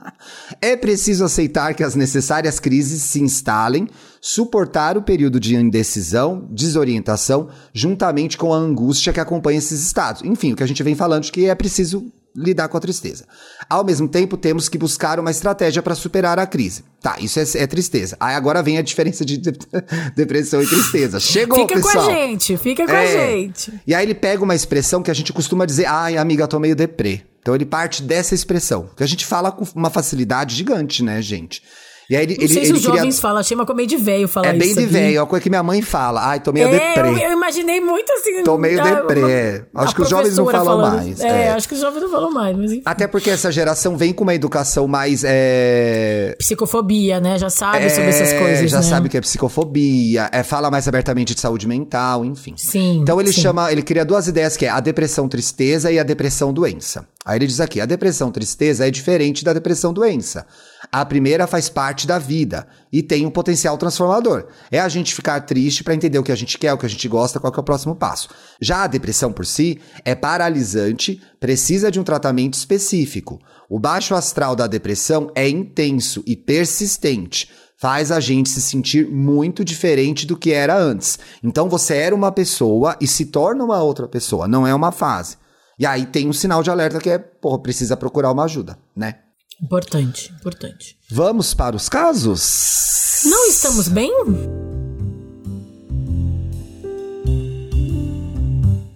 é 0.62 0.76
preciso 0.76 1.24
aceitar 1.24 1.74
que 1.74 1.84
as 1.84 1.94
necessárias 1.94 2.58
crises 2.58 3.02
se 3.02 3.20
instalem, 3.20 3.86
suportar 4.18 4.96
o 4.96 5.02
período 5.02 5.38
de 5.38 5.54
indecisão, 5.54 6.48
desorientação, 6.50 7.50
juntamente 7.74 8.38
com 8.38 8.54
a 8.54 8.56
angústia 8.56 9.12
que 9.12 9.20
acompanha 9.20 9.58
esses 9.58 9.84
estados. 9.84 10.22
Enfim, 10.24 10.54
o 10.54 10.56
que 10.56 10.62
a 10.62 10.68
gente 10.68 10.82
vem 10.82 10.94
falando 10.94 11.24
de 11.24 11.32
que 11.32 11.46
é 11.46 11.54
preciso 11.54 12.10
lidar 12.36 12.68
com 12.68 12.76
a 12.76 12.80
tristeza. 12.80 13.24
Ao 13.68 13.84
mesmo 13.84 14.08
tempo, 14.08 14.36
temos 14.36 14.68
que 14.68 14.76
buscar 14.76 15.20
uma 15.20 15.30
estratégia 15.30 15.82
para 15.82 15.94
superar 15.94 16.38
a 16.38 16.46
crise. 16.46 16.84
Tá, 17.00 17.16
isso 17.20 17.38
é, 17.38 17.44
é, 17.62 17.66
tristeza. 17.66 18.16
Aí 18.18 18.34
agora 18.34 18.62
vem 18.62 18.78
a 18.78 18.82
diferença 18.82 19.24
de 19.24 19.40
depressão 20.16 20.60
e 20.62 20.66
tristeza. 20.66 21.20
Chegou, 21.20 21.60
fica 21.60 21.74
pessoal. 21.76 21.92
Fica 21.92 22.04
com 22.04 22.10
a 22.10 22.26
gente, 22.26 22.56
fica 22.56 22.86
com 22.86 22.92
é. 22.92 23.04
a 23.04 23.06
gente. 23.06 23.72
E 23.86 23.94
aí 23.94 24.04
ele 24.04 24.14
pega 24.14 24.42
uma 24.42 24.54
expressão 24.54 25.02
que 25.02 25.10
a 25.10 25.14
gente 25.14 25.32
costuma 25.32 25.64
dizer, 25.64 25.86
ai, 25.86 26.16
amiga, 26.16 26.48
tô 26.48 26.58
meio 26.58 26.74
deprê. 26.74 27.22
Então 27.40 27.54
ele 27.54 27.66
parte 27.66 28.02
dessa 28.02 28.34
expressão, 28.34 28.88
que 28.96 29.02
a 29.02 29.06
gente 29.06 29.26
fala 29.26 29.52
com 29.52 29.64
uma 29.74 29.90
facilidade 29.90 30.56
gigante, 30.56 31.02
né, 31.02 31.20
gente? 31.20 31.62
E 32.08 32.16
aí 32.16 32.24
ele, 32.24 32.36
não 32.38 32.48
sei 32.48 32.56
ele, 32.58 32.66
se 32.66 32.72
os 32.72 32.80
queria... 32.80 32.96
jovens 32.96 33.20
falam, 33.20 33.38
achei 33.38 33.54
uma 33.54 33.64
coisa 33.64 33.86
de 33.86 33.96
velho 33.96 34.28
falar 34.28 34.54
isso. 34.54 34.62
É 34.62 34.74
bem 34.74 34.74
de 34.74 34.86
velho, 34.86 35.16
é 35.16 35.20
uma 35.20 35.26
coisa 35.26 35.42
que 35.42 35.48
minha 35.48 35.62
mãe 35.62 35.80
fala. 35.80 36.28
Ai, 36.28 36.40
tô 36.40 36.52
meio 36.52 36.68
é, 36.68 36.70
deprê. 36.70 37.08
Eu, 37.08 37.16
eu, 37.16 37.32
imaginei 37.32 37.80
muito 37.80 38.12
assim. 38.12 38.42
Tô 38.42 38.58
meio 38.58 38.80
a, 38.80 38.84
deprê. 38.84 39.20
É. 39.30 39.64
Acho 39.74 39.94
que 39.94 40.02
os 40.02 40.08
jovens 40.08 40.36
não 40.36 40.44
falam 40.44 40.64
falando, 40.64 40.96
mais. 40.96 41.20
É, 41.20 41.46
é, 41.46 41.50
acho 41.52 41.66
que 41.66 41.74
os 41.74 41.80
jovens 41.80 42.02
não 42.02 42.10
falam 42.10 42.30
mais. 42.30 42.56
Mas 42.56 42.72
enfim. 42.72 42.82
Até 42.84 43.06
porque 43.06 43.30
essa 43.30 43.50
geração 43.50 43.96
vem 43.96 44.12
com 44.12 44.22
uma 44.22 44.34
educação 44.34 44.86
mais. 44.86 45.22
É... 45.24 46.34
Psicofobia, 46.38 47.20
né? 47.20 47.38
Já 47.38 47.48
sabe 47.48 47.88
sobre 47.88 48.10
essas 48.10 48.32
é, 48.32 48.38
coisas. 48.38 48.70
Já 48.70 48.78
né? 48.78 48.82
sabe 48.82 49.06
o 49.06 49.10
que 49.10 49.16
é 49.16 49.20
psicofobia, 49.20 50.28
é, 50.30 50.42
fala 50.42 50.70
mais 50.70 50.86
abertamente 50.86 51.34
de 51.34 51.40
saúde 51.40 51.66
mental, 51.66 52.24
enfim. 52.24 52.54
Sim. 52.56 53.00
Então 53.00 53.20
ele 53.20 53.32
sim. 53.32 53.40
chama, 53.40 53.72
ele 53.72 53.82
cria 53.82 54.04
duas 54.04 54.28
ideias 54.28 54.56
que 54.56 54.66
é 54.66 54.68
a 54.68 54.80
depressão 54.80 55.28
tristeza 55.28 55.90
e 55.90 55.98
a 55.98 56.02
depressão 56.02 56.52
doença. 56.52 57.06
Aí 57.24 57.38
ele 57.38 57.46
diz 57.46 57.60
aqui: 57.60 57.80
a 57.80 57.86
depressão 57.86 58.30
tristeza 58.30 58.86
é 58.86 58.90
diferente 58.90 59.44
da 59.44 59.52
depressão 59.52 59.92
doença. 59.92 60.46
A 60.90 61.04
primeira 61.04 61.46
faz 61.46 61.68
parte 61.68 62.06
da 62.06 62.18
vida 62.18 62.66
e 62.92 63.02
tem 63.02 63.26
um 63.26 63.30
potencial 63.30 63.76
transformador. 63.76 64.46
É 64.70 64.80
a 64.80 64.88
gente 64.88 65.14
ficar 65.14 65.40
triste 65.40 65.82
para 65.82 65.94
entender 65.94 66.18
o 66.18 66.22
que 66.22 66.32
a 66.32 66.36
gente 66.36 66.58
quer, 66.58 66.72
o 66.72 66.78
que 66.78 66.86
a 66.86 66.88
gente 66.88 67.08
gosta, 67.08 67.40
qual 67.40 67.52
é 67.54 67.60
o 67.60 67.64
próximo 67.64 67.94
passo. 67.94 68.28
Já 68.60 68.84
a 68.84 68.86
depressão 68.86 69.32
por 69.32 69.46
si 69.46 69.80
é 70.04 70.14
paralisante, 70.14 71.20
precisa 71.40 71.90
de 71.90 71.98
um 71.98 72.04
tratamento 72.04 72.54
específico. 72.54 73.40
O 73.68 73.78
baixo 73.78 74.14
astral 74.14 74.54
da 74.54 74.66
depressão 74.66 75.30
é 75.34 75.48
intenso 75.48 76.22
e 76.26 76.36
persistente. 76.36 77.50
Faz 77.76 78.12
a 78.12 78.20
gente 78.20 78.48
se 78.48 78.62
sentir 78.62 79.08
muito 79.08 79.64
diferente 79.64 80.26
do 80.26 80.36
que 80.36 80.52
era 80.52 80.78
antes. 80.78 81.18
Então 81.42 81.68
você 81.68 81.96
era 81.96 82.14
uma 82.14 82.30
pessoa 82.30 82.96
e 83.00 83.06
se 83.06 83.26
torna 83.26 83.64
uma 83.64 83.82
outra 83.82 84.06
pessoa, 84.06 84.46
não 84.46 84.66
é 84.66 84.74
uma 84.74 84.92
fase. 84.92 85.36
E 85.78 85.84
aí 85.84 86.06
tem 86.06 86.28
um 86.28 86.32
sinal 86.32 86.62
de 86.62 86.70
alerta 86.70 87.00
que 87.00 87.10
é, 87.10 87.18
porra, 87.18 87.58
precisa 87.58 87.96
procurar 87.96 88.30
uma 88.30 88.44
ajuda, 88.44 88.78
né? 88.96 89.23
Importante, 89.64 90.30
importante. 90.38 90.94
Vamos 91.10 91.54
para 91.54 91.74
os 91.74 91.88
casos? 91.88 93.22
Não 93.24 93.48
estamos 93.48 93.88
bem? 93.88 94.12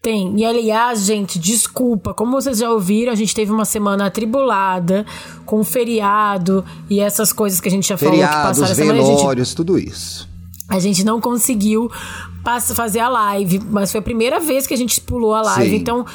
Tem. 0.01 0.39
E 0.39 0.45
aliás, 0.45 1.05
gente, 1.05 1.39
desculpa, 1.39 2.13
como 2.13 2.31
vocês 2.31 2.59
já 2.59 2.71
ouviram, 2.71 3.11
a 3.11 3.15
gente 3.15 3.33
teve 3.33 3.51
uma 3.51 3.65
semana 3.65 4.05
atribulada, 4.05 5.05
com 5.45 5.63
feriado 5.63 6.63
e 6.89 6.99
essas 6.99 7.33
coisas 7.33 7.59
que 7.59 7.67
a 7.67 7.71
gente 7.71 7.87
já 7.87 7.97
falou 7.97 8.13
Feriados, 8.13 8.37
que 8.37 8.43
passaram 8.43 8.71
a 8.71 8.75
semana. 8.75 9.03
Velórios, 9.03 9.47
gente, 9.47 9.57
tudo 9.57 9.77
isso. 9.77 10.29
A 10.69 10.79
gente 10.79 11.03
não 11.03 11.19
conseguiu 11.19 11.89
fazer 12.75 12.99
a 12.99 13.09
live, 13.09 13.59
mas 13.69 13.91
foi 13.91 13.99
a 13.99 14.03
primeira 14.03 14.39
vez 14.39 14.65
que 14.65 14.73
a 14.73 14.77
gente 14.77 15.01
pulou 15.01 15.33
a 15.33 15.41
live, 15.41 15.71
Sim. 15.71 15.75
então 15.75 16.05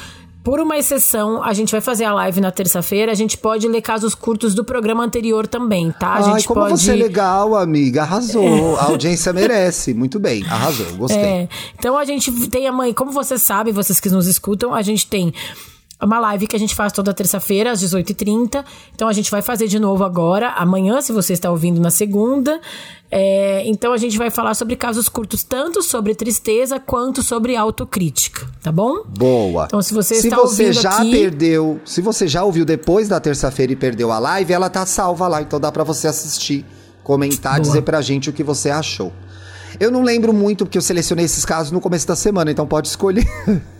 por 0.43 0.59
uma 0.59 0.77
exceção, 0.77 1.41
a 1.41 1.53
gente 1.53 1.71
vai 1.71 1.79
fazer 1.79 2.03
a 2.03 2.13
live 2.13 2.41
na 2.41 2.51
terça-feira. 2.51 3.11
A 3.11 3.15
gente 3.15 3.37
pode 3.37 3.67
ler 3.67 3.81
casos 3.81 4.13
curtos 4.13 4.53
do 4.53 4.63
programa 4.63 5.03
anterior 5.03 5.47
também, 5.47 5.91
tá? 5.91 6.07
A 6.07 6.17
Ai, 6.17 6.23
gente 6.23 6.47
como 6.47 6.61
pode... 6.61 6.81
você 6.81 6.91
é 6.91 6.95
legal, 6.95 7.55
amiga. 7.55 8.01
Arrasou. 8.01 8.43
É. 8.43 8.79
A 8.79 8.83
audiência 8.85 9.31
merece. 9.31 9.93
Muito 9.93 10.19
bem. 10.19 10.43
Arrasou. 10.43 10.97
Gostei. 10.97 11.19
É. 11.19 11.49
Então 11.79 11.97
a 11.97 12.03
gente 12.03 12.29
tem 12.49 12.67
amanhã, 12.67 12.93
como 12.93 13.11
vocês 13.11 13.41
sabem, 13.41 13.71
vocês 13.71 14.01
que 14.01 14.09
nos 14.09 14.27
escutam, 14.27 14.73
a 14.73 14.81
gente 14.81 15.07
tem 15.07 15.33
uma 16.03 16.19
live 16.19 16.47
que 16.47 16.55
a 16.55 16.59
gente 16.59 16.75
faz 16.75 16.91
toda 16.91 17.13
terça-feira, 17.13 17.71
às 17.71 17.81
18h30. 17.81 18.63
Então 18.93 19.07
a 19.07 19.13
gente 19.13 19.29
vai 19.31 19.41
fazer 19.41 19.67
de 19.67 19.79
novo 19.79 20.03
agora, 20.03 20.49
amanhã, 20.49 21.01
se 21.01 21.11
você 21.11 21.33
está 21.33 21.49
ouvindo 21.49 21.79
na 21.79 21.89
segunda. 21.89 22.59
É, 23.15 23.61
então 23.67 23.93
a 23.93 23.97
gente 23.97 24.17
vai 24.17 24.31
falar 24.31 24.55
sobre 24.55 24.75
casos 24.75 25.07
curtos, 25.07 25.43
tanto 25.43 25.83
sobre 25.83 26.15
tristeza 26.15 26.79
quanto 26.79 27.21
sobre 27.21 27.55
autocrítica, 27.55 28.47
tá 28.61 28.71
bom? 28.71 29.03
Boa. 29.05 29.65
Então 29.65 29.83
se 29.83 29.93
você 29.93 30.15
se 30.15 30.27
está 30.27 30.37
você 30.37 30.63
ouvindo 30.63 30.81
já 30.81 30.97
aqui... 30.97 31.11
perdeu, 31.11 31.79
se 31.85 32.01
você 32.01 32.27
já 32.27 32.43
ouviu 32.43 32.65
depois 32.65 33.07
da 33.07 33.19
terça-feira 33.19 33.71
e 33.71 33.75
perdeu 33.75 34.11
a 34.11 34.17
live, 34.17 34.51
ela 34.51 34.67
tá 34.67 34.83
salva 34.87 35.27
lá, 35.27 35.43
então 35.43 35.59
dá 35.59 35.71
para 35.71 35.83
você 35.83 36.07
assistir, 36.07 36.65
comentar, 37.03 37.53
Boa. 37.53 37.61
dizer 37.61 37.83
pra 37.83 38.01
gente 38.01 38.31
o 38.31 38.33
que 38.33 38.43
você 38.43 38.71
achou. 38.71 39.13
Eu 39.79 39.91
não 39.91 40.01
lembro 40.01 40.33
muito 40.33 40.65
porque 40.65 40.77
eu 40.77 40.81
selecionei 40.81 41.25
esses 41.25 41.45
casos 41.45 41.71
no 41.71 41.79
começo 41.79 42.07
da 42.07 42.15
semana, 42.15 42.51
então 42.51 42.65
pode 42.65 42.87
escolher. 42.87 43.27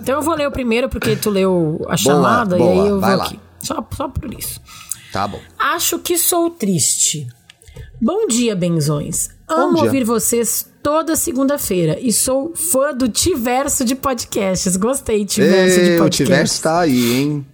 então 0.00 0.16
eu 0.16 0.22
vou 0.22 0.34
ler 0.34 0.48
o 0.48 0.50
primeiro 0.52 0.88
porque 0.88 1.16
tu 1.16 1.30
leu 1.30 1.84
a 1.88 1.96
chamada 1.96 2.56
boa, 2.56 2.74
e 2.74 2.80
aí 2.80 2.88
eu 2.88 3.00
vou 3.00 3.16
lá. 3.16 3.24
aqui. 3.24 3.40
Só, 3.60 3.86
só 3.96 4.08
por 4.08 4.32
isso. 4.32 4.60
Tá 5.12 5.26
bom. 5.26 5.40
Acho 5.58 5.98
que 5.98 6.16
sou 6.18 6.50
triste. 6.50 7.26
Bom 8.00 8.26
dia, 8.26 8.54
benzões. 8.54 9.30
Amo 9.48 9.78
ouvir 9.82 10.04
vocês 10.04 10.70
toda 10.82 11.16
segunda-feira 11.16 11.98
e 12.00 12.12
sou 12.12 12.54
fã 12.54 12.94
do 12.94 13.08
Tiverso 13.08 13.84
de 13.84 13.94
podcasts. 13.94 14.76
Gostei, 14.76 15.24
Tiverso 15.24 15.80
Ei, 15.80 15.90
de 15.90 15.98
podcasts. 15.98 16.20
O 16.20 16.24
Tiverso 16.24 16.62
tá 16.62 16.80
aí, 16.80 17.14
hein? 17.14 17.46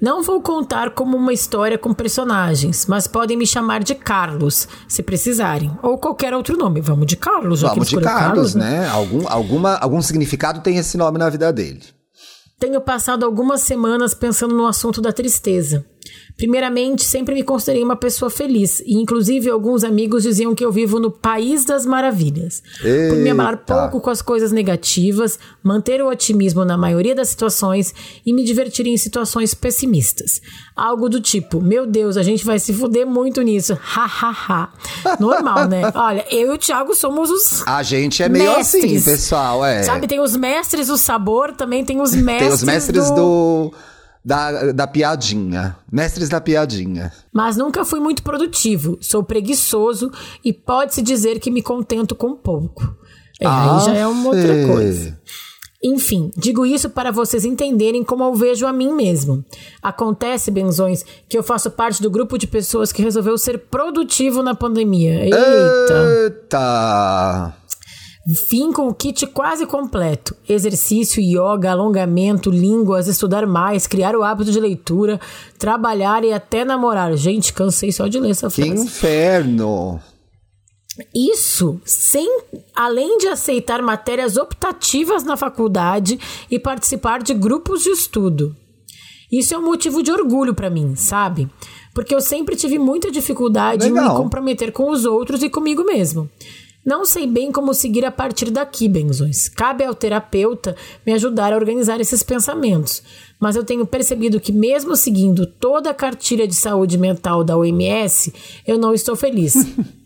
Não 0.00 0.22
vou 0.22 0.40
contar 0.40 0.92
como 0.92 1.16
uma 1.16 1.32
história 1.32 1.76
com 1.76 1.92
personagens, 1.92 2.86
mas 2.86 3.06
podem 3.06 3.36
me 3.36 3.46
chamar 3.46 3.84
de 3.84 3.94
Carlos, 3.94 4.66
se 4.88 5.02
precisarem. 5.02 5.70
Ou 5.82 5.98
qualquer 5.98 6.32
outro 6.32 6.56
nome. 6.56 6.80
Vamos 6.80 7.06
de 7.06 7.16
Carlos, 7.16 7.60
Vamos 7.60 7.90
que 7.90 7.96
de 7.96 8.02
Carlos, 8.02 8.22
Carlos, 8.22 8.54
né? 8.54 8.80
né? 8.80 8.88
Algum, 8.88 9.28
alguma, 9.28 9.74
algum 9.76 10.00
significado 10.00 10.60
tem 10.60 10.78
esse 10.78 10.96
nome 10.96 11.18
na 11.18 11.28
vida 11.28 11.52
dele. 11.52 11.82
Tenho 12.58 12.80
passado 12.80 13.24
algumas 13.24 13.60
semanas 13.60 14.14
pensando 14.14 14.54
no 14.54 14.66
assunto 14.66 15.02
da 15.02 15.12
tristeza. 15.12 15.84
Primeiramente, 16.36 17.04
sempre 17.04 17.34
me 17.34 17.42
considerei 17.42 17.84
uma 17.84 17.96
pessoa 17.96 18.30
feliz, 18.30 18.80
e 18.86 18.94
inclusive 18.94 19.50
alguns 19.50 19.84
amigos 19.84 20.22
diziam 20.22 20.54
que 20.54 20.64
eu 20.64 20.72
vivo 20.72 20.98
no 20.98 21.10
país 21.10 21.66
das 21.66 21.84
maravilhas. 21.84 22.62
Eita. 22.82 23.14
Por 23.14 23.22
me 23.22 23.28
abalar 23.28 23.58
pouco 23.58 24.00
com 24.00 24.08
as 24.08 24.22
coisas 24.22 24.50
negativas, 24.50 25.38
manter 25.62 26.00
o 26.00 26.08
otimismo 26.08 26.64
na 26.64 26.78
maioria 26.78 27.14
das 27.14 27.28
situações 27.28 27.94
e 28.24 28.32
me 28.32 28.42
divertir 28.42 28.86
em 28.86 28.96
situações 28.96 29.52
pessimistas. 29.52 30.40
Algo 30.74 31.10
do 31.10 31.20
tipo, 31.20 31.60
meu 31.60 31.86
Deus, 31.86 32.16
a 32.16 32.22
gente 32.22 32.42
vai 32.42 32.58
se 32.58 32.72
fuder 32.72 33.06
muito 33.06 33.42
nisso. 33.42 33.78
Ha, 34.00 34.04
ha, 34.04 34.30
ha. 34.30 35.16
Normal, 35.18 35.68
né? 35.68 35.82
Olha, 35.94 36.24
eu 36.30 36.52
e 36.52 36.54
o 36.54 36.58
Thiago 36.58 36.94
somos 36.94 37.28
os. 37.28 37.66
A 37.66 37.82
gente 37.82 38.22
é 38.22 38.28
meio 38.28 38.56
mestres. 38.56 38.84
assim, 38.84 39.02
pessoal, 39.02 39.64
é. 39.64 39.82
Sabe, 39.82 40.06
tem 40.06 40.20
os 40.20 40.36
mestres 40.36 40.86
do 40.86 40.96
sabor, 40.96 41.52
também 41.52 41.84
tem 41.84 42.00
os 42.00 42.14
mestres. 42.14 42.38
Tem 42.38 42.54
os 42.54 42.62
mestres 42.62 43.10
do... 43.10 43.14
do 43.14 43.74
da, 44.24 44.72
da 44.72 44.86
piadinha. 44.86 45.76
Mestres 45.90 46.28
da 46.28 46.40
piadinha. 46.40 47.12
Mas 47.32 47.56
nunca 47.56 47.84
fui 47.84 48.00
muito 48.00 48.22
produtivo. 48.22 48.98
Sou 49.00 49.22
preguiçoso 49.22 50.10
e 50.44 50.52
pode-se 50.52 51.02
dizer 51.02 51.38
que 51.40 51.50
me 51.50 51.62
contento 51.62 52.14
com 52.14 52.34
pouco. 52.36 52.82
É, 53.40 53.46
Ah, 53.46 53.78
aí 53.78 53.84
já 53.86 53.94
é 53.94 54.06
uma 54.06 54.28
outra 54.28 54.54
Fê. 54.54 54.66
coisa. 54.66 55.18
Enfim, 55.82 56.30
digo 56.36 56.66
isso 56.66 56.90
para 56.90 57.10
vocês 57.10 57.42
entenderem 57.46 58.04
como 58.04 58.22
eu 58.22 58.34
vejo 58.34 58.66
a 58.66 58.72
mim 58.72 58.92
mesmo. 58.92 59.42
Acontece, 59.82 60.50
benzões, 60.50 61.02
que 61.26 61.38
eu 61.38 61.42
faço 61.42 61.70
parte 61.70 62.02
do 62.02 62.10
grupo 62.10 62.36
de 62.36 62.46
pessoas 62.46 62.92
que 62.92 63.00
resolveu 63.00 63.38
ser 63.38 63.56
produtivo 63.70 64.42
na 64.42 64.54
pandemia. 64.54 65.24
Eita! 65.24 65.38
Eita! 66.22 67.54
Fim 68.34 68.72
com 68.72 68.88
o 68.88 68.94
kit 68.94 69.26
quase 69.26 69.66
completo: 69.66 70.36
exercício, 70.48 71.22
yoga, 71.22 71.70
alongamento, 71.70 72.50
línguas, 72.50 73.06
estudar 73.08 73.46
mais, 73.46 73.86
criar 73.86 74.14
o 74.14 74.22
hábito 74.22 74.52
de 74.52 74.60
leitura, 74.60 75.20
trabalhar 75.58 76.24
e 76.24 76.32
até 76.32 76.64
namorar. 76.64 77.16
Gente, 77.16 77.52
cansei 77.52 77.90
só 77.92 78.06
de 78.08 78.18
ler 78.20 78.30
essa 78.30 78.48
Que 78.48 78.64
frase. 78.66 78.84
inferno! 78.84 80.00
Isso 81.14 81.80
sem 81.84 82.28
além 82.74 83.16
de 83.18 83.28
aceitar 83.28 83.80
matérias 83.80 84.36
optativas 84.36 85.24
na 85.24 85.36
faculdade 85.36 86.18
e 86.50 86.58
participar 86.58 87.22
de 87.22 87.32
grupos 87.32 87.82
de 87.82 87.90
estudo. 87.90 88.54
Isso 89.32 89.54
é 89.54 89.58
um 89.58 89.64
motivo 89.64 90.02
de 90.02 90.10
orgulho 90.10 90.52
pra 90.54 90.68
mim, 90.68 90.96
sabe? 90.96 91.48
Porque 91.94 92.14
eu 92.14 92.20
sempre 92.20 92.56
tive 92.56 92.78
muita 92.78 93.10
dificuldade 93.10 93.86
em 93.86 93.92
me 93.92 94.00
Legal. 94.00 94.16
comprometer 94.16 94.72
com 94.72 94.90
os 94.90 95.04
outros 95.04 95.42
e 95.42 95.48
comigo 95.48 95.84
mesmo. 95.84 96.28
Não 96.84 97.04
sei 97.04 97.26
bem 97.26 97.52
como 97.52 97.74
seguir 97.74 98.06
a 98.06 98.10
partir 98.10 98.50
daqui, 98.50 98.88
benzões. 98.88 99.48
Cabe 99.48 99.84
ao 99.84 99.94
terapeuta 99.94 100.74
me 101.04 101.12
ajudar 101.12 101.52
a 101.52 101.56
organizar 101.56 102.00
esses 102.00 102.22
pensamentos. 102.22 103.02
Mas 103.38 103.54
eu 103.54 103.64
tenho 103.64 103.86
percebido 103.86 104.40
que, 104.40 104.50
mesmo 104.50 104.96
seguindo 104.96 105.46
toda 105.46 105.90
a 105.90 105.94
cartilha 105.94 106.48
de 106.48 106.54
saúde 106.54 106.96
mental 106.96 107.44
da 107.44 107.56
OMS, 107.56 108.32
eu 108.66 108.78
não 108.78 108.94
estou 108.94 109.14
feliz. 109.14 109.54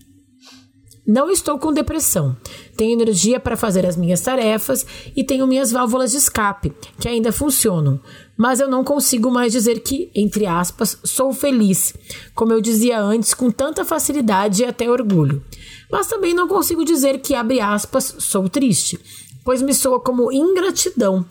Não 1.07 1.31
estou 1.31 1.59
com 1.59 1.70
depressão. 1.70 2.35
Tenho 2.79 2.99
energia 2.99 3.39
para 3.39 3.59
fazer 3.59 3.85
as 3.85 3.95
minhas 3.95 4.22
tarefas 4.22 4.87
e 5.14 5.22
tenho 5.22 5.47
minhas 5.47 5.70
válvulas 5.70 6.12
de 6.12 6.16
escape, 6.16 6.72
que 6.99 7.07
ainda 7.07 7.31
funcionam. 7.31 8.01
Mas 8.39 8.59
eu 8.59 8.70
não 8.70 8.83
consigo 8.83 9.31
mais 9.31 9.53
dizer 9.53 9.81
que, 9.81 10.11
entre 10.14 10.47
aspas, 10.47 10.99
sou 11.05 11.35
feliz, 11.35 11.93
como 12.35 12.55
eu 12.55 12.61
dizia 12.62 12.99
antes, 12.99 13.35
com 13.35 13.51
tanta 13.51 13.85
facilidade 13.85 14.62
e 14.62 14.64
até 14.64 14.91
orgulho. 14.91 15.45
Mas 15.91 16.07
também 16.07 16.35
não 16.35 16.49
consigo 16.49 16.85
dizer 16.85 17.18
que, 17.20 17.35
abre 17.35 17.61
aspas, 17.61 18.16
sou 18.18 18.49
triste, 18.49 18.99
pois 19.45 19.62
me 19.62 19.74
soa 19.74 20.01
como 20.01 20.32
ingratidão 20.32 21.24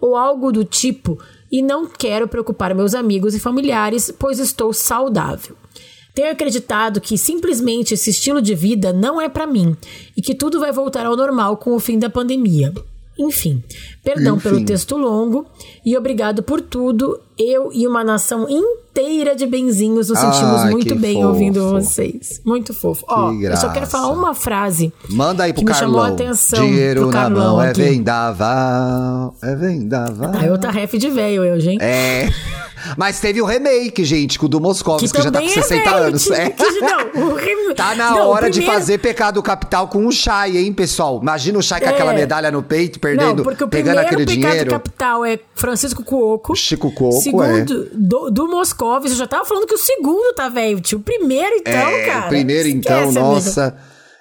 ou 0.00 0.16
algo 0.16 0.52
do 0.52 0.64
tipo 0.64 1.18
e 1.50 1.62
não 1.62 1.86
quero 1.86 2.28
preocupar 2.28 2.74
meus 2.74 2.94
amigos 2.94 3.34
e 3.34 3.40
familiares, 3.40 4.12
pois 4.18 4.38
estou 4.38 4.72
saudável. 4.72 5.56
Tenho 6.14 6.30
acreditado 6.30 7.00
que 7.00 7.18
simplesmente 7.18 7.94
esse 7.94 8.10
estilo 8.10 8.40
de 8.40 8.54
vida 8.54 8.92
não 8.92 9.20
é 9.20 9.28
pra 9.28 9.46
mim 9.46 9.76
e 10.16 10.22
que 10.22 10.34
tudo 10.34 10.60
vai 10.60 10.70
voltar 10.70 11.06
ao 11.06 11.16
normal 11.16 11.56
com 11.56 11.74
o 11.74 11.80
fim 11.80 11.98
da 11.98 12.08
pandemia. 12.08 12.72
Enfim, 13.18 13.62
perdão 14.02 14.36
Enfim. 14.36 14.48
pelo 14.48 14.64
texto 14.64 14.96
longo 14.96 15.46
e 15.84 15.96
obrigado 15.96 16.42
por 16.42 16.60
tudo. 16.60 17.20
Eu 17.36 17.70
e 17.72 17.86
uma 17.86 18.04
nação 18.04 18.46
inteira 18.48 19.34
de 19.34 19.44
benzinhos 19.44 20.08
nos 20.08 20.18
sentimos 20.18 20.62
Ai, 20.62 20.70
muito 20.70 20.94
que 20.94 21.00
bem 21.00 21.14
fofo. 21.16 21.26
ouvindo 21.28 21.68
vocês. 21.70 22.40
Muito 22.44 22.72
fofo. 22.72 23.04
Ó, 23.08 23.32
eu 23.32 23.56
só 23.56 23.62
quero 23.68 23.72
graça. 23.80 23.90
falar 23.90 24.10
uma 24.10 24.34
frase 24.34 24.92
Manda 25.08 25.42
aí 25.42 25.52
pro 25.52 25.60
que 25.64 25.64
me 25.66 25.72
Carlão. 25.72 25.88
chamou 25.90 26.02
a 26.04 26.08
atenção. 26.08 26.64
Dinheiro 26.64 27.10
na 27.10 27.28
mão 27.28 27.60
é 27.60 27.70
aqui. 27.70 27.82
vendaval. 27.82 29.34
É 29.42 29.54
vendaval. 29.54 30.30
Aí 30.34 30.50
outra 30.50 30.70
ref 30.70 30.92
de 30.96 31.10
velho, 31.10 31.44
eu, 31.44 31.58
gente. 31.60 31.82
É. 31.82 32.28
Mas 32.98 33.18
teve 33.18 33.40
o 33.40 33.46
remake, 33.46 34.04
gente, 34.04 34.38
com 34.38 34.44
o 34.44 34.48
do 34.48 34.60
Moscovski, 34.60 35.08
que, 35.10 35.22
já 35.22 35.30
tá 35.30 35.40
com 35.40 35.48
60 35.48 35.90
velho, 35.90 36.04
anos. 36.04 36.30
É. 36.30 36.50
que- 36.50 36.80
não, 36.80 37.30
o 37.30 37.34
rem- 37.34 37.74
Tá 37.74 37.94
na 37.94 38.10
não, 38.10 38.28
hora 38.28 38.50
de 38.50 38.58
primeiro- 38.60 38.78
fazer 38.80 38.98
pecado 38.98 39.42
capital 39.42 39.88
com 39.88 40.06
o 40.06 40.12
Shai, 40.12 40.58
hein, 40.58 40.72
pessoal? 40.72 41.18
Imagina 41.20 41.58
o 41.58 41.62
Shai 41.62 41.80
com 41.80 41.86
É. 41.86 41.90
aquela 41.90 42.12
medalha 42.12 42.50
no 42.50 42.62
peito, 42.62 43.00
perdendo, 43.00 43.36
Não, 43.38 43.42
porque 43.44 43.64
o 43.64 43.68
pegando 43.68 43.98
aquele 43.98 44.24
pecado 44.26 44.34
dinheiro. 44.34 44.70
capital 44.70 45.24
é 45.24 45.38
Francisco 45.54 46.04
Cuoco. 46.04 46.54
Chico 46.54 46.92
Cuoco, 46.92 47.20
Segundo, 47.24 47.90
do, 47.92 48.30
do 48.30 48.48
Moscovitz, 48.48 49.12
eu 49.12 49.18
já 49.18 49.26
tava 49.26 49.44
falando 49.44 49.66
que 49.66 49.74
o 49.74 49.78
segundo 49.78 50.34
tá 50.34 50.48
velho, 50.48 50.80
tio. 50.80 50.98
O 50.98 51.02
primeiro, 51.02 51.56
então, 51.56 51.72
é, 51.72 52.06
cara. 52.06 52.26
o 52.26 52.28
primeiro, 52.28 52.68
então, 52.68 52.98
esquece, 52.98 53.18
amigo. 53.18 53.34
nossa. 53.34 53.76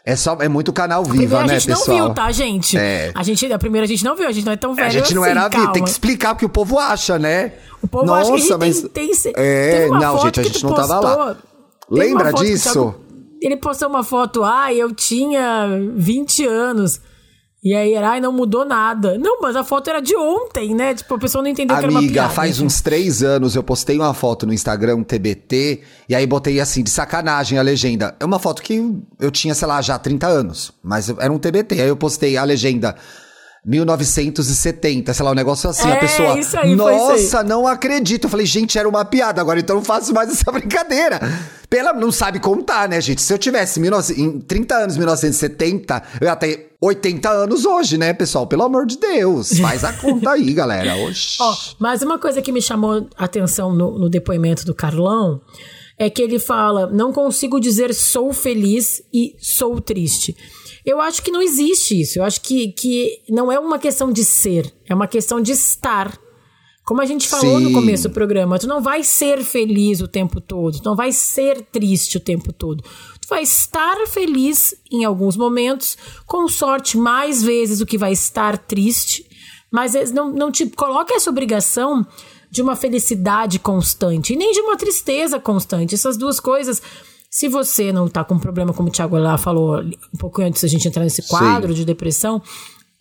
É, 0.06 0.18
só, 0.18 0.36
é 0.41 0.49
muito 0.49 0.74
canal 0.74 1.01
O 1.01 1.08
primeiro 1.08 1.30
viva, 1.30 1.43
a 1.43 1.47
né, 1.47 1.54
gente 1.60 1.70
não 1.70 1.78
pessoal? 1.78 1.97
viu, 2.08 2.14
tá, 2.14 2.30
gente? 2.32 2.78
É. 2.78 3.12
A 3.16 3.24
gente, 3.24 3.54
a 3.54 3.58
primeira 3.58 3.86
a 3.86 3.88
gente 3.88 4.04
não 4.04 4.18
viu, 4.18 4.28
a 4.28 4.32
gente 4.34 4.45
não 4.45 4.51
é 4.51 4.58
tão 4.58 4.74
velho 4.74 4.88
A 4.88 4.89
gente 4.89 5.16
não 5.16 5.24
assim, 5.24 5.32
era 5.32 5.47
vivo, 5.47 5.72
tem 5.72 5.82
que 5.84 5.89
explicar 5.89 6.34
o 6.34 6.36
que 6.36 6.45
o 6.45 6.49
povo 6.49 6.78
acha, 6.78 7.18
né? 7.18 7.54
O 7.82 7.88
povo 7.88 8.06
Nossa, 8.06 8.34
acha 8.34 8.45
que 8.45 8.54
a 8.54 8.66
gente 8.66 8.82
mas... 8.84 8.91
tem, 8.91 9.12
tem... 9.12 9.34
É, 9.38 9.88
não, 9.88 10.20
gente, 10.20 10.39
a 10.41 10.43
gente 10.43 10.62
não 10.64 10.74
tava 10.74 10.99
lá. 10.99 11.16
postou, 11.16 11.38
Lembra 11.89 12.34
disso? 12.34 12.72
Thiago- 12.74 12.95
ele 13.41 13.56
postou 13.58 13.88
uma 13.88 14.04
foto, 14.04 14.43
ah, 14.43 14.74
eu 14.74 14.93
tinha 14.93 15.68
20 15.95 16.45
anos. 16.47 16.99
E 17.64 17.74
aí 17.74 17.93
era, 17.93 18.09
ai, 18.09 18.20
não 18.20 18.34
mudou 18.34 18.66
nada. 18.66 19.18
Não, 19.18 19.39
mas 19.39 19.55
a 19.55 19.64
foto 19.64 19.89
era 19.89 20.01
de 20.01 20.16
ontem, 20.18 20.76
né? 20.76 20.93
Tipo, 20.93 21.16
a 21.16 21.18
pessoa 21.18 21.41
não 21.41 21.49
entendeu 21.49 21.78
que 21.78 21.82
era 21.84 21.89
uma 21.89 21.99
Amiga, 21.99 22.14
piada. 22.14 22.30
faz 22.34 22.59
uns 22.59 22.82
três 22.82 23.24
anos 23.24 23.55
eu 23.55 23.64
postei 23.64 23.97
uma 23.97 24.14
foto 24.14 24.45
no 24.45 24.53
Instagram, 24.53 25.01
TBT, 25.03 25.82
e 26.09 26.14
aí 26.14 26.28
botei 26.28 26.59
assim, 26.59 26.84
de 26.84 26.89
sacanagem, 26.89 27.57
a 27.57 27.61
legenda. 27.61 28.16
É 28.20 28.26
uma 28.26 28.38
foto 28.38 28.61
que 28.61 28.82
eu 29.18 29.32
tinha, 29.32 29.55
sei 29.55 29.68
lá, 29.68 29.82
já 29.82 29.97
30 29.97 30.28
anos, 30.28 30.74
mas 30.84 31.07
era 31.07 31.32
um 31.32 31.39
TBT. 31.39 31.80
Aí 31.82 31.88
eu 31.88 31.95
postei 31.95 32.36
a 32.36 32.43
legenda 32.43 32.95
1970, 33.66 35.14
sei 35.14 35.24
lá, 35.26 35.32
um 35.32 35.36
negócio 35.36 35.70
assim. 35.70 35.89
a 35.89 35.95
É, 35.95 35.99
pessoa, 35.99 36.38
isso 36.39 36.57
aí, 36.59 36.76
nossa, 36.76 37.43
não 37.43 37.66
acredito. 37.66 38.26
Eu 38.26 38.30
falei, 38.30 38.45
gente, 38.45 38.78
era 38.78 38.88
uma 38.89 39.05
piada, 39.05 39.39
agora 39.41 39.59
então 39.59 39.76
eu 39.76 39.80
não 39.80 39.86
faço 39.86 40.14
mais 40.14 40.30
essa 40.30 40.51
brincadeira. 40.51 41.20
Pela, 41.74 41.91
não 41.91 42.11
sabe 42.11 42.39
contar, 42.39 42.88
né, 42.88 43.01
gente? 43.01 43.19
Se 43.19 43.34
eu 43.34 43.38
tivesse 43.39 43.80
19 43.80 44.21
em 44.21 44.39
30 44.39 44.76
anos, 44.76 44.95
1970, 44.95 46.03
eu 46.21 46.28
ia 46.28 46.36
ter 46.36 46.76
80 46.80 47.28
anos 47.28 47.65
hoje, 47.65 47.97
né, 47.97 48.13
pessoal? 48.13 48.45
Pelo 48.45 48.61
amor 48.61 48.86
de 48.86 48.95
Deus, 48.99 49.57
faz 49.57 49.84
a 49.84 49.91
conta 49.91 50.34
aí, 50.34 50.53
galera. 50.53 50.95
Oxi. 50.97 51.38
Ó, 51.39 51.55
mas 51.80 52.03
uma 52.03 52.19
coisa 52.19 52.43
que 52.43 52.51
me 52.51 52.61
chamou 52.61 53.09
a 53.17 53.26
atenção 53.26 53.74
no, 53.74 53.97
no 53.97 54.07
depoimento 54.07 54.63
do 54.67 54.76
Carlão 54.76 55.41
é 55.97 56.11
que 56.11 56.21
ele 56.21 56.38
fala: 56.38 56.86
não 56.91 57.11
consigo 57.11 57.59
dizer 57.59 57.91
sou 57.95 58.32
feliz 58.32 59.01
e 59.11 59.36
sou 59.39 59.82
triste. 59.82 60.38
Eu 60.86 61.01
acho 61.01 61.24
que 61.24 61.32
não 61.32 61.41
existe 61.41 61.99
isso. 61.99 62.19
Eu 62.19 62.24
acho 62.24 62.39
que, 62.41 62.67
que 62.74 63.24
não 63.28 63.51
é 63.51 63.57
uma 63.57 63.80
questão 63.80 64.11
de 64.11 64.24
ser, 64.24 64.71
é 64.88 64.93
uma 64.93 65.07
questão 65.07 65.41
de 65.41 65.53
estar. 65.53 66.15
Como 66.86 67.01
a 67.01 67.05
gente 67.05 67.29
falou 67.29 67.59
no 67.61 67.67
Sim. 67.69 67.73
começo 67.73 68.09
do 68.09 68.13
programa, 68.13 68.59
tu 68.59 68.67
não 68.67 68.81
vai 68.81 69.03
ser 69.03 69.41
feliz 69.43 70.01
o 70.01 70.07
tempo 70.07 70.41
todo, 70.41 70.79
tu 70.79 70.86
não 70.86 70.95
vai 70.95 71.11
ser 71.13 71.61
triste 71.71 72.17
o 72.17 72.19
tempo 72.19 72.51
todo. 72.51 72.84
Tu 72.84 73.27
vai 73.29 73.41
estar 73.43 73.95
feliz 74.07 74.75
em 74.91 75.05
alguns 75.05 75.38
momentos, 75.38 75.97
com 76.25 76.45
sorte, 76.47 76.97
mais 76.97 77.41
vezes 77.41 77.79
o 77.79 77.86
que 77.86 77.97
vai 77.97 78.11
estar 78.11 78.57
triste, 78.57 79.25
mas 79.71 79.95
es- 79.95 80.11
não, 80.11 80.29
não 80.29 80.51
te 80.51 80.65
coloca 80.67 81.13
essa 81.15 81.29
obrigação 81.29 82.05
de 82.51 82.61
uma 82.61 82.75
felicidade 82.75 83.59
constante 83.59 84.34
e 84.34 84.36
nem 84.36 84.51
de 84.51 84.59
uma 84.59 84.75
tristeza 84.77 85.39
constante. 85.39 85.95
Essas 85.95 86.17
duas 86.17 86.39
coisas, 86.39 86.81
se 87.29 87.47
você 87.47 87.91
não 87.93 88.09
tá 88.09 88.23
com 88.25 88.38
problema, 88.38 88.73
como 88.73 88.89
o 88.89 88.91
Thiago 88.91 89.17
lá 89.17 89.38
falou 89.38 89.79
um 89.81 90.17
pouco 90.19 90.41
antes 90.41 90.61
da 90.61 90.67
gente 90.67 90.88
entrar 90.88 91.03
nesse 91.03 91.27
quadro 91.29 91.73
de 91.73 91.86
depressão, 91.86 92.41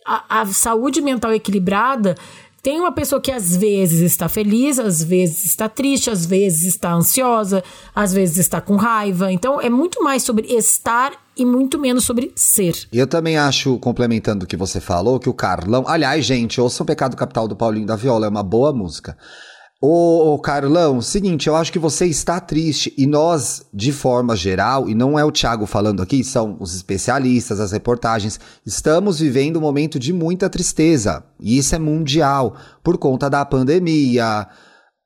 a, 0.05 0.41
a 0.41 0.45
saúde 0.47 1.01
mental 1.01 1.33
equilibrada 1.33 2.15
tem 2.63 2.79
uma 2.79 2.93
pessoa 2.93 3.19
que 3.19 3.29
às 3.29 3.53
vezes 3.53 3.99
está 3.99 4.29
feliz, 4.29 4.79
às 4.79 5.03
vezes 5.03 5.43
está 5.43 5.67
triste, 5.67 6.09
às 6.09 6.25
vezes 6.25 6.63
está 6.63 6.93
ansiosa, 6.93 7.61
às 7.93 8.13
vezes 8.13 8.37
está 8.37 8.61
com 8.61 8.77
raiva. 8.77 9.29
Então 9.33 9.59
é 9.59 9.69
muito 9.69 10.01
mais 10.01 10.23
sobre 10.23 10.47
estar 10.47 11.11
e 11.35 11.45
muito 11.45 11.77
menos 11.77 12.05
sobre 12.05 12.31
ser. 12.37 12.87
Eu 12.93 13.05
também 13.05 13.37
acho, 13.37 13.77
complementando 13.79 14.45
o 14.45 14.47
que 14.47 14.55
você 14.55 14.79
falou, 14.79 15.19
que 15.19 15.27
o 15.27 15.33
Carlão. 15.33 15.83
Aliás, 15.85 16.23
gente, 16.23 16.61
ouçam 16.61 16.85
o 16.85 16.87
Pecado 16.87 17.17
Capital 17.17 17.49
do 17.49 17.55
Paulinho 17.55 17.85
da 17.85 17.97
Viola, 17.97 18.27
é 18.27 18.29
uma 18.29 18.43
boa 18.43 18.71
música. 18.71 19.17
Ô, 19.85 20.33
ô, 20.33 20.39
Carlão, 20.39 21.01
seguinte, 21.01 21.47
eu 21.47 21.57
acho 21.57 21.69
que 21.69 21.77
você 21.77 22.05
está 22.05 22.39
triste 22.39 22.93
e 22.97 23.05
nós, 23.05 23.63
de 23.73 23.91
forma 23.91 24.33
geral, 24.33 24.87
e 24.87 24.95
não 24.95 25.19
é 25.19 25.25
o 25.25 25.31
Thiago 25.31 25.65
falando 25.65 26.01
aqui, 26.01 26.23
são 26.23 26.55
os 26.57 26.73
especialistas, 26.73 27.59
as 27.59 27.73
reportagens, 27.73 28.39
estamos 28.65 29.19
vivendo 29.19 29.57
um 29.57 29.61
momento 29.61 29.99
de 29.99 30.13
muita 30.13 30.49
tristeza. 30.49 31.25
E 31.37 31.57
isso 31.57 31.75
é 31.75 31.79
mundial, 31.79 32.55
por 32.81 32.97
conta 32.97 33.29
da 33.29 33.43
pandemia, 33.43 34.47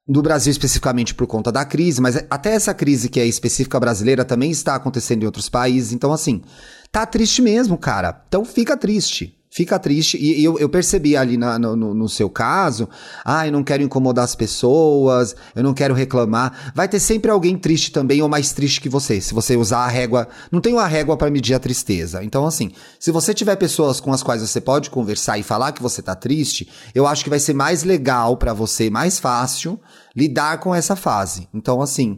no 0.07 0.21
Brasil 0.21 0.51
especificamente 0.51 1.15
por 1.15 1.25
conta 1.25 1.51
da 1.51 1.65
crise, 1.65 1.99
mas 1.99 2.23
até 2.29 2.51
essa 2.53 2.71
crise 2.71 3.09
que 3.09 3.19
é 3.19 3.25
específica 3.25 3.79
brasileira 3.79 4.23
também 4.23 4.51
está 4.51 4.75
acontecendo 4.75 5.23
em 5.23 5.25
outros 5.25 5.49
países. 5.49 5.91
Então, 5.91 6.13
assim, 6.13 6.43
tá 6.91 7.03
triste 7.03 7.41
mesmo, 7.41 7.79
cara. 7.79 8.23
Então 8.27 8.45
fica 8.45 8.77
triste. 8.77 9.36
Fica 9.49 9.79
triste. 9.79 10.17
E 10.17 10.43
eu, 10.43 10.59
eu 10.59 10.67
percebi 10.67 11.15
ali 11.15 11.37
na, 11.37 11.57
no, 11.57 11.75
no, 11.75 12.09
seu 12.09 12.29
caso, 12.29 12.87
ah, 13.23 13.47
eu 13.47 13.51
não 13.51 13.63
quero 13.63 13.81
incomodar 13.81 14.25
as 14.25 14.35
pessoas, 14.35 15.35
eu 15.55 15.63
não 15.63 15.73
quero 15.73 15.93
reclamar. 15.93 16.71
Vai 16.75 16.87
ter 16.87 16.99
sempre 16.99 17.31
alguém 17.31 17.57
triste 17.57 17.91
também 17.91 18.21
ou 18.21 18.27
mais 18.27 18.51
triste 18.51 18.81
que 18.81 18.89
você. 18.89 19.21
Se 19.21 19.33
você 19.33 19.55
usar 19.55 19.79
a 19.79 19.87
régua. 19.87 20.27
Não 20.51 20.59
tem 20.59 20.73
uma 20.73 20.85
régua 20.85 21.15
para 21.15 21.31
medir 21.31 21.53
a 21.53 21.59
tristeza. 21.59 22.23
Então, 22.23 22.45
assim, 22.45 22.71
se 22.99 23.09
você 23.09 23.33
tiver 23.33 23.55
pessoas 23.55 23.99
com 23.99 24.11
as 24.11 24.21
quais 24.21 24.41
você 24.41 24.59
pode 24.59 24.89
conversar 24.89 25.37
e 25.37 25.43
falar 25.43 25.71
que 25.71 25.81
você 25.81 26.01
tá 26.01 26.13
triste, 26.13 26.67
eu 26.93 27.07
acho 27.07 27.23
que 27.23 27.29
vai 27.29 27.39
ser 27.39 27.53
mais 27.53 27.83
legal 27.83 28.35
para 28.35 28.53
você, 28.53 28.89
mais 28.89 29.17
fácil 29.17 29.79
lidar 30.15 30.59
com 30.59 30.75
essa 30.75 30.95
fase. 30.95 31.47
Então, 31.53 31.81
assim, 31.81 32.17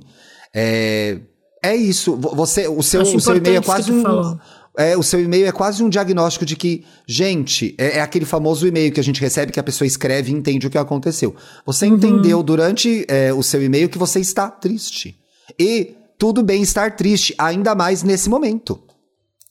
é, 0.54 1.22
é 1.64 1.76
isso. 1.76 2.16
Você, 2.16 2.68
o 2.68 2.82
seu, 2.82 3.02
o 3.02 3.20
seu 3.20 3.36
e-mail 3.36 3.58
é 3.58 3.62
quase 3.62 3.92
um. 3.92 4.04
É, 4.80 4.96
o 4.96 5.04
seu 5.04 5.20
e-mail 5.20 5.46
é 5.46 5.52
quase 5.52 5.84
um 5.84 5.90
diagnóstico 5.90 6.46
de 6.46 6.56
que, 6.56 6.86
gente, 7.06 7.76
é, 7.78 7.98
é, 7.98 8.02
aquele 8.02 8.24
famoso 8.24 8.66
e-mail 8.66 8.94
que 8.94 9.00
a 9.02 9.04
gente 9.04 9.20
recebe 9.20 9.52
que 9.52 9.60
a 9.60 9.64
pessoa 9.64 9.86
escreve 9.86 10.32
e 10.32 10.34
entende 10.34 10.68
o 10.68 10.70
que 10.70 10.78
aconteceu. 10.78 11.36
Você 11.66 11.86
uhum. 11.86 11.96
entendeu 11.96 12.42
durante 12.42 13.06
é, 13.10 13.34
o 13.34 13.44
seu 13.44 13.62
e-mail 13.62 13.90
que 13.90 13.98
você 13.98 14.22
está 14.22 14.50
triste. 14.50 15.20
E 15.60 15.98
tudo 16.18 16.42
bem 16.42 16.62
estar 16.62 16.96
triste, 16.96 17.36
ainda 17.38 17.76
mais 17.76 18.04
nesse 18.04 18.30
momento. 18.30 18.82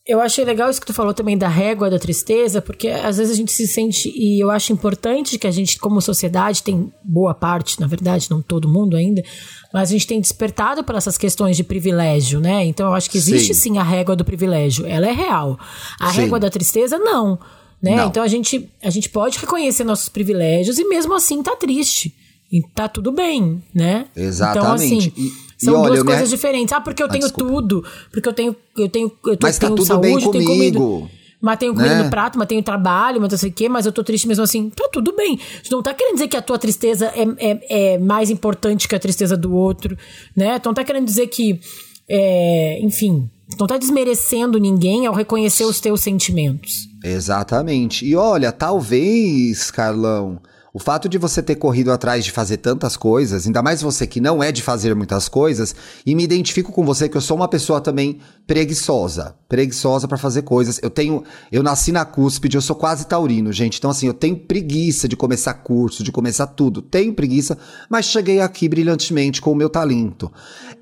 Eu 0.09 0.23
achei 0.23 0.43
legal 0.43 0.71
isso 0.71 0.81
que 0.81 0.87
tu 0.87 0.95
falou 0.95 1.13
também 1.13 1.37
da 1.37 1.49
régua 1.49 1.91
da 1.91 1.99
tristeza, 1.99 2.63
porque 2.63 2.89
às 2.89 3.19
vezes 3.19 3.31
a 3.31 3.37
gente 3.37 3.53
se 3.53 3.69
sente, 3.69 4.11
e 4.17 4.43
eu 4.43 4.51
acho 4.51 4.73
importante 4.73 5.39
que 5.39 5.47
a 5.47 5.51
gente, 5.51 5.79
como 5.79 6.01
sociedade, 6.01 6.63
tem 6.63 6.91
boa 7.05 7.35
parte, 7.35 7.79
na 7.79 7.87
verdade, 7.87 8.31
não 8.31 8.41
todo 8.41 8.67
mundo 8.67 8.97
ainda, 8.97 9.23
mas 9.71 9.91
a 9.91 9.93
gente 9.93 10.07
tem 10.07 10.19
despertado 10.19 10.83
para 10.83 10.97
essas 10.97 11.19
questões 11.19 11.59
de 11.59 11.63
privilégio, 11.63 12.41
né? 12.41 12.65
Então 12.65 12.87
eu 12.87 12.95
acho 12.95 13.11
que 13.11 13.19
existe 13.19 13.55
sim, 13.55 13.75
sim 13.75 13.79
a 13.79 13.83
régua 13.83 14.17
do 14.17 14.25
privilégio, 14.25 14.87
ela 14.87 15.07
é 15.07 15.13
real. 15.13 15.59
A 16.01 16.11
sim. 16.11 16.23
régua 16.23 16.41
da 16.41 16.49
tristeza, 16.49 16.97
não. 16.97 17.39
Né? 17.81 17.97
Não. 17.97 18.09
Então 18.09 18.23
a 18.23 18.29
gente, 18.29 18.67
a 18.83 18.89
gente 18.89 19.11
pode 19.11 19.39
reconhecer 19.39 19.85
nossos 19.85 20.09
privilégios 20.09 20.79
e 20.79 20.85
mesmo 20.85 21.15
assim 21.15 21.43
tá 21.43 21.55
triste. 21.55 22.15
E 22.51 22.63
tá 22.75 22.89
tudo 22.89 23.13
bem, 23.13 23.63
né? 23.75 24.07
Exatamente. 24.17 24.59
Então, 24.59 24.73
assim, 24.73 25.13
e 25.15 25.48
são 25.59 25.83
duas 25.83 26.03
coisas 26.03 26.31
diferentes. 26.31 26.73
Ah, 26.73 26.81
porque 26.81 27.03
eu 27.03 27.07
ah, 27.07 27.11
tenho 27.11 27.31
tudo. 27.31 27.85
Porque 28.11 28.29
eu 28.29 28.33
tenho, 28.33 28.57
eu 28.77 28.89
tenho, 28.89 29.07
eu 29.09 29.37
tenho, 29.37 29.39
mas 29.43 29.59
tá 29.59 29.69
tudo 29.69 29.85
saúde, 29.85 30.09
bem 30.09 30.21
comigo. 30.21 31.09
Tenho 31.09 31.19
mas 31.41 31.59
tenho 31.59 31.73
comida 31.73 31.95
né? 31.95 32.03
no 32.03 32.11
prato, 32.11 32.37
mas 32.37 32.49
tenho 32.49 32.63
trabalho, 32.63 33.21
mas 33.21 33.31
não 33.31 33.39
sei 33.39 33.51
o 33.51 33.53
quê, 33.53 33.69
mas 33.69 33.87
eu 33.87 33.93
tô 33.93 34.03
triste 34.03 34.27
mesmo 34.27 34.43
assim. 34.43 34.71
Tá 34.71 34.89
tudo 34.93 35.15
bem. 35.15 35.39
Isso 35.63 35.73
não 35.73 35.83
tá 35.83 35.95
querendo 35.95 36.15
dizer 36.15 36.29
que 36.29 36.37
a 36.37 36.43
tua 36.43 36.59
tristeza 36.59 37.13
é, 37.15 37.23
é, 37.39 37.95
é 37.95 37.99
mais 37.99 38.29
importante 38.29 38.89
que 38.89 38.95
a 38.95 38.99
tristeza 38.99 39.37
do 39.37 39.55
outro, 39.55 39.97
né? 40.37 40.57
Então 40.57 40.75
tá 40.75 40.83
querendo 40.83 41.05
dizer 41.05 41.29
que, 41.29 41.61
é, 42.09 42.81
enfim, 42.83 43.31
não 43.59 43.67
tá 43.69 43.79
desmerecendo 43.79 44.59
ninguém 44.59 45.07
ao 45.07 45.15
reconhecer 45.15 45.65
os 45.65 45.81
teus 45.81 46.01
sentimentos. 46.01 46.89
Exatamente. 47.05 48.05
E 48.05 48.17
olha, 48.17 48.51
talvez, 48.51 49.71
Carlão, 49.71 50.41
o 50.73 50.79
fato 50.79 51.09
de 51.09 51.17
você 51.19 51.43
ter 51.43 51.57
corrido 51.57 51.91
atrás 51.91 52.25
de 52.25 52.31
fazer 52.31 52.59
tantas 52.59 52.97
coisas, 52.97 53.47
ainda 53.47 53.63
mais 53.63 53.81
você 53.81 54.07
que 54.07 54.21
não 54.21 54.43
é 54.43 54.53
de 54.53 54.63
fazer 54.63 54.95
muitas 54.95 55.29
coisas, 55.29 55.75
e 56.05 56.15
me 56.15 56.23
identifico 56.23 56.73
com 56.73 56.85
você 56.85 57.09
que 57.09 57.17
eu 57.17 57.21
sou 57.21 57.37
uma 57.37 57.49
pessoa 57.49 57.81
também 57.81 58.19
preguiçosa, 58.47 59.35
preguiçosa 59.49 60.07
para 60.07 60.19
fazer 60.19 60.43
coisas. 60.43 60.79
Eu 60.83 60.91
tenho, 60.91 61.25
eu 61.51 61.63
nasci 61.63 61.91
na 61.93 62.05
cúspide, 62.05 62.57
eu 62.57 62.63
sou 62.63 62.77
quase 62.77 63.07
taurino, 63.07 63.53
gente. 63.53 63.79
Então 63.79 63.91
assim, 63.91 64.07
eu 64.07 64.15
tenho 64.15 64.37
preguiça 64.37 65.09
de 65.09 65.17
começar 65.17 65.55
curso, 65.55 66.03
de 66.03 66.13
começar 66.13 66.47
tudo. 66.47 66.83
Tenho 66.83 67.15
preguiça, 67.15 67.57
mas 67.89 68.07
cheguei 68.07 68.41
aqui 68.41 68.69
brilhantemente 68.69 69.41
com 69.41 69.53
o 69.53 69.57
meu 69.57 69.71
talento. 69.71 70.31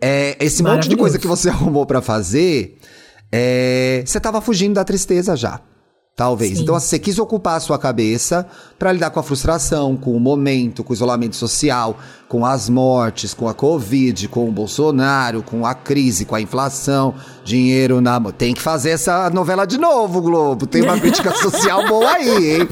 É, 0.01 0.37
esse 0.45 0.63
monte 0.63 0.89
de 0.89 0.97
coisa 0.97 1.19
que 1.19 1.27
você 1.27 1.49
arrumou 1.51 1.87
para 1.87 2.03
fazer, 2.03 2.79
é, 3.31 4.03
você 4.05 4.19
tava 4.19 4.41
fugindo 4.41 4.75
da 4.75 4.85
tristeza 4.85 5.37
já. 5.37 5.61
Talvez. 6.17 6.57
Sim. 6.57 6.63
Então, 6.63 6.81
você 6.81 6.99
quis 6.99 7.19
ocupar 7.19 7.59
a 7.59 7.61
sua 7.61 7.79
cabeça 7.79 8.47
para 8.79 8.91
lidar 8.91 9.11
com 9.11 9.21
a 9.21 9.23
frustração, 9.23 9.99
com 9.99 10.17
o 10.17 10.19
momento, 10.19 10.83
com 10.83 10.95
o 10.95 10.95
isolamento 10.95 11.37
social, 11.37 11.99
com 12.27 12.47
as 12.47 12.71
mortes, 12.71 13.35
com 13.35 13.47
a 13.47 13.53
Covid, 13.53 14.27
com 14.29 14.49
o 14.49 14.51
Bolsonaro, 14.51 15.43
com 15.43 15.67
a 15.67 15.75
crise, 15.75 16.25
com 16.25 16.35
a 16.35 16.41
inflação, 16.41 17.15
dinheiro 17.45 18.01
na. 18.01 18.19
Tem 18.33 18.55
que 18.55 18.63
fazer 18.63 18.93
essa 18.93 19.29
novela 19.29 19.67
de 19.67 19.77
novo, 19.77 20.23
Globo. 20.23 20.67
Tem 20.67 20.81
uma 20.81 20.99
crítica 20.99 21.33
social 21.37 21.87
boa 21.87 22.11
aí, 22.11 22.61
hein? 22.61 22.69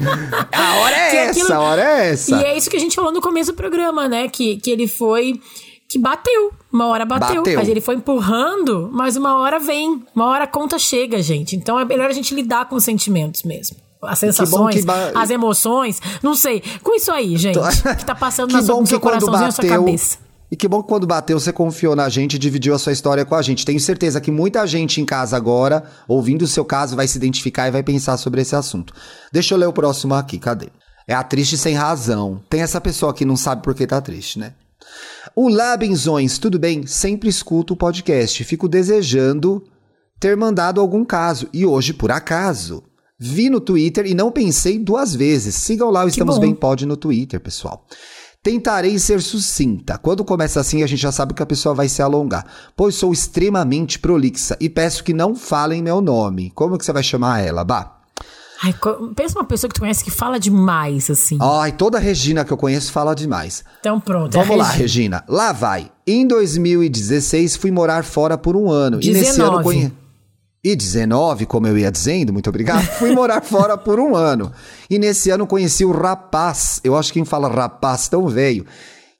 A 0.51 0.79
hora 0.79 0.95
é 0.95 1.15
essa, 1.15 1.29
aquilo... 1.29 1.53
a 1.53 1.59
hora 1.59 1.81
é 1.83 2.09
essa. 2.13 2.35
E 2.35 2.43
é 2.45 2.57
isso 2.57 2.67
que 2.67 2.77
a 2.77 2.79
gente 2.79 2.95
falou 2.95 3.11
no 3.11 3.21
começo 3.21 3.51
do 3.51 3.55
programa, 3.55 4.07
né? 4.07 4.27
Que, 4.27 4.57
que 4.57 4.71
ele 4.71 4.87
foi 4.87 5.39
que 5.87 5.99
bateu. 5.99 6.51
Uma 6.71 6.87
hora 6.87 7.05
bateu, 7.05 7.37
bateu. 7.37 7.59
Mas 7.59 7.69
ele 7.69 7.81
foi 7.81 7.95
empurrando, 7.95 8.89
mas 8.91 9.15
uma 9.15 9.37
hora 9.37 9.59
vem. 9.59 10.03
Uma 10.15 10.27
hora 10.27 10.43
a 10.45 10.47
conta 10.47 10.77
chega, 10.79 11.21
gente. 11.21 11.55
Então 11.55 11.79
é 11.79 11.85
melhor 11.85 12.09
a 12.09 12.13
gente 12.13 12.33
lidar 12.33 12.67
com 12.67 12.75
os 12.75 12.83
sentimentos 12.83 13.43
mesmo. 13.43 13.77
As 14.01 14.19
sensações, 14.19 14.75
que 14.75 14.83
que 14.83 15.17
as 15.17 15.29
emoções. 15.29 16.01
Não 16.21 16.35
sei. 16.35 16.61
Com 16.83 16.95
isso 16.95 17.11
aí, 17.11 17.37
gente. 17.37 17.59
que 17.97 18.05
tá 18.05 18.13
passando 18.13 18.51
na 18.51 18.61
sua, 18.63 18.79
no 18.79 18.87
seu 18.87 18.99
coraçãozinho 18.99 19.45
na 19.45 19.51
sua 19.51 19.65
cabeça. 19.65 20.17
E 20.51 20.55
que 20.55 20.67
bom 20.67 20.81
que 20.81 20.87
quando 20.87 21.07
bateu, 21.07 21.39
você 21.39 21.51
confiou 21.51 21.95
na 21.95 22.07
gente 22.07 22.35
e 22.35 22.39
dividiu 22.39 22.75
a 22.75 22.79
sua 22.79 22.93
história 22.93 23.25
com 23.25 23.33
a 23.33 23.41
gente. 23.41 23.65
Tenho 23.65 23.79
certeza 23.79 24.21
que 24.21 24.29
muita 24.29 24.65
gente 24.67 25.01
em 25.01 25.05
casa 25.05 25.35
agora, 25.35 25.83
ouvindo 26.07 26.43
o 26.43 26.47
seu 26.47 26.63
caso, 26.63 26.95
vai 26.95 27.07
se 27.07 27.17
identificar 27.17 27.67
e 27.67 27.71
vai 27.71 27.81
pensar 27.81 28.17
sobre 28.17 28.41
esse 28.41 28.55
assunto. 28.55 28.93
Deixa 29.31 29.53
eu 29.53 29.57
ler 29.57 29.65
o 29.65 29.73
próximo 29.73 30.13
aqui, 30.13 30.37
cadê? 30.37 30.69
É 31.07 31.13
a 31.13 31.23
triste 31.23 31.57
sem 31.57 31.73
razão. 31.73 32.41
Tem 32.49 32.61
essa 32.61 32.79
pessoa 32.79 33.13
que 33.13 33.25
não 33.25 33.35
sabe 33.35 33.63
por 33.63 33.73
que 33.73 33.87
tá 33.87 33.99
triste, 33.99 34.37
né? 34.37 34.53
Olá, 35.37 35.75
benzões, 35.75 36.37
tudo 36.37 36.57
bem? 36.57 36.87
Sempre 36.87 37.27
escuto 37.27 37.73
o 37.73 37.75
podcast. 37.75 38.41
Fico 38.45 38.69
desejando 38.69 39.61
ter 40.17 40.37
mandado 40.37 40.79
algum 40.79 41.03
caso. 41.03 41.49
E 41.51 41.65
hoje, 41.65 41.93
por 41.93 42.09
acaso, 42.09 42.81
vi 43.19 43.49
no 43.49 43.59
Twitter 43.59 44.05
e 44.05 44.13
não 44.13 44.31
pensei 44.31 44.79
duas 44.79 45.13
vezes. 45.13 45.55
Sigam 45.55 45.91
lá 45.91 46.05
o 46.05 46.07
Estamos 46.07 46.37
Bem 46.37 46.55
Pod 46.55 46.85
no 46.85 46.95
Twitter, 46.95 47.41
pessoal. 47.41 47.85
Tentarei 48.41 48.97
ser 48.97 49.21
sucinta. 49.21 49.97
Quando 49.97 50.23
começa 50.23 50.61
assim, 50.61 50.83
a 50.83 50.87
gente 50.87 51.01
já 51.01 51.11
sabe 51.11 51.33
que 51.33 51.43
a 51.43 51.45
pessoa 51.45 51.75
vai 51.75 51.89
se 51.89 52.01
alongar. 52.01 52.45
Pois 52.73 52.95
sou 52.95 53.11
extremamente 53.11 53.99
prolixa 53.99 54.55
e 54.57 54.69
peço 54.69 55.03
que 55.03 55.13
não 55.13 55.35
falem 55.35 55.83
meu 55.83 55.99
nome. 55.99 56.49
Como 56.51 56.77
que 56.77 56.85
você 56.85 56.93
vai 56.93 57.03
chamar 57.03 57.41
ela, 57.41 57.65
Bah? 57.65 57.94
Ai, 58.63 58.73
pensa 59.15 59.37
uma 59.37 59.45
pessoa 59.45 59.69
que 59.69 59.75
tu 59.75 59.81
conhece 59.81 60.03
que 60.03 60.11
fala 60.11 60.39
demais, 60.39 61.09
assim. 61.09 61.37
Ai, 61.41 61.71
toda 61.71 61.99
Regina 61.99 62.45
que 62.45 62.53
eu 62.53 62.57
conheço 62.57 62.91
fala 62.91 63.13
demais. 63.13 63.63
Então 63.79 63.99
pronto. 63.99 64.33
Vamos 64.33 64.49
é 64.49 64.55
lá, 64.55 64.69
Regina. 64.69 65.23
Lá 65.27 65.51
vai. 65.51 65.91
Em 66.07 66.25
2016 66.27 67.55
fui 67.55 67.71
morar 67.71 68.03
fora 68.03 68.37
por 68.37 68.55
um 68.55 68.69
ano. 68.69 68.99
19. 68.99 69.09
E 69.09 69.21
nesse 69.21 69.41
ano. 69.41 69.91
E 70.65 70.75
19, 70.75 71.45
como 71.45 71.67
eu 71.67 71.77
ia 71.77 71.91
dizendo, 71.91 72.33
muito 72.33 72.49
obrigado. 72.49 72.83
Fui 72.97 73.13
morar 73.13 73.39
fora 73.39 73.77
por 73.77 73.99
um 73.99 74.15
ano. 74.15 74.51
E 74.89 74.97
nesse 74.97 75.29
ano 75.29 75.45
conheci 75.45 75.85
o 75.85 75.91
rapaz. 75.91 76.81
Eu 76.83 76.97
acho 76.97 77.13
que 77.13 77.19
quem 77.19 77.23
fala 77.23 77.47
rapaz 77.47 78.07
tão 78.07 78.27
velho 78.27 78.65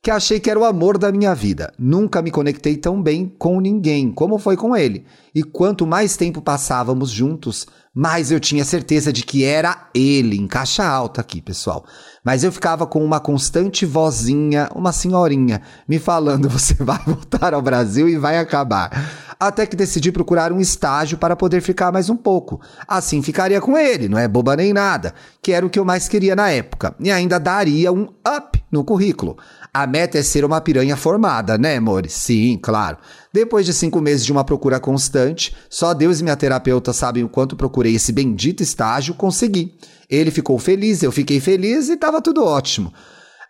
que 0.05 0.11
achei 0.11 0.39
que 0.39 0.51
era 0.51 0.59
o 0.59 0.63
amor 0.63 0.99
da 0.99 1.11
minha 1.11 1.33
vida. 1.33 1.73
Nunca 1.79 2.21
me 2.21 2.29
conectei 2.29 2.77
tão 2.77 3.01
bem 3.01 3.33
com 3.39 3.59
ninguém 3.59 4.11
como 4.11 4.37
foi 4.37 4.55
com 4.55 4.77
ele. 4.77 5.03
E 5.33 5.41
quanto 5.41 5.87
mais 5.87 6.15
tempo 6.15 6.43
passávamos 6.43 7.09
juntos, 7.09 7.65
mais 7.91 8.29
eu 8.29 8.39
tinha 8.39 8.63
certeza 8.63 9.11
de 9.11 9.23
que 9.23 9.43
era 9.43 9.89
ele, 9.95 10.37
em 10.37 10.45
caixa 10.45 10.85
alta 10.85 11.21
aqui, 11.21 11.41
pessoal. 11.41 11.83
Mas 12.23 12.43
eu 12.43 12.51
ficava 12.51 12.85
com 12.85 13.03
uma 13.03 13.19
constante 13.19 13.83
vozinha, 13.83 14.69
uma 14.75 14.91
senhorinha, 14.91 15.63
me 15.89 15.97
falando: 15.97 16.49
você 16.53 16.75
vai 16.75 16.99
voltar 17.03 17.55
ao 17.55 17.61
Brasil 17.63 18.07
e 18.07 18.15
vai 18.15 18.37
acabar. 18.37 18.91
Até 19.39 19.65
que 19.65 19.75
decidi 19.75 20.11
procurar 20.11 20.51
um 20.51 20.59
estágio 20.59 21.17
para 21.17 21.35
poder 21.35 21.61
ficar 21.61 21.91
mais 21.91 22.09
um 22.09 22.15
pouco. 22.15 22.61
Assim 22.87 23.21
ficaria 23.21 23.59
com 23.59 23.77
ele, 23.77 24.07
não 24.07 24.17
é 24.17 24.27
boba 24.27 24.55
nem 24.55 24.73
nada, 24.73 25.13
que 25.41 25.51
era 25.51 25.65
o 25.65 25.69
que 25.69 25.77
eu 25.77 25.85
mais 25.85 26.07
queria 26.07 26.35
na 26.35 26.49
época, 26.49 26.95
e 26.99 27.11
ainda 27.11 27.39
daria 27.39 27.91
um 27.91 28.07
up 28.25 28.63
no 28.71 28.83
currículo. 28.83 29.37
A 29.73 29.85
meta 29.85 30.17
é 30.17 30.23
ser 30.23 30.45
uma 30.45 30.61
piranha 30.61 30.95
formada, 30.95 31.57
né, 31.57 31.77
amores? 31.77 32.13
Sim, 32.13 32.57
claro. 32.61 32.97
Depois 33.33 33.65
de 33.65 33.73
cinco 33.73 33.99
meses 33.99 34.25
de 34.25 34.31
uma 34.31 34.45
procura 34.45 34.79
constante, 34.79 35.53
só 35.69 35.93
Deus 35.93 36.21
e 36.21 36.23
minha 36.23 36.37
terapeuta 36.37 36.93
sabem 36.93 37.23
o 37.23 37.29
quanto 37.29 37.57
procurei 37.57 37.95
esse 37.95 38.13
bendito 38.13 38.63
estágio, 38.63 39.13
consegui. 39.13 39.75
Ele 40.09 40.31
ficou 40.31 40.57
feliz, 40.57 41.03
eu 41.03 41.11
fiquei 41.11 41.41
feliz 41.41 41.89
e 41.89 41.93
estava 41.93 42.21
tudo 42.21 42.45
ótimo. 42.45 42.93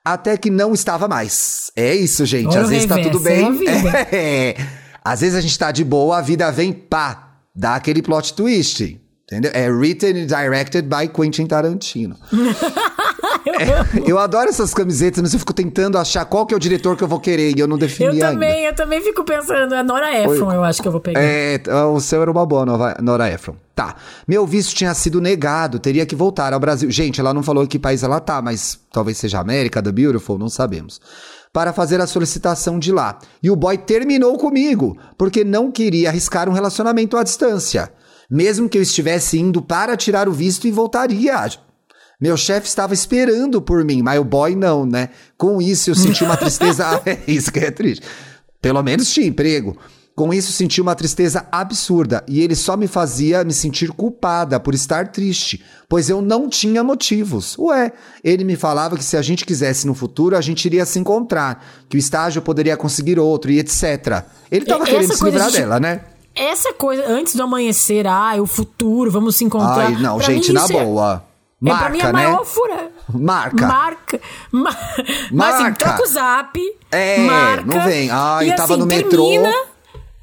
Até 0.04 0.38
que 0.38 0.50
não 0.50 0.74
estava 0.74 1.08
mais. 1.08 1.72
É 1.76 1.94
isso, 1.94 2.26
gente. 2.26 2.56
Às 2.58 2.70
vezes 2.70 2.88
tá 2.88 3.00
tudo 3.00 3.20
bem. 3.20 3.46
É. 4.12 4.56
Às 5.06 5.22
vezes 5.22 5.36
a 5.36 5.42
gente 5.42 5.58
tá 5.58 5.72
de 5.72 5.84
boa, 5.84 6.18
a 6.18 6.22
vida 6.22 6.52
vem 6.52 6.74
pá, 6.74 7.38
dá 7.56 7.76
aquele 7.76 8.02
plot 8.02 8.34
twist. 8.34 9.00
Entendeu? 9.26 9.52
É 9.54 9.70
written 9.70 10.24
and 10.24 10.28
directed 10.28 10.88
by 10.88 11.08
Quentin 11.08 11.46
Tarantino. 11.46 12.16
É, 13.48 14.10
eu 14.10 14.18
adoro 14.18 14.50
essas 14.50 14.74
camisetas, 14.74 15.22
mas 15.22 15.34
eu 15.34 15.40
fico 15.40 15.54
tentando 15.54 15.98
achar 16.00 16.26
qual 16.26 16.46
que 16.48 16.54
é 16.54 16.58
o 16.58 16.60
diretor 16.60 16.98
que 16.98 17.04
eu 17.04 17.08
vou 17.08 17.20
querer 17.20 17.56
e 17.56 17.60
eu 17.60 17.68
não 17.68 17.78
defini 17.78 18.20
Eu 18.20 18.32
também, 18.32 18.50
ainda. 18.50 18.70
eu 18.70 18.76
também 18.76 19.02
fico 19.02 19.24
pensando. 19.24 19.74
É 19.76 19.84
Nora 19.84 20.12
Ephron, 20.20 20.48
Oi. 20.48 20.56
eu 20.56 20.64
acho 20.64 20.82
que 20.82 20.88
eu 20.88 20.92
vou 20.92 21.00
pegar. 21.00 21.22
É, 21.22 21.62
o 21.94 22.00
seu 22.00 22.22
era 22.22 22.32
uma 22.32 22.46
boa, 22.46 22.66
Nora 23.02 23.32
Ephron. 23.32 23.56
Tá. 23.76 23.96
Meu 24.28 24.48
visto 24.48 24.74
tinha 24.74 24.94
sido 24.94 25.22
negado, 25.22 25.80
teria 25.80 26.06
que 26.06 26.16
voltar 26.16 26.54
ao 26.54 26.60
Brasil. 26.60 26.90
Gente, 26.90 27.20
ela 27.20 27.34
não 27.34 27.44
falou 27.44 27.68
que 27.68 27.78
país 27.78 28.04
ela 28.04 28.20
tá, 28.20 28.42
mas 28.42 28.80
talvez 28.92 29.18
seja 29.18 29.40
América, 29.40 29.82
The 29.82 29.92
Beautiful, 29.92 30.40
não 30.40 30.50
sabemos. 30.50 31.00
Para 31.56 31.72
fazer 31.72 32.02
a 32.02 32.06
solicitação 32.06 32.78
de 32.78 32.92
lá. 32.92 33.18
E 33.42 33.50
o 33.50 33.56
boy 33.56 33.78
terminou 33.78 34.38
comigo, 34.38 34.98
porque 35.18 35.46
não 35.46 35.72
queria 35.72 36.10
arriscar 36.10 36.50
um 36.50 36.52
relacionamento 36.52 37.16
à 37.16 37.24
distância. 37.24 37.94
Mesmo 38.30 38.68
que 38.68 38.78
eu 38.78 38.82
estivesse 38.82 39.40
indo 39.40 39.62
para 39.62 39.96
tirar 39.96 40.28
o 40.28 40.34
visto 40.34 40.68
e 40.68 40.72
voltaria. 40.72 41.50
Meu 42.20 42.36
chefe 42.36 42.68
estava 42.68 42.94
esperando 42.94 43.62
por 43.62 43.86
mim, 43.86 44.02
mas 44.02 44.20
o 44.20 44.26
boy 44.26 44.54
não, 44.54 44.86
né? 44.86 45.12
Com 45.38 45.62
isso 45.62 45.90
eu 45.90 45.96
senti 45.96 46.26
uma 46.26 46.36
tristeza. 46.36 47.02
é 47.08 47.20
isso 47.26 47.50
que 47.50 47.60
é 47.60 47.72
triste. 47.72 48.06
Pelo 48.62 48.84
menos 48.84 49.10
tinha 49.10 49.26
emprego. 49.26 49.78
Com 50.16 50.34
isso, 50.34 50.54
senti 50.54 50.80
uma 50.80 50.96
tristeza 50.96 51.46
absurda 51.52 52.24
e 52.26 52.42
ele 52.42 52.56
só 52.56 52.78
me 52.78 52.88
fazia 52.88 53.44
me 53.44 53.52
sentir 53.52 53.92
culpada 53.92 54.58
por 54.62 54.74
estar 54.74 55.10
triste, 55.10 55.62
pois 55.90 56.10
eu 56.10 56.22
não 56.22 56.48
tinha 56.48 56.82
motivos. 56.82 57.58
Ué, 57.60 57.92
ele 58.24 58.46
me 58.46 58.56
falava 58.56 58.96
que 58.96 59.04
se 59.04 59.18
a 59.18 59.22
gente 59.22 59.46
quisesse 59.46 59.86
no 59.86 59.94
futuro, 59.94 60.38
a 60.38 60.42
gente 60.42 60.64
iria 60.64 60.86
se 60.86 60.98
encontrar, 61.00 61.66
que 61.90 61.98
o 61.98 62.00
estágio 62.00 62.42
poderia 62.42 62.78
conseguir 62.78 63.20
outro 63.20 63.52
e 63.52 63.60
etc. 63.60 64.24
Ele 64.50 64.64
estava 64.64 64.86
querendo 64.86 65.14
se 65.14 65.22
livrar 65.22 65.52
de... 65.52 65.58
dela, 65.58 65.82
né? 65.82 66.00
Essa 66.34 66.72
coisa, 66.72 67.06
antes 67.08 67.36
do 67.36 67.44
amanhecer, 67.44 68.08
ah, 68.08 68.36
o 68.42 68.46
futuro, 68.46 69.12
vamos 69.12 69.36
se 69.36 69.44
encontrar. 69.44 69.88
Ai, 69.88 70.02
não, 70.02 70.22
gente, 70.22 70.54
na 70.54 70.64
é 70.64 70.68
boa. 70.68 71.26
É, 71.62 71.70
Marca, 71.70 71.86
é 71.86 71.88
pra 71.88 71.90
mim 71.90 72.02
a 72.02 72.06
né? 72.06 72.12
maior 72.12 72.46
fura. 72.46 72.92
Marca. 73.14 73.68
Marca. 73.68 74.22
Ma... 74.50 74.64
Marca. 74.64 75.04
Mas 75.32 75.56
assim, 75.56 75.74
troca 75.74 76.04
o 76.04 76.06
zap. 76.06 76.60
É, 76.92 77.18
marca, 77.20 77.66
não 77.66 77.86
vem. 77.86 78.10
Ai, 78.10 78.50
e, 78.50 78.56
tava 78.56 78.74
assim, 78.74 78.82
no 78.82 78.86
metrô. 78.86 79.30
Termina, 79.30 79.54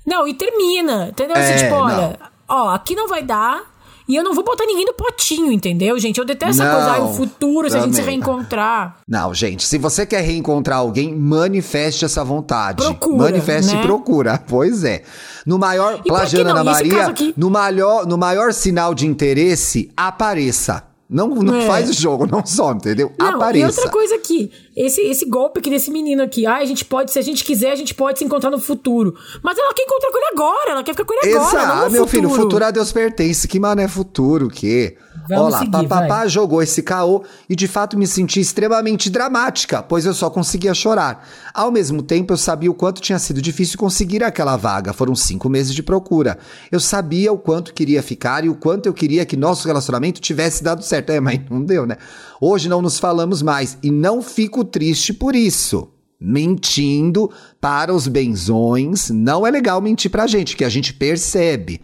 não, 0.06 0.26
e 0.26 0.34
termina, 0.34 1.08
entendeu? 1.08 1.36
Assim, 1.36 1.52
é, 1.52 1.54
assim, 1.54 1.64
tipo, 1.64 1.76
olha, 1.76 2.18
ó, 2.48 2.70
aqui 2.70 2.94
não 2.94 3.08
vai 3.08 3.22
dar. 3.22 3.72
E 4.08 4.16
eu 4.16 4.24
não 4.24 4.34
vou 4.34 4.44
botar 4.44 4.66
ninguém 4.66 4.84
no 4.84 4.92
potinho, 4.92 5.52
entendeu, 5.52 5.98
gente? 5.98 6.18
Eu 6.18 6.24
detesto 6.24 6.60
essa 6.60 6.70
coisa, 6.70 6.90
ah, 6.96 7.04
o 7.04 7.14
futuro, 7.14 7.70
se 7.70 7.76
a 7.76 7.80
gente 7.80 7.94
se 7.94 8.02
reencontrar. 8.02 8.98
Não, 9.08 9.32
gente, 9.32 9.64
se 9.64 9.78
você 9.78 10.04
quer 10.04 10.22
reencontrar 10.22 10.78
alguém, 10.78 11.14
manifeste 11.14 12.04
essa 12.04 12.24
vontade. 12.24 12.82
Procura, 12.82 13.16
manifeste 13.16 13.74
né? 13.74 13.80
e 13.80 13.86
procura. 13.86 14.42
Pois 14.52 14.84
é. 14.84 15.02
No 15.46 15.58
maior, 15.58 16.02
plagiando 16.02 16.50
Ana 16.50 16.64
Maria, 16.64 17.06
aqui... 17.06 17.32
no, 17.36 17.48
maior, 17.48 18.06
no 18.06 18.18
maior 18.18 18.52
sinal 18.52 18.94
de 18.94 19.06
interesse, 19.06 19.90
apareça. 19.96 20.84
Não, 21.12 21.28
não 21.28 21.56
é. 21.56 21.66
faz 21.66 21.90
o 21.90 21.92
jogo, 21.92 22.26
não 22.26 22.44
some, 22.46 22.78
entendeu? 22.78 23.12
Não, 23.18 23.36
Apareça. 23.36 23.66
E 23.66 23.66
outra 23.66 23.90
coisa 23.90 24.14
aqui, 24.14 24.50
esse, 24.74 25.02
esse 25.02 25.26
golpe 25.26 25.60
aqui 25.60 25.68
desse 25.68 25.90
menino 25.90 26.22
aqui, 26.22 26.46
ah, 26.46 26.56
a 26.56 26.64
gente 26.64 26.86
pode, 26.86 27.12
se 27.12 27.18
a 27.18 27.22
gente 27.22 27.44
quiser, 27.44 27.70
a 27.70 27.76
gente 27.76 27.94
pode 27.94 28.18
se 28.18 28.24
encontrar 28.24 28.50
no 28.50 28.58
futuro. 28.58 29.14
Mas 29.42 29.58
ela 29.58 29.74
quer 29.74 29.82
encontrar 29.82 30.10
com 30.10 30.16
ele 30.16 30.26
agora, 30.32 30.70
ela 30.70 30.82
quer 30.82 30.92
ficar 30.92 31.04
com 31.04 31.12
ele 31.12 31.34
agora. 31.34 31.50
Exato, 31.50 31.90
meu 31.90 32.06
futuro. 32.06 32.08
filho, 32.08 32.28
o 32.30 32.34
futuro 32.34 32.64
a 32.64 32.70
Deus 32.70 32.90
pertence. 32.90 33.46
Que 33.46 33.60
mané 33.60 33.86
futuro, 33.86 34.46
o 34.46 34.50
quê? 34.50 34.96
Vamos 35.28 35.44
Olha 35.46 35.52
lá, 35.52 35.58
seguir, 35.60 35.88
papapá 35.88 36.26
jogou 36.26 36.62
esse 36.62 36.82
caô 36.82 37.24
e 37.48 37.54
de 37.54 37.68
fato 37.68 37.96
me 37.98 38.06
senti 38.06 38.40
extremamente 38.40 39.08
dramática, 39.08 39.82
pois 39.82 40.04
eu 40.04 40.14
só 40.14 40.28
conseguia 40.28 40.74
chorar. 40.74 41.26
Ao 41.54 41.70
mesmo 41.70 42.02
tempo, 42.02 42.32
eu 42.32 42.36
sabia 42.36 42.70
o 42.70 42.74
quanto 42.74 43.00
tinha 43.00 43.18
sido 43.18 43.40
difícil 43.40 43.78
conseguir 43.78 44.24
aquela 44.24 44.56
vaga. 44.56 44.92
Foram 44.92 45.14
cinco 45.14 45.48
meses 45.48 45.74
de 45.74 45.82
procura. 45.82 46.38
Eu 46.70 46.80
sabia 46.80 47.32
o 47.32 47.38
quanto 47.38 47.72
queria 47.72 48.02
ficar 48.02 48.44
e 48.44 48.48
o 48.48 48.54
quanto 48.54 48.86
eu 48.86 48.94
queria 48.94 49.24
que 49.24 49.36
nosso 49.36 49.66
relacionamento 49.66 50.20
tivesse 50.20 50.62
dado 50.62 50.82
certo. 50.82 51.10
É, 51.10 51.20
mas 51.20 51.40
não 51.48 51.64
deu, 51.64 51.86
né? 51.86 51.96
Hoje 52.40 52.68
não 52.68 52.82
nos 52.82 52.98
falamos 52.98 53.42
mais 53.42 53.78
e 53.82 53.90
não 53.90 54.22
fico 54.22 54.64
triste 54.64 55.12
por 55.12 55.34
isso 55.36 55.88
mentindo 56.24 57.28
para 57.60 57.92
os 57.92 58.06
benzões. 58.06 59.10
Não 59.10 59.44
é 59.44 59.50
legal 59.50 59.80
mentir 59.80 60.08
pra 60.08 60.28
gente, 60.28 60.56
que 60.56 60.64
a 60.64 60.68
gente 60.68 60.94
percebe. 60.94 61.80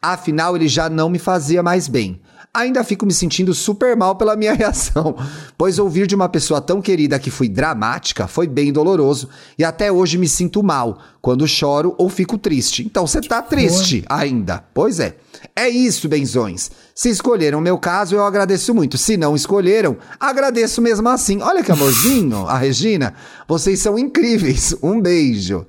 Afinal, 0.00 0.56
ele 0.56 0.66
já 0.66 0.88
não 0.88 1.10
me 1.10 1.18
fazia 1.18 1.62
mais 1.62 1.88
bem. 1.88 2.20
Ainda 2.54 2.84
fico 2.84 3.06
me 3.06 3.14
sentindo 3.14 3.54
super 3.54 3.96
mal 3.96 4.14
pela 4.14 4.36
minha 4.36 4.52
reação, 4.54 5.16
pois 5.56 5.78
ouvir 5.78 6.06
de 6.06 6.14
uma 6.14 6.28
pessoa 6.28 6.60
tão 6.60 6.82
querida 6.82 7.18
que 7.18 7.30
fui 7.30 7.48
dramática 7.48 8.26
foi 8.26 8.46
bem 8.46 8.70
doloroso 8.70 9.30
e 9.58 9.64
até 9.64 9.90
hoje 9.90 10.18
me 10.18 10.28
sinto 10.28 10.62
mal 10.62 10.98
quando 11.22 11.48
choro 11.48 11.94
ou 11.96 12.10
fico 12.10 12.36
triste. 12.36 12.84
Então 12.84 13.06
você 13.06 13.22
tá 13.22 13.40
triste 13.40 14.04
ainda. 14.06 14.62
Pois 14.74 15.00
é. 15.00 15.16
É 15.56 15.66
isso, 15.66 16.10
benzões. 16.10 16.70
Se 16.94 17.08
escolheram 17.08 17.58
o 17.58 17.62
meu 17.62 17.78
caso, 17.78 18.14
eu 18.16 18.24
agradeço 18.24 18.74
muito. 18.74 18.98
Se 18.98 19.16
não 19.16 19.34
escolheram, 19.34 19.96
agradeço 20.20 20.82
mesmo 20.82 21.08
assim. 21.08 21.40
Olha 21.40 21.62
que 21.62 21.72
amorzinho, 21.72 22.44
a 22.46 22.58
Regina. 22.58 23.14
Vocês 23.48 23.80
são 23.80 23.98
incríveis. 23.98 24.76
Um 24.82 25.00
beijo. 25.00 25.64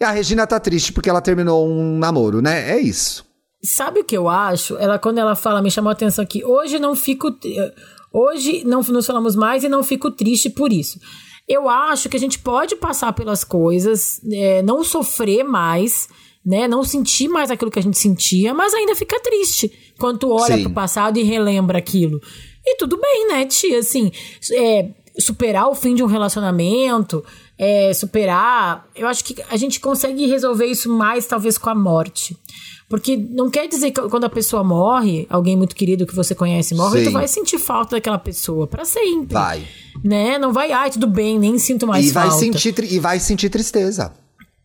E 0.00 0.04
a 0.04 0.10
Regina 0.10 0.48
tá 0.48 0.58
triste 0.58 0.92
porque 0.92 1.08
ela 1.08 1.20
terminou 1.20 1.68
um 1.68 1.96
namoro, 1.96 2.42
né? 2.42 2.72
É 2.72 2.80
isso. 2.80 3.24
Sabe 3.64 4.00
o 4.00 4.04
que 4.04 4.16
eu 4.16 4.28
acho? 4.28 4.76
Ela, 4.76 4.98
quando 4.98 5.18
ela 5.18 5.36
fala, 5.36 5.62
me 5.62 5.70
chamou 5.70 5.90
a 5.90 5.92
atenção 5.92 6.22
aqui, 6.22 6.44
hoje 6.44 6.78
não 6.78 6.96
fico. 6.96 7.28
Hoje 8.12 8.64
não 8.64 8.82
nos 8.82 9.06
falamos 9.06 9.36
mais 9.36 9.62
e 9.62 9.68
não 9.68 9.82
fico 9.82 10.10
triste 10.10 10.50
por 10.50 10.72
isso. 10.72 10.98
Eu 11.48 11.68
acho 11.68 12.08
que 12.08 12.16
a 12.16 12.20
gente 12.20 12.38
pode 12.38 12.76
passar 12.76 13.12
pelas 13.12 13.44
coisas, 13.44 14.20
é, 14.30 14.62
não 14.62 14.82
sofrer 14.82 15.44
mais, 15.44 16.08
né? 16.44 16.66
Não 16.66 16.82
sentir 16.82 17.28
mais 17.28 17.50
aquilo 17.50 17.70
que 17.70 17.78
a 17.78 17.82
gente 17.82 17.98
sentia, 17.98 18.52
mas 18.52 18.74
ainda 18.74 18.94
fica 18.94 19.20
triste 19.20 19.72
quando 19.98 20.18
tu 20.18 20.30
olha 20.30 20.56
Sim. 20.56 20.64
pro 20.64 20.72
passado 20.72 21.18
e 21.18 21.22
relembra 21.22 21.78
aquilo. 21.78 22.20
E 22.64 22.76
tudo 22.76 22.98
bem, 23.00 23.28
né, 23.28 23.44
tia? 23.44 23.78
Assim, 23.78 24.10
é, 24.52 24.90
superar 25.18 25.68
o 25.68 25.74
fim 25.74 25.94
de 25.94 26.02
um 26.02 26.06
relacionamento, 26.06 27.24
é, 27.58 27.92
superar. 27.92 28.88
Eu 28.94 29.06
acho 29.06 29.24
que 29.24 29.36
a 29.48 29.56
gente 29.56 29.80
consegue 29.80 30.26
resolver 30.26 30.66
isso 30.66 30.88
mais, 30.90 31.26
talvez, 31.26 31.58
com 31.58 31.70
a 31.70 31.74
morte. 31.74 32.36
Porque 32.92 33.16
não 33.16 33.48
quer 33.48 33.66
dizer 33.68 33.90
que 33.90 34.02
quando 34.02 34.24
a 34.24 34.28
pessoa 34.28 34.62
morre, 34.62 35.26
alguém 35.30 35.56
muito 35.56 35.74
querido 35.74 36.06
que 36.06 36.14
você 36.14 36.34
conhece 36.34 36.74
morre, 36.74 36.98
Sim. 36.98 37.04
tu 37.06 37.10
vai 37.10 37.26
sentir 37.26 37.58
falta 37.58 37.96
daquela 37.96 38.18
pessoa 38.18 38.66
para 38.66 38.84
sempre. 38.84 39.32
Vai. 39.32 39.66
Né? 40.04 40.36
Não 40.36 40.52
vai, 40.52 40.72
ai, 40.72 40.90
tudo 40.90 41.06
bem, 41.06 41.38
nem 41.38 41.58
sinto 41.58 41.86
mais 41.86 42.10
e 42.10 42.12
falta. 42.12 42.28
Vai 42.28 42.38
sentir, 42.38 42.92
e 42.92 42.98
vai 42.98 43.18
sentir 43.18 43.48
tristeza. 43.48 44.12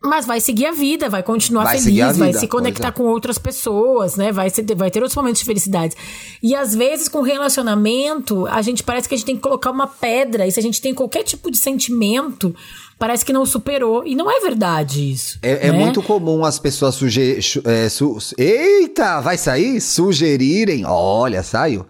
Mas 0.04 0.26
vai 0.26 0.40
seguir 0.40 0.66
a 0.66 0.72
vida, 0.72 1.08
vai 1.08 1.22
continuar 1.22 1.64
vai 1.64 1.80
feliz, 1.80 2.18
vai 2.18 2.34
se 2.34 2.46
conectar 2.46 2.88
é. 2.88 2.90
com 2.90 3.04
outras 3.04 3.38
pessoas, 3.38 4.16
né? 4.16 4.30
Vai, 4.30 4.50
ser, 4.50 4.62
vai 4.76 4.90
ter 4.90 4.98
outros 4.98 5.16
momentos 5.16 5.40
de 5.40 5.46
felicidade. 5.46 5.96
E 6.42 6.54
às 6.54 6.74
vezes, 6.74 7.08
com 7.08 7.22
relacionamento, 7.22 8.46
a 8.48 8.60
gente 8.60 8.82
parece 8.82 9.08
que 9.08 9.14
a 9.14 9.16
gente 9.16 9.26
tem 9.26 9.36
que 9.36 9.42
colocar 9.42 9.70
uma 9.70 9.86
pedra. 9.86 10.46
E 10.46 10.52
se 10.52 10.60
a 10.60 10.62
gente 10.62 10.82
tem 10.82 10.92
qualquer 10.92 11.22
tipo 11.22 11.50
de 11.50 11.56
sentimento, 11.56 12.54
parece 12.98 13.24
que 13.24 13.32
não 13.32 13.46
superou. 13.46 14.06
E 14.06 14.14
não 14.14 14.30
é 14.30 14.40
verdade 14.40 15.12
isso. 15.12 15.38
É, 15.42 15.68
é 15.68 15.72
né? 15.72 15.78
é 15.78 15.80
muito 15.84 16.02
comum 16.02 16.44
as 16.44 16.58
pessoas 16.58 16.94
sugerirem. 16.94 17.42
É, 17.64 17.88
su 17.88 18.18
Eita, 18.36 19.20
vai 19.20 19.38
sair? 19.38 19.80
Sugerirem. 19.80 20.84
Olha, 20.84 21.42
saiu. 21.42 21.86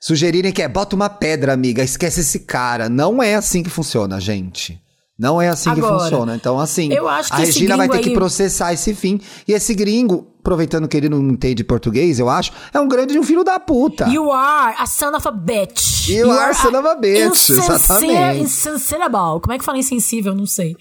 Sugerirem 0.00 0.52
que 0.52 0.62
é 0.62 0.68
bota 0.68 0.94
uma 0.94 1.08
pedra, 1.08 1.52
amiga, 1.52 1.82
esquece 1.82 2.20
esse 2.20 2.40
cara. 2.40 2.88
Não 2.88 3.22
é 3.22 3.34
assim 3.34 3.62
que 3.62 3.70
funciona, 3.70 4.20
gente. 4.20 4.80
Não 5.18 5.42
é 5.42 5.48
assim 5.48 5.70
Agora, 5.70 5.94
que 5.94 6.02
funciona. 6.02 6.36
Então, 6.36 6.60
assim, 6.60 6.90
a 7.30 7.36
Regina 7.38 7.76
vai 7.76 7.88
ter 7.88 7.96
aí... 7.96 8.04
que 8.04 8.10
processar 8.10 8.72
esse 8.72 8.94
fim. 8.94 9.20
E 9.48 9.52
esse 9.52 9.74
gringo, 9.74 10.28
aproveitando 10.38 10.86
que 10.86 10.96
ele 10.96 11.08
não 11.08 11.18
entende 11.18 11.64
português, 11.64 12.20
eu 12.20 12.28
acho, 12.28 12.52
é 12.72 12.78
um 12.78 12.86
grande 12.86 13.18
um 13.18 13.24
filho 13.24 13.42
da 13.42 13.58
puta. 13.58 14.06
You 14.06 14.30
are 14.30 14.76
a 14.78 14.86
son 14.86 15.16
of 15.16 15.26
a 15.26 15.32
bitch. 15.32 16.08
You, 16.08 16.26
you 16.26 16.30
are, 16.30 16.40
are 16.40 16.50
a 16.52 16.54
son 16.54 16.68
of 16.68 16.86
a 16.86 16.94
bitch, 16.94 17.50
exatamente. 17.50 18.42
Insensible. 18.42 19.40
Como 19.42 19.52
é 19.52 19.58
que 19.58 19.64
fala 19.64 19.78
insensível? 19.78 20.36
Não 20.36 20.46
sei. 20.46 20.76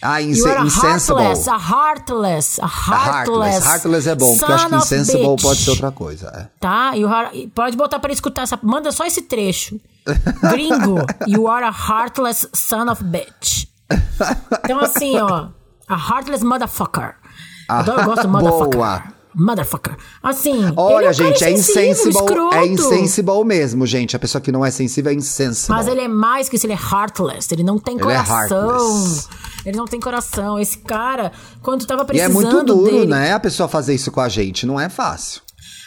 Ah, 0.00 0.20
inse 0.22 0.48
a 0.48 0.64
insensible. 0.64 1.22
Heartless, 1.22 1.48
a 1.48 1.56
heartless, 1.56 2.60
a 2.60 2.66
heartless. 2.66 3.66
A 3.66 3.70
heartless 3.72 4.08
é 4.08 4.14
bom, 4.14 4.36
porque 4.36 4.50
eu 4.50 4.54
acho 4.56 4.68
que 4.68 4.74
insensible 4.74 5.36
pode 5.40 5.60
ser 5.60 5.70
outra 5.70 5.92
coisa. 5.92 6.28
É. 6.34 6.48
Tá? 6.58 6.94
You 6.94 7.08
are, 7.08 7.46
pode 7.54 7.76
botar 7.76 8.00
para 8.00 8.12
escutar 8.12 8.42
essa. 8.42 8.58
Manda 8.62 8.90
só 8.90 9.04
esse 9.04 9.20
trecho. 9.20 9.78
Gringo, 10.50 10.96
you 11.28 11.46
are 11.46 11.64
a 11.64 11.70
heartless 11.70 12.48
son 12.52 12.90
of 12.90 13.04
bitch. 13.04 13.70
Então, 14.64 14.80
assim, 14.80 15.16
ó. 15.18 15.48
A 15.88 15.94
Heartless 15.94 16.44
Motherfucker. 16.44 17.14
Ah, 17.68 17.84
eu 17.86 18.04
gosto 18.04 18.28
Motherfucker. 18.28 18.78
Boa. 18.78 19.02
Motherfucker. 19.34 19.96
Assim. 20.22 20.72
Olha, 20.76 21.08
é 21.08 21.12
gente, 21.12 21.42
é 21.42 21.50
insensible. 21.50 22.16
É 22.52 22.66
insensible 22.66 23.44
mesmo, 23.44 23.86
gente. 23.86 24.14
A 24.14 24.18
pessoa 24.18 24.40
que 24.40 24.52
não 24.52 24.64
é 24.64 24.70
sensível 24.70 25.10
é 25.10 25.14
insensible. 25.14 25.74
Mas 25.74 25.88
ele 25.88 26.02
é 26.02 26.08
mais 26.08 26.48
que 26.48 26.56
isso, 26.56 26.66
ele 26.66 26.74
é 26.74 26.78
heartless. 26.78 27.48
Ele 27.52 27.62
não 27.62 27.78
tem 27.78 27.94
ele 27.94 28.02
é 28.02 28.22
coração. 28.24 29.04
É 29.64 29.68
ele 29.68 29.76
não 29.76 29.86
tem 29.86 30.00
coração. 30.00 30.58
Esse 30.58 30.78
cara, 30.78 31.32
quando 31.62 31.86
tava 31.86 32.04
precisando. 32.04 32.30
E 32.30 32.46
é 32.46 32.50
muito 32.50 32.64
duro, 32.64 32.90
dele... 32.90 33.06
né? 33.06 33.32
A 33.32 33.40
pessoa 33.40 33.68
fazer 33.68 33.94
isso 33.94 34.10
com 34.10 34.20
a 34.20 34.28
gente. 34.28 34.66
Não 34.66 34.78
é 34.78 34.88
fácil. 34.88 35.40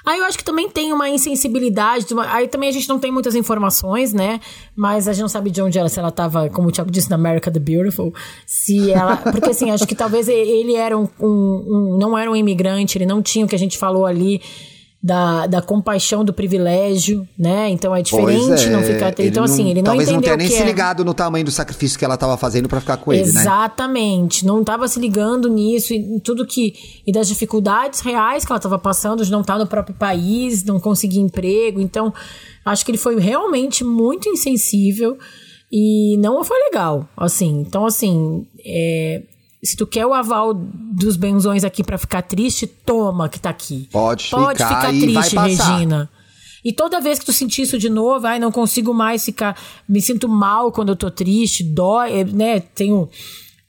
Aí 0.06 0.20
eu 0.20 0.26
acho 0.26 0.38
que 0.38 0.44
também 0.44 0.70
tem 0.70 0.94
uma 0.94 1.10
insensibilidade. 1.10 2.14
Uma... 2.14 2.32
Aí 2.34 2.48
também 2.48 2.70
a 2.70 2.72
gente 2.72 2.88
não 2.88 3.00
tem 3.00 3.12
muitas 3.12 3.34
informações, 3.36 4.14
né? 4.14 4.40
Mas 4.76 5.08
a 5.08 5.14
gente 5.14 5.22
não 5.22 5.30
sabe 5.30 5.50
de 5.50 5.62
onde 5.62 5.80
ela, 5.80 5.90
se 5.90 6.00
ela 6.00 6.12
tava, 6.12 6.50
como 6.50 6.68
o 6.68 6.72
Thiago 6.72 6.92
disse, 6.92 7.10
na 7.10 7.16
America 7.16 7.52
the 7.52 7.60
Beautiful. 7.60 8.14
Se 8.46 8.92
ela. 8.92 9.18
Porque 9.18 9.50
assim, 9.50 9.72
acho 9.72 9.88
que 9.88 9.96
talvez 9.96 10.28
ele 10.28 10.76
era 10.76 10.98
um, 10.98 11.08
um, 11.20 11.28
um. 11.28 11.98
Não 11.98 12.18
era 12.18 12.30
um 12.30 12.36
imigrante, 12.36 12.98
ele 12.98 13.06
não 13.06 13.22
tinha 13.22 13.46
o 13.46 13.48
que 13.48 13.56
a 13.56 13.60
gente 13.60 13.78
falou 13.78 14.06
ali 14.06 14.42
da, 15.06 15.46
da 15.46 15.62
compaixão 15.62 16.26
do 16.26 16.34
privilégio, 16.34 17.28
né? 17.38 17.70
Então 17.70 17.96
é 17.96 18.02
diferente 18.02 18.66
é. 18.66 18.70
não 18.72 18.82
ficar. 18.82 19.14
Então, 19.20 19.44
assim, 19.44 19.70
ele 19.70 19.84
não 19.84 19.92
talvez 19.92 20.10
entendeu. 20.10 20.12
Talvez 20.12 20.12
não 20.12 20.22
tenha 20.22 20.38
nem 20.38 20.48
se 20.48 20.64
é. 20.64 20.66
ligado 20.66 21.06
no 21.06 21.14
tamanho 21.14 21.46
do 21.46 21.52
sacrifício 21.52 22.00
que 22.00 22.04
ela 22.04 22.16
estava 22.16 22.36
fazendo 22.38 22.68
para 22.68 22.82
ficar 22.82 22.98
com 22.98 23.14
ele, 23.14 23.22
Exatamente. 23.22 23.46
né? 23.46 23.52
Exatamente. 23.52 24.46
Não 24.48 24.62
estava 24.62 24.88
se 24.88 25.00
ligando 25.00 25.48
nisso 25.48 25.94
e 25.94 25.98
em 25.98 26.18
tudo 26.18 26.44
que. 26.44 26.74
E 27.06 27.12
das 27.12 27.28
dificuldades 27.28 28.00
reais 28.00 28.44
que 28.44 28.52
ela 28.52 28.58
estava 28.58 28.80
passando 28.80 29.24
de 29.24 29.32
não 29.32 29.42
estar 29.42 29.60
no 29.60 29.68
próprio 29.68 29.96
país, 29.96 30.64
não 30.64 30.80
conseguir 30.80 31.20
emprego. 31.20 31.80
Então, 31.80 32.12
acho 32.66 32.84
que 32.84 32.90
ele 32.90 32.98
foi 32.98 33.20
realmente 33.20 33.84
muito 33.84 34.28
insensível 34.28 35.20
e 35.72 36.18
não 36.18 36.44
foi 36.44 36.58
legal. 36.64 37.08
Assim, 37.16 37.60
então, 37.60 37.86
assim. 37.86 38.48
É, 38.66 39.22
se 39.66 39.76
tu 39.76 39.88
quer 39.88 40.06
o 40.06 40.14
aval 40.14 40.54
dos 40.54 41.16
benzões 41.18 41.64
aqui 41.64 41.84
pra 41.84 41.98
ficar 41.98 42.22
triste, 42.22 42.68
toma 42.68 43.28
que 43.30 43.40
tá 43.40 43.50
aqui. 43.50 43.90
Pode 43.92 44.30
Pode 44.30 44.58
ficar 44.58 44.90
ficar, 44.90 44.90
triste. 44.90 45.36
Regina. 45.38 46.10
E 46.64 46.74
toda 46.74 47.00
vez 47.00 47.20
que 47.20 47.26
tu 47.26 47.34
sentir 47.34 47.62
isso 47.62 47.78
de 47.78 47.90
novo, 47.90 48.26
ai, 48.26 48.40
não 48.40 48.52
consigo 48.52 48.94
mais 48.94 49.24
ficar. 49.24 49.56
Me 49.88 50.02
sinto 50.02 50.28
mal 50.28 50.72
quando 50.72 50.90
eu 50.90 50.96
tô 50.96 51.12
triste, 51.12 51.64
dói, 51.64 52.22
eh, 52.22 52.24
né? 52.24 52.60
Tenho 52.60 53.08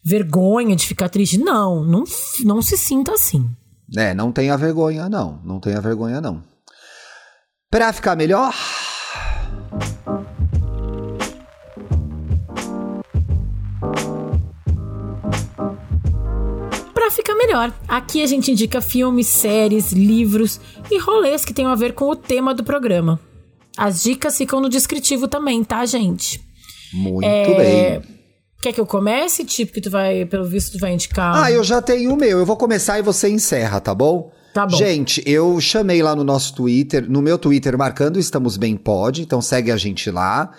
vergonha 0.02 0.74
de 0.74 0.86
ficar 0.86 1.08
triste. 1.08 1.36
Não, 1.36 1.84
não, 1.84 2.04
não 2.44 2.62
se 2.62 2.76
sinta 2.76 3.12
assim. 3.12 3.46
É, 3.94 4.14
não 4.14 4.32
tenha 4.32 4.56
vergonha, 4.56 5.08
não. 5.08 5.40
Não 5.44 5.60
tenha 5.60 5.80
vergonha, 5.80 6.20
não. 6.20 6.42
Pra 7.70 7.92
ficar 7.92 8.16
melhor. 8.16 8.54
Pra 17.06 17.14
ficar 17.14 17.36
melhor, 17.36 17.72
aqui 17.86 18.20
a 18.20 18.26
gente 18.26 18.50
indica 18.50 18.80
filmes, 18.80 19.28
séries, 19.28 19.92
livros 19.92 20.60
e 20.90 20.98
rolês 20.98 21.44
que 21.44 21.54
tenham 21.54 21.70
a 21.70 21.76
ver 21.76 21.92
com 21.94 22.06
o 22.10 22.16
tema 22.16 22.52
do 22.52 22.64
programa. 22.64 23.20
As 23.78 24.02
dicas 24.02 24.36
ficam 24.36 24.60
no 24.60 24.68
descritivo 24.68 25.28
também, 25.28 25.62
tá, 25.62 25.86
gente? 25.86 26.44
Muito 26.92 27.24
É, 27.24 28.00
bem. 28.00 28.02
Quer 28.60 28.72
que 28.72 28.80
eu 28.80 28.86
comece? 28.86 29.44
Tipo, 29.44 29.74
que 29.74 29.80
tu 29.80 29.88
vai, 29.88 30.26
pelo 30.26 30.46
visto, 30.46 30.72
tu 30.72 30.80
vai 30.80 30.94
indicar. 30.94 31.44
Ah, 31.44 31.52
eu 31.52 31.62
já 31.62 31.80
tenho 31.80 32.12
o 32.12 32.16
meu. 32.16 32.40
Eu 32.40 32.44
vou 32.44 32.56
começar 32.56 32.98
e 32.98 33.02
você 33.02 33.28
encerra, 33.28 33.78
tá 33.80 33.94
bom? 33.94 34.32
Tá 34.52 34.66
bom. 34.66 34.76
Gente, 34.76 35.22
eu 35.24 35.60
chamei 35.60 36.02
lá 36.02 36.16
no 36.16 36.24
nosso 36.24 36.56
Twitter, 36.56 37.08
no 37.08 37.22
meu 37.22 37.38
Twitter, 37.38 37.78
marcando 37.78 38.18
Estamos 38.18 38.56
Bem 38.56 38.76
Pod, 38.76 39.22
então 39.22 39.40
segue 39.40 39.70
a 39.70 39.76
gente 39.76 40.10
lá. 40.10 40.50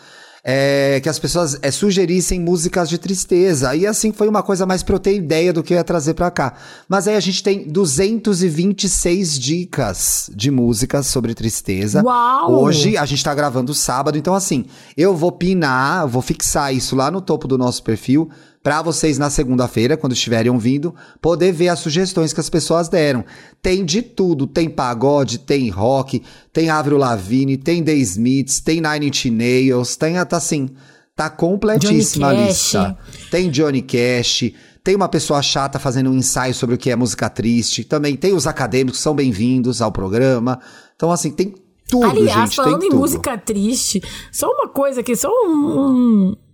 É, 0.43 0.99
que 1.01 1.09
as 1.09 1.19
pessoas 1.19 1.57
é, 1.61 1.71
sugerissem 1.71 2.39
músicas 2.39 2.89
de 2.89 2.97
tristeza. 2.97 3.75
E 3.75 3.85
assim 3.85 4.11
foi 4.11 4.27
uma 4.27 4.41
coisa 4.41 4.65
mais 4.65 4.83
pra 4.83 4.95
eu 4.95 4.99
ter 4.99 5.15
ideia 5.15 5.51
do 5.51 5.63
que 5.63 5.73
eu 5.73 5.77
ia 5.77 5.83
trazer 5.83 6.13
pra 6.13 6.31
cá. 6.31 6.53
Mas 6.87 7.07
aí 7.07 7.15
a 7.15 7.19
gente 7.19 7.43
tem 7.43 7.67
226 7.67 9.39
dicas 9.39 10.29
de 10.33 10.49
músicas 10.49 11.07
sobre 11.07 11.33
tristeza. 11.33 12.03
Uau! 12.03 12.63
Hoje 12.63 12.97
a 12.97 13.05
gente 13.05 13.23
tá 13.23 13.33
gravando 13.33 13.73
sábado, 13.73 14.17
então 14.17 14.33
assim, 14.33 14.65
eu 14.95 15.15
vou 15.15 15.31
pinar, 15.31 16.07
vou 16.07 16.21
fixar 16.21 16.73
isso 16.73 16.95
lá 16.95 17.11
no 17.11 17.21
topo 17.21 17.47
do 17.47 17.57
nosso 17.57 17.83
perfil 17.83 18.29
pra 18.67 18.81
vocês 18.81 19.17
na 19.17 19.29
segunda-feira, 19.29 19.95
quando 19.95 20.11
estiverem 20.11 20.51
ouvindo, 20.51 20.93
poder 21.21 21.53
ver 21.53 21.69
as 21.69 21.79
sugestões 21.79 22.33
que 22.33 22.41
as 22.41 22.49
pessoas 22.49 22.89
deram. 22.89 23.23
Tem 23.61 23.85
de 23.85 24.01
tudo, 24.01 24.45
tem 24.45 24.69
pagode, 24.69 25.39
tem 25.39 25.69
rock, 25.69 26.21
tem 26.51 26.69
Avril 26.69 26.97
Lavigne, 26.97 27.55
tem 27.55 27.81
The 27.81 27.93
Smiths, 27.93 28.59
tem 28.59 28.81
Nine 28.81 29.07
Inch 29.07 29.27
Nails, 29.31 29.95
tem 29.95 30.15
tá 30.25 30.35
assim, 30.35 30.67
tá 31.15 31.29
completíssima 31.29 32.27
a 32.27 32.33
lista. 32.33 32.97
Tem 33.31 33.49
Johnny 33.49 33.81
Cash, 33.81 34.51
tem 34.83 34.97
uma 34.97 35.07
pessoa 35.07 35.41
chata 35.41 35.79
fazendo 35.79 36.09
um 36.09 36.15
ensaio 36.15 36.53
sobre 36.53 36.75
o 36.75 36.77
que 36.77 36.89
é 36.89 36.95
música 36.97 37.29
triste, 37.29 37.85
também 37.85 38.17
tem 38.17 38.33
os 38.33 38.47
acadêmicos 38.47 38.97
que 38.99 39.03
são 39.03 39.15
bem-vindos 39.15 39.81
ao 39.81 39.93
programa. 39.93 40.59
Então 40.93 41.09
assim, 41.09 41.31
tem 41.31 41.55
tudo, 41.87 42.05
Aliás, 42.05 42.49
gente, 42.49 42.55
falando 42.57 42.83
em 42.83 42.89
tudo. 42.89 42.99
música 42.99 43.37
triste, 43.37 44.03
só 44.29 44.49
uma 44.49 44.67
coisa 44.67 44.99
aqui, 44.99 45.15
só 45.15 45.29
um. 45.29 45.79
um- 45.79 46.46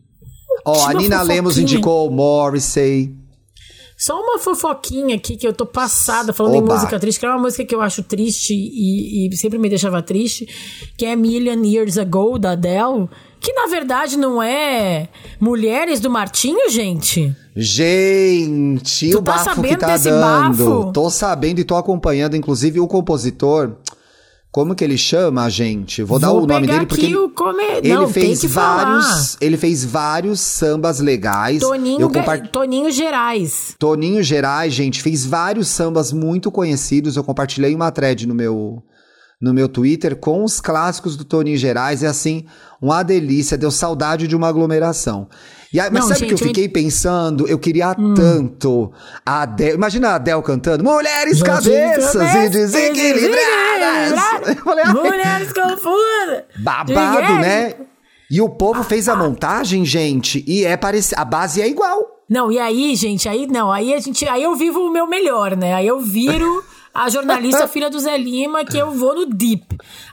Ó, 0.65 0.73
a 0.73 0.91
uma 0.91 0.93
Nina 0.93 1.21
Lemos 1.21 1.57
indicou 1.57 2.07
o 2.07 2.11
Morrissey. 2.11 3.15
Só 3.97 4.19
uma 4.19 4.37
fofoquinha 4.37 5.15
aqui 5.15 5.37
que 5.37 5.47
eu 5.47 5.53
tô 5.53 5.65
passada 5.65 6.33
falando 6.33 6.55
Oba. 6.57 6.73
em 6.73 6.75
música 6.75 6.99
triste, 6.99 7.19
que 7.19 7.25
é 7.25 7.29
uma 7.29 7.39
música 7.39 7.63
que 7.63 7.73
eu 7.73 7.79
acho 7.81 8.03
triste 8.03 8.53
e, 8.53 9.27
e 9.29 9.37
sempre 9.37 9.57
me 9.57 9.69
deixava 9.69 10.01
triste, 10.01 10.47
que 10.97 11.05
é 11.05 11.15
Million 11.15 11.63
Years 11.63 11.97
Ago, 11.97 12.37
da 12.37 12.51
Adele, 12.51 13.07
que 13.39 13.53
na 13.53 13.67
verdade 13.67 14.17
não 14.17 14.41
é 14.43 15.07
Mulheres 15.39 15.99
do 15.99 16.09
Martinho, 16.09 16.69
gente. 16.69 17.33
Gente, 17.55 19.11
Tu 19.11 19.19
o 19.19 19.21
tá 19.21 19.33
bafo 19.37 19.61
que 19.61 19.77
tá 19.77 19.87
desse 19.87 20.09
dando. 20.09 20.21
bafo? 20.57 20.91
Tô 20.91 21.09
sabendo 21.09 21.59
e 21.59 21.63
tô 21.63 21.75
acompanhando, 21.75 22.35
inclusive, 22.35 22.79
o 22.79 22.87
compositor. 22.87 23.73
Como 24.53 24.75
que 24.75 24.83
ele 24.83 24.99
chama, 24.99 25.49
gente? 25.49 26.03
Vou, 26.03 26.19
dar 26.19 26.27
Vou 26.27 26.43
o 26.43 26.45
nome 26.45 26.67
dele 26.67 26.85
porque 26.85 27.07
ele, 27.07 27.29
come... 27.29 27.63
ele 27.77 27.91
Não, 27.91 28.07
fez 28.07 28.39
que 28.39 28.47
falar. 28.47 28.85
vários, 28.99 29.37
ele 29.41 29.57
fez 29.57 29.83
vários 29.83 30.39
sambas 30.41 30.99
legais. 30.99 31.59
Toninho, 31.59 32.07
compart... 32.07 32.51
Toninho 32.51 32.91
Gerais. 32.91 33.73
Toninho 33.79 34.21
Gerais, 34.21 34.71
gente, 34.71 35.01
fez 35.01 35.25
vários 35.25 35.69
sambas 35.69 36.13
muito 36.13 36.51
conhecidos. 36.51 37.15
Eu 37.15 37.23
compartilhei 37.23 37.73
uma 37.73 37.89
thread 37.89 38.27
no 38.27 38.35
meu 38.35 38.83
no 39.41 39.55
meu 39.55 39.67
Twitter 39.67 40.15
com 40.15 40.43
os 40.43 40.61
clássicos 40.61 41.17
do 41.17 41.25
Toninho 41.25 41.57
Gerais. 41.57 42.03
É 42.03 42.07
assim, 42.07 42.45
uma 42.79 43.01
delícia, 43.01 43.57
deu 43.57 43.71
saudade 43.71 44.27
de 44.27 44.35
uma 44.35 44.49
aglomeração. 44.49 45.27
E 45.73 45.79
aí, 45.79 45.89
mas 45.91 46.01
Não, 46.01 46.07
sabe 46.09 46.13
o 46.13 46.19
gente, 46.19 46.27
que 46.29 46.33
eu 46.35 46.37
eu 46.37 46.45
Hum. 46.45 46.47
fiquei 46.49 46.69
pensando? 46.69 47.47
Eu 47.47 47.57
queria 47.57 47.95
tanto 48.15 48.91
a 49.25 49.41
Adele. 49.41 49.73
Imagina 49.73 50.09
a 50.09 50.15
Adele 50.15 50.41
cantando 50.43 50.83
Mulheres 50.83 51.41
cabeças 51.41 52.35
e 52.35 52.49
desequilibradas. 52.49 54.47
Eu 54.49 54.55
falei, 54.63 54.83
ah, 54.85 54.93
Mulheres 54.93 55.51
confusas. 55.53 56.43
babado, 56.59 57.21
Ninguém- 57.21 57.39
né? 57.39 57.73
E 58.29 58.41
o 58.41 58.49
povo 58.49 58.83
fez 58.83 59.07
a 59.09 59.15
montagem, 59.15 59.85
gente, 59.85 60.43
e 60.47 60.65
é 60.65 60.75
parecido. 60.77 61.21
A 61.21 61.25
base 61.25 61.61
é 61.61 61.67
igual. 61.67 62.23
Não, 62.29 62.51
e 62.51 62.57
aí, 62.57 62.95
gente, 62.95 63.27
aí 63.29 63.45
não, 63.45 63.71
aí 63.71 63.93
a 63.93 63.99
gente, 63.99 64.27
aí 64.27 64.41
eu 64.41 64.55
vivo 64.55 64.79
o 64.79 64.91
meu 64.91 65.05
melhor, 65.05 65.55
né? 65.55 65.73
Aí 65.75 65.85
eu 65.87 65.99
viro 65.99 66.63
a 66.93 67.09
jornalista 67.09 67.67
filha 67.67 67.89
do 67.89 67.99
Zé 67.99 68.17
Lima, 68.17 68.63
que 68.63 68.77
eu 68.77 68.91
vou 68.91 69.15
no 69.15 69.25
deep. 69.25 69.65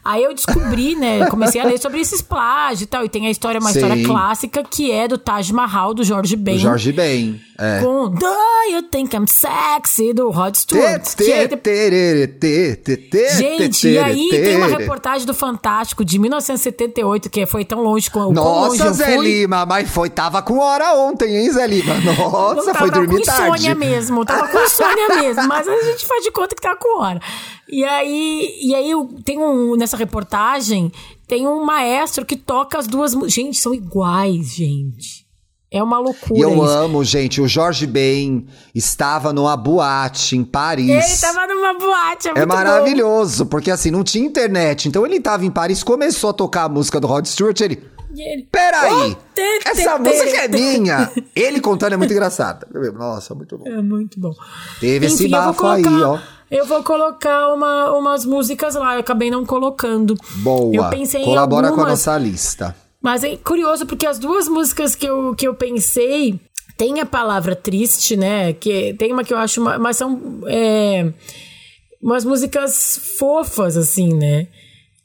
Aí 0.02 0.24
eu 0.24 0.34
descobri, 0.34 0.96
né? 0.96 1.26
Comecei 1.28 1.60
a 1.60 1.64
ler 1.64 1.78
sobre 1.78 2.00
esses 2.00 2.22
plágios 2.22 2.82
e 2.82 2.86
tal. 2.86 3.04
E 3.04 3.08
tem 3.08 3.26
a 3.26 3.30
história, 3.30 3.60
uma 3.60 3.70
Sim. 3.70 3.80
história 3.80 4.04
clássica 4.04 4.64
que 4.64 4.90
é 4.90 5.06
do 5.06 5.18
Taj 5.18 5.52
Mahal, 5.52 5.92
do 5.92 6.02
Jorge 6.02 6.36
Ben. 6.36 6.56
O 6.56 6.58
Jorge 6.58 6.92
Ben. 6.92 7.40
É. 7.58 7.80
Com 7.82 8.08
Do 8.08 8.26
You 8.72 8.84
Think 8.84 9.14
I'm 9.14 9.26
Sexy, 9.26 10.14
do 10.14 10.30
Rod 10.30 10.54
Stewart. 10.54 11.02
Gente, 13.36 13.88
e 13.88 13.98
aí 13.98 14.28
tem 14.30 14.56
uma 14.56 14.66
reportagem 14.66 15.26
do 15.26 15.34
Fantástico 15.34 16.02
de 16.02 16.18
1978, 16.18 17.28
que 17.28 17.44
foi 17.44 17.66
tão 17.66 17.82
longe 17.82 18.10
com 18.10 18.20
o 18.20 18.32
Nossa, 18.32 18.94
Zé. 18.94 19.18
Lima, 19.18 19.66
mas 19.66 19.90
foi, 19.90 20.08
tava 20.08 20.40
com 20.40 20.58
hora 20.58 20.94
ontem, 20.94 21.36
hein, 21.36 21.52
Zé 21.52 21.66
Lima? 21.66 21.92
Nossa, 22.16 22.62
foi 22.62 22.72
tava 22.72 22.90
dormir 22.92 23.18
com 23.18 23.22
tarde. 23.24 23.42
insônia 23.42 23.74
mesmo, 23.74 24.24
tava 24.24 24.48
com 24.48 24.58
insônia 24.58 25.08
mesmo, 25.20 25.46
mas 25.46 25.68
a 25.68 25.82
gente 25.82 26.06
faz 26.06 26.24
de 26.24 26.30
conta 26.30 26.54
que 26.54 26.62
tá 26.62 26.69
com 26.76 27.00
hora. 27.00 27.20
E 27.68 27.84
aí, 27.84 28.58
e 28.62 28.74
aí 28.74 28.90
eu- 28.90 29.08
tem 29.24 29.38
um, 29.38 29.76
nessa 29.76 29.96
reportagem, 29.96 30.90
tem 31.26 31.46
um 31.46 31.64
maestro 31.64 32.24
que 32.24 32.36
toca 32.36 32.78
as 32.78 32.86
duas, 32.86 33.12
gente, 33.32 33.58
são 33.58 33.74
iguais, 33.74 34.54
gente. 34.54 35.28
É 35.72 35.80
uma 35.80 36.00
loucura 36.00 36.36
E 36.36 36.42
eu 36.42 36.52
isso. 36.52 36.62
amo, 36.64 37.04
gente, 37.04 37.40
o 37.40 37.46
Jorge 37.46 37.86
Ben 37.86 38.44
estava 38.74 39.32
numa 39.32 39.56
boate 39.56 40.36
em 40.36 40.42
Paris. 40.42 40.88
Ele 40.90 41.16
tava 41.20 41.46
numa 41.46 41.74
boate, 41.78 42.26
é, 42.26 42.30
É 42.32 42.34
muito 42.34 42.48
bom. 42.48 42.54
maravilhoso, 42.56 43.46
porque 43.46 43.70
assim, 43.70 43.88
não 43.88 44.02
tinha 44.02 44.26
internet. 44.26 44.88
Então 44.88 45.06
ele 45.06 45.20
tava 45.20 45.44
em 45.46 45.50
Paris, 45.50 45.84
começou 45.84 46.30
a 46.30 46.32
tocar 46.32 46.64
a 46.64 46.68
música 46.68 46.98
do 46.98 47.06
Rod 47.06 47.24
Stewart, 47.26 47.60
ele... 47.60 47.84
Ele- 48.16 48.48
Peraí, 48.50 49.12
Oh, 49.12 49.14
tê, 49.32 49.60
essa 49.64 49.96
tê, 49.96 49.98
música 50.10 50.30
tê, 50.32 50.36
é 50.38 50.48
minha. 50.48 51.12
Ele 51.32 51.60
contando 51.60 51.92
é 51.92 51.96
muito 51.96 52.12
engraçado. 52.12 52.66
Nossa, 52.92 53.36
muito 53.36 53.56
bom. 53.56 53.68
É 53.68 53.80
muito 53.80 54.18
bom. 54.18 54.34
Teve 54.80 55.06
esse 55.06 55.22
Enfim, 55.26 55.30
vou 55.32 55.40
bafo 55.40 55.66
aí, 55.68 55.84
colocar- 55.84 56.08
ó. 56.08 56.18
Eu 56.50 56.66
vou 56.66 56.82
colocar 56.82 57.52
uma, 57.54 57.92
umas 57.96 58.24
músicas 58.24 58.74
lá, 58.74 58.94
eu 58.94 59.00
acabei 59.00 59.30
não 59.30 59.46
colocando. 59.46 60.16
Boa, 60.42 60.74
Eu 60.74 60.90
pensei 60.90 61.22
colabora 61.22 61.68
em 61.68 61.70
com 61.70 61.76
a 61.76 61.78
algumas, 61.82 61.90
nossa 62.06 62.18
lista. 62.18 62.76
Mas 63.00 63.22
é 63.24 63.36
curioso 63.36 63.86
porque 63.86 64.04
as 64.06 64.18
duas 64.18 64.48
músicas 64.48 64.94
que 64.94 65.06
eu, 65.06 65.34
que 65.34 65.46
eu 65.46 65.54
pensei 65.54 66.38
tem 66.76 66.98
a 67.00 67.06
palavra 67.06 67.54
triste, 67.54 68.16
né? 68.16 68.52
Que 68.52 68.94
tem 68.94 69.12
uma 69.12 69.22
que 69.22 69.32
eu 69.32 69.38
acho, 69.38 69.60
uma- 69.60 69.78
mas 69.78 69.96
são 69.96 70.20
é, 70.46 71.12
umas 72.02 72.24
músicas 72.24 72.98
fofas 73.18 73.76
assim, 73.76 74.12
né? 74.12 74.48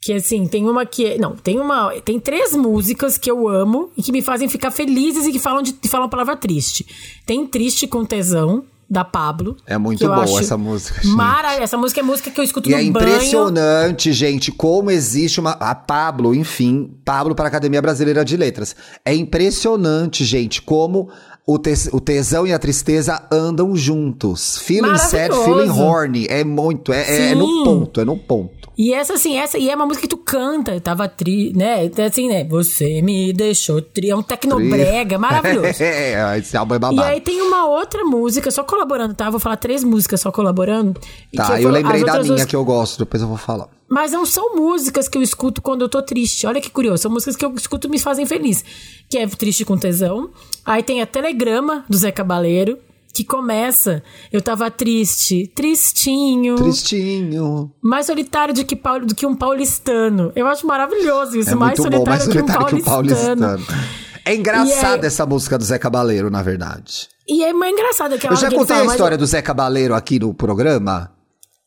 Que 0.02 0.12
assim, 0.14 0.46
tem 0.46 0.68
uma 0.68 0.84
que 0.86 1.04
é, 1.06 1.18
não, 1.18 1.34
tem 1.36 1.58
uma, 1.60 1.92
tem 2.00 2.18
três 2.20 2.54
músicas 2.54 3.16
que 3.18 3.30
eu 3.30 3.48
amo 3.48 3.90
e 3.96 4.02
que 4.02 4.12
me 4.12 4.22
fazem 4.22 4.48
ficar 4.48 4.70
felizes 4.70 5.26
e 5.26 5.32
que 5.32 5.38
falam 5.38 5.62
de 5.62 5.72
que 5.72 5.88
falam 5.88 6.06
a 6.06 6.10
palavra 6.10 6.36
triste. 6.36 6.86
Tem 7.24 7.46
Triste 7.46 7.86
com 7.86 8.04
Tesão 8.04 8.64
da 8.88 9.04
Pablo. 9.04 9.56
É 9.66 9.76
muito 9.76 10.06
boa 10.06 10.22
essa 10.40 10.56
música, 10.56 11.00
gente. 11.02 11.14
Mara, 11.14 11.54
essa 11.54 11.76
música 11.76 12.00
é 12.00 12.02
música 12.02 12.30
que 12.30 12.38
eu 12.40 12.44
escuto 12.44 12.68
E 12.68 12.72
no 12.72 12.78
é 12.78 12.84
banho. 12.90 12.90
impressionante, 12.90 14.12
gente, 14.12 14.52
como 14.52 14.90
existe 14.90 15.40
uma. 15.40 15.50
A 15.52 15.74
Pablo, 15.74 16.34
enfim, 16.34 16.90
Pablo 17.04 17.34
para 17.34 17.46
a 17.46 17.48
Academia 17.48 17.82
Brasileira 17.82 18.24
de 18.24 18.36
Letras. 18.36 18.76
É 19.04 19.14
impressionante, 19.14 20.24
gente, 20.24 20.62
como 20.62 21.08
o, 21.46 21.58
tes- 21.58 21.88
o 21.92 22.00
tesão 22.00 22.46
e 22.46 22.52
a 22.52 22.58
tristeza 22.58 23.22
andam 23.30 23.74
juntos. 23.76 24.58
Feeling 24.58 24.96
sad, 24.98 25.34
feeling 25.44 25.70
horny. 25.70 26.26
É 26.28 26.44
muito, 26.44 26.92
é, 26.92 27.02
é- 27.28 27.32
é 27.32 27.34
no 27.34 27.64
ponto, 27.64 28.00
é 28.00 28.04
no 28.04 28.16
ponto. 28.16 28.65
E 28.78 28.92
essa, 28.92 29.14
assim, 29.14 29.38
essa, 29.38 29.56
e 29.56 29.70
é 29.70 29.74
uma 29.74 29.86
música 29.86 30.02
que 30.06 30.08
tu 30.14 30.18
canta, 30.18 30.74
eu 30.74 30.80
tava 30.80 31.08
tri, 31.08 31.50
né? 31.56 31.90
Assim, 32.06 32.28
né? 32.28 32.44
Você 32.44 33.00
me 33.00 33.32
deixou 33.32 33.80
tri, 33.80 34.10
é 34.10 34.16
um 34.16 34.22
tecnobrega, 34.22 35.16
maravilhoso. 35.18 35.82
É, 35.82 36.38
esse 36.38 36.56
álbum 36.56 36.74
é 36.74 36.76
E 36.76 36.80
babado. 36.80 37.02
aí 37.08 37.20
tem 37.20 37.40
uma 37.40 37.66
outra 37.66 38.04
música, 38.04 38.50
só 38.50 38.62
colaborando, 38.62 39.14
tá? 39.14 39.30
Vou 39.30 39.40
falar 39.40 39.56
três 39.56 39.82
músicas 39.82 40.20
só 40.20 40.30
colaborando. 40.30 41.00
E 41.32 41.36
que 41.38 41.42
Tá, 41.42 41.56
eu 41.58 41.62
vou- 41.62 41.72
lembrei 41.72 42.04
da 42.04 42.12
minha 42.14 42.22
duas- 42.24 42.44
que 42.44 42.54
eu 42.54 42.64
gosto, 42.64 42.98
depois 42.98 43.22
eu 43.22 43.28
vou 43.28 43.38
falar. 43.38 43.68
Mas 43.88 44.12
não 44.12 44.26
são 44.26 44.54
músicas 44.56 45.08
que 45.08 45.16
eu 45.16 45.22
escuto 45.22 45.62
quando 45.62 45.82
eu 45.82 45.88
tô 45.88 46.02
triste. 46.02 46.46
Olha 46.46 46.60
que 46.60 46.68
curioso. 46.68 47.02
São 47.04 47.10
músicas 47.10 47.36
que 47.36 47.44
eu 47.44 47.54
escuto 47.54 47.86
e 47.86 47.90
me 47.90 47.98
fazem 48.00 48.26
feliz. 48.26 48.64
Que 49.08 49.16
é 49.18 49.26
Triste 49.28 49.64
com 49.64 49.78
Tesão. 49.78 50.30
Aí 50.64 50.82
tem 50.82 51.00
a 51.00 51.06
Telegrama, 51.06 51.84
do 51.88 51.96
Zé 51.96 52.10
Cabaleiro. 52.10 52.78
Que 53.16 53.24
começa. 53.24 54.02
Eu 54.30 54.42
tava 54.42 54.70
triste, 54.70 55.50
tristinho. 55.54 56.56
Tristinho. 56.56 57.72
Mais 57.82 58.04
solitário 58.04 58.52
do 58.52 58.62
que, 58.62 58.78
do 59.06 59.14
que 59.14 59.24
um 59.24 59.34
paulistano. 59.34 60.30
Eu 60.36 60.46
acho 60.46 60.66
maravilhoso 60.66 61.38
isso. 61.38 61.50
É 61.50 61.54
mais, 61.54 61.78
solitário, 61.78 62.04
bom, 62.04 62.10
mais 62.10 62.22
solitário 62.24 62.66
que 62.66 62.74
um 62.74 62.80
paulistano. 62.82 63.56
Que 63.56 63.62
um 63.62 63.64
paulistano. 63.64 63.96
É 64.26 64.34
engraçada 64.34 65.06
essa 65.06 65.24
música 65.24 65.56
do 65.56 65.64
Zé 65.64 65.78
Cabaleiro, 65.78 66.28
na 66.28 66.42
verdade. 66.42 67.08
E 67.26 67.42
é 67.42 67.52
mais 67.54 67.72
engraçada 67.72 68.18
que 68.18 68.26
ela 68.26 68.36
Eu 68.36 68.40
já 68.40 68.50
contei 68.50 68.76
fala, 68.76 68.90
a 68.90 68.94
história 68.94 69.16
do 69.16 69.24
Zé 69.24 69.40
Cabaleiro 69.40 69.94
aqui 69.94 70.18
no 70.18 70.34
programa? 70.34 71.10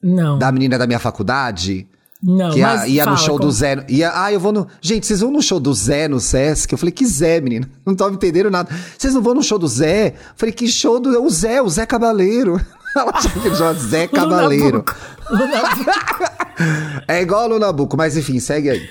Não. 0.03 0.37
Da 0.37 0.51
menina 0.51 0.77
da 0.77 0.85
minha 0.85 0.99
faculdade? 0.99 1.87
Não, 2.21 2.51
que 2.51 2.59
ia, 2.59 2.87
ia 2.87 3.03
fala, 3.05 3.15
no 3.15 3.21
show 3.21 3.37
como... 3.37 3.49
do 3.49 3.51
Zé. 3.51 3.85
Ia, 3.87 4.11
ah, 4.13 4.31
eu 4.31 4.39
vou 4.39 4.51
no. 4.51 4.67
Gente, 4.81 5.07
vocês 5.07 5.21
vão 5.21 5.31
no 5.31 5.41
show 5.41 5.59
do 5.59 5.73
Zé 5.73 6.07
no 6.07 6.19
Sesc? 6.19 6.71
Eu 6.73 6.77
falei, 6.77 6.91
que 6.91 7.05
Zé, 7.05 7.39
menina? 7.39 7.69
Não 7.85 7.95
tava 7.95 8.13
entendendo 8.13 8.51
nada. 8.51 8.69
Vocês 8.97 9.13
não 9.13 9.21
vão 9.21 9.33
no 9.33 9.41
show 9.41 9.57
do 9.57 9.67
Zé? 9.67 10.09
Eu 10.09 10.13
falei, 10.35 10.53
que 10.53 10.67
show 10.67 10.99
do. 10.99 11.23
O 11.23 11.29
Zé, 11.29 11.61
o 11.61 11.69
Zé 11.69 11.85
Cabaleiro. 11.85 12.59
Ela 12.95 13.21
chama 13.21 13.41
que 13.41 13.55
chama 13.55 13.73
Zé 13.75 14.07
Cabaleiro. 14.09 14.83
é 17.07 17.21
igual 17.21 17.43
a 17.43 17.45
Lunabuco, 17.45 17.95
mas 17.95 18.17
enfim, 18.17 18.39
segue 18.39 18.69
aí. 18.69 18.89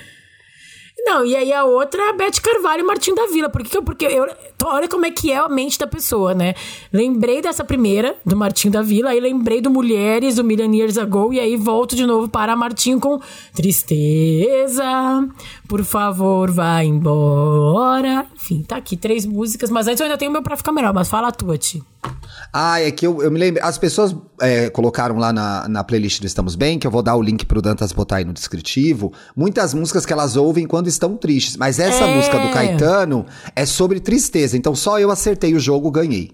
Não, 1.05 1.25
e 1.25 1.35
aí 1.35 1.51
a 1.53 1.63
outra 1.63 2.01
é 2.01 2.09
a 2.09 2.13
Beth 2.13 2.41
Carvalho 2.41 2.81
e 2.81 2.83
Martim 2.83 3.15
da 3.15 3.25
Vila. 3.27 3.49
Porque, 3.49 3.81
porque 3.81 4.05
eu, 4.05 4.27
olha 4.65 4.87
como 4.87 5.05
é 5.05 5.11
que 5.11 5.31
é 5.31 5.37
a 5.37 5.47
mente 5.47 5.79
da 5.79 5.87
pessoa, 5.87 6.33
né? 6.33 6.53
Lembrei 6.91 7.41
dessa 7.41 7.63
primeira, 7.63 8.15
do 8.25 8.35
Martim 8.35 8.69
da 8.69 8.81
Vila, 8.81 9.09
aí 9.11 9.19
lembrei 9.19 9.61
do 9.61 9.69
Mulheres, 9.69 10.35
do 10.35 10.43
Million 10.43 10.71
Years 10.73 10.97
Ago, 10.97 11.33
e 11.33 11.39
aí 11.39 11.55
volto 11.55 11.95
de 11.95 12.05
novo 12.05 12.27
para 12.27 12.55
Martim 12.55 12.99
com 12.99 13.19
Tristeza, 13.53 14.83
por 15.67 15.83
favor, 15.83 16.51
vá 16.51 16.83
embora. 16.83 18.25
Enfim, 18.35 18.63
tá 18.63 18.77
aqui 18.77 18.97
três 18.97 19.25
músicas, 19.25 19.69
mas 19.69 19.87
antes 19.87 19.99
eu 19.99 20.05
ainda 20.05 20.17
tenho 20.17 20.31
meu 20.31 20.43
pra 20.43 20.57
ficar 20.57 20.71
melhor, 20.71 20.93
mas 20.93 21.09
fala 21.09 21.29
a 21.29 21.31
tua, 21.31 21.57
Ti. 21.57 21.81
Ah, 22.51 22.81
é 22.81 22.89
que 22.91 23.05
eu, 23.05 23.21
eu 23.21 23.29
me 23.29 23.37
lembro. 23.37 23.63
As 23.63 23.77
pessoas 23.77 24.15
é, 24.41 24.69
colocaram 24.69 25.17
lá 25.17 25.31
na, 25.31 25.67
na 25.67 25.83
playlist 25.83 26.19
do 26.21 26.25
Estamos 26.25 26.55
Bem, 26.55 26.79
que 26.79 26.87
eu 26.87 26.91
vou 26.91 27.03
dar 27.03 27.15
o 27.15 27.21
link 27.21 27.45
pro 27.45 27.61
Dantas 27.61 27.91
botar 27.91 28.17
aí 28.17 28.25
no 28.25 28.33
descritivo, 28.33 29.13
muitas 29.35 29.73
músicas 29.73 30.05
que 30.05 30.13
elas 30.13 30.35
ouvem 30.35 30.65
quando 30.65 30.87
estão 30.93 31.15
tristes. 31.15 31.57
Mas 31.57 31.79
essa 31.79 32.05
é. 32.05 32.15
música 32.15 32.37
do 32.39 32.49
Caetano 32.51 33.25
é 33.55 33.65
sobre 33.65 33.99
tristeza. 33.99 34.57
Então 34.57 34.75
só 34.75 34.99
eu 34.99 35.11
acertei 35.11 35.53
o 35.53 35.59
jogo, 35.59 35.91
ganhei. 35.91 36.31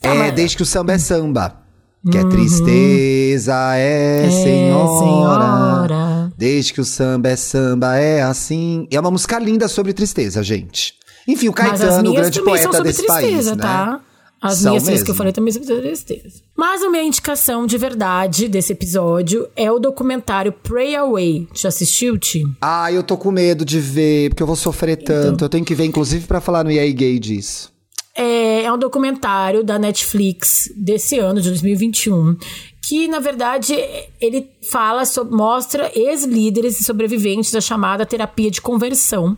Tá, 0.00 0.10
é, 0.10 0.18
mas... 0.18 0.34
Desde 0.34 0.56
que 0.56 0.62
o 0.62 0.66
samba 0.66 0.92
é 0.92 0.98
samba. 0.98 1.68
Que 2.10 2.16
é 2.16 2.22
uhum. 2.22 2.28
é 2.28 2.30
tristeza, 2.30 3.76
é, 3.76 4.26
é 4.26 4.30
senhora. 4.30 4.98
senhora. 4.98 6.32
Desde 6.36 6.72
que 6.72 6.80
o 6.80 6.84
samba 6.84 7.28
é 7.28 7.36
samba, 7.36 7.96
é 7.96 8.22
assim. 8.22 8.86
E 8.90 8.96
é 8.96 9.00
uma 9.00 9.10
música 9.10 9.38
linda 9.38 9.66
sobre 9.66 9.92
tristeza, 9.92 10.42
gente. 10.42 10.94
Enfim, 11.26 11.48
o 11.48 11.52
Caetano, 11.52 12.10
o 12.10 12.14
grande 12.14 12.40
poeta 12.40 12.82
desse 12.82 13.04
tristeza, 13.04 13.56
país, 13.56 13.56
né? 13.56 14.00
As 14.40 14.58
São 14.58 14.70
minhas 14.70 14.88
mesmo. 14.88 15.04
que 15.04 15.10
eu 15.10 15.14
falei 15.14 15.32
também 15.32 15.52
são 15.52 15.62
tristeza. 15.62 16.42
Mas 16.56 16.82
a 16.82 16.88
minha 16.88 17.02
indicação 17.02 17.66
de 17.66 17.76
verdade 17.76 18.46
desse 18.46 18.72
episódio 18.72 19.48
é 19.56 19.70
o 19.70 19.80
documentário 19.80 20.52
Pray 20.52 20.94
Away. 20.94 21.48
Já 21.52 21.68
assistiu, 21.68 22.16
Ti? 22.16 22.44
Ah, 22.60 22.92
eu 22.92 23.02
tô 23.02 23.16
com 23.16 23.32
medo 23.32 23.64
de 23.64 23.80
ver, 23.80 24.30
porque 24.30 24.42
eu 24.42 24.46
vou 24.46 24.54
sofrer 24.56 24.98
então. 25.00 25.14
tanto. 25.14 25.34
Então. 25.34 25.46
Eu 25.46 25.50
tenho 25.50 25.64
que 25.64 25.74
ver, 25.74 25.84
inclusive, 25.84 26.26
para 26.26 26.40
falar 26.40 26.62
no 26.62 26.70
EA 26.70 26.90
Gay 26.92 27.18
disso. 27.18 27.72
É, 28.14 28.62
é 28.62 28.72
um 28.72 28.78
documentário 28.78 29.64
da 29.64 29.78
Netflix 29.78 30.70
desse 30.76 31.18
ano, 31.18 31.40
de 31.40 31.48
2021, 31.48 32.36
que 32.82 33.06
na 33.06 33.20
verdade 33.20 33.74
ele 34.20 34.50
fala 34.70 35.04
sobre, 35.04 35.34
mostra 35.36 35.90
ex-líderes 35.94 36.80
e 36.80 36.84
sobreviventes 36.84 37.52
da 37.52 37.60
chamada 37.60 38.06
terapia 38.06 38.50
de 38.50 38.60
conversão. 38.60 39.36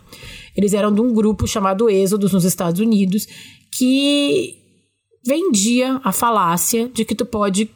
Eles 0.57 0.73
eram 0.73 0.93
de 0.93 1.01
um 1.01 1.13
grupo 1.13 1.47
chamado 1.47 1.91
Êxodos 1.91 2.33
nos 2.33 2.45
Estados 2.45 2.81
Unidos 2.81 3.27
que 3.71 4.60
vendia 5.25 6.01
a 6.03 6.13
falácia 6.13 6.89
de 6.89 7.05
que 7.05 7.15
tu 7.15 7.27
pode 7.27 7.71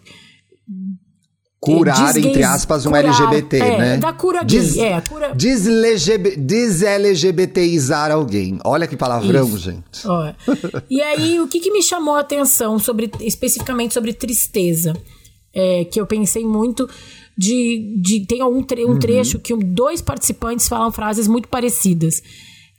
curar, 1.64 2.16
entre 2.16 2.42
aspas, 2.42 2.84
um 2.84 2.90
curar, 2.90 3.06
LGBT, 3.06 3.56
é, 3.58 3.78
né? 3.78 3.96
Da 3.96 4.12
cura 4.12 4.42
gay, 4.44 4.60
Des, 4.60 4.76
é, 4.76 5.00
cura... 5.00 5.32
Des-LGBTizar 6.36 8.10
alguém. 8.12 8.58
Olha 8.64 8.86
que 8.86 8.96
palavrão, 8.96 9.48
Isso. 9.48 9.58
gente. 9.58 10.06
E 10.90 11.00
aí, 11.00 11.40
o 11.40 11.48
que, 11.48 11.60
que 11.60 11.70
me 11.70 11.82
chamou 11.82 12.16
a 12.16 12.20
atenção, 12.20 12.78
sobre, 12.78 13.10
especificamente 13.20 13.94
sobre 13.94 14.12
tristeza? 14.12 14.92
É, 15.54 15.84
que 15.84 16.00
eu 16.00 16.06
pensei 16.06 16.44
muito 16.44 16.86
de... 17.38 17.96
de 18.02 18.26
tem 18.26 18.42
um, 18.42 18.62
tre 18.62 18.84
um 18.84 18.90
uhum. 18.90 18.98
trecho 18.98 19.38
que 19.38 19.56
dois 19.56 20.02
participantes 20.02 20.68
falam 20.68 20.92
frases 20.92 21.26
muito 21.28 21.48
parecidas. 21.48 22.20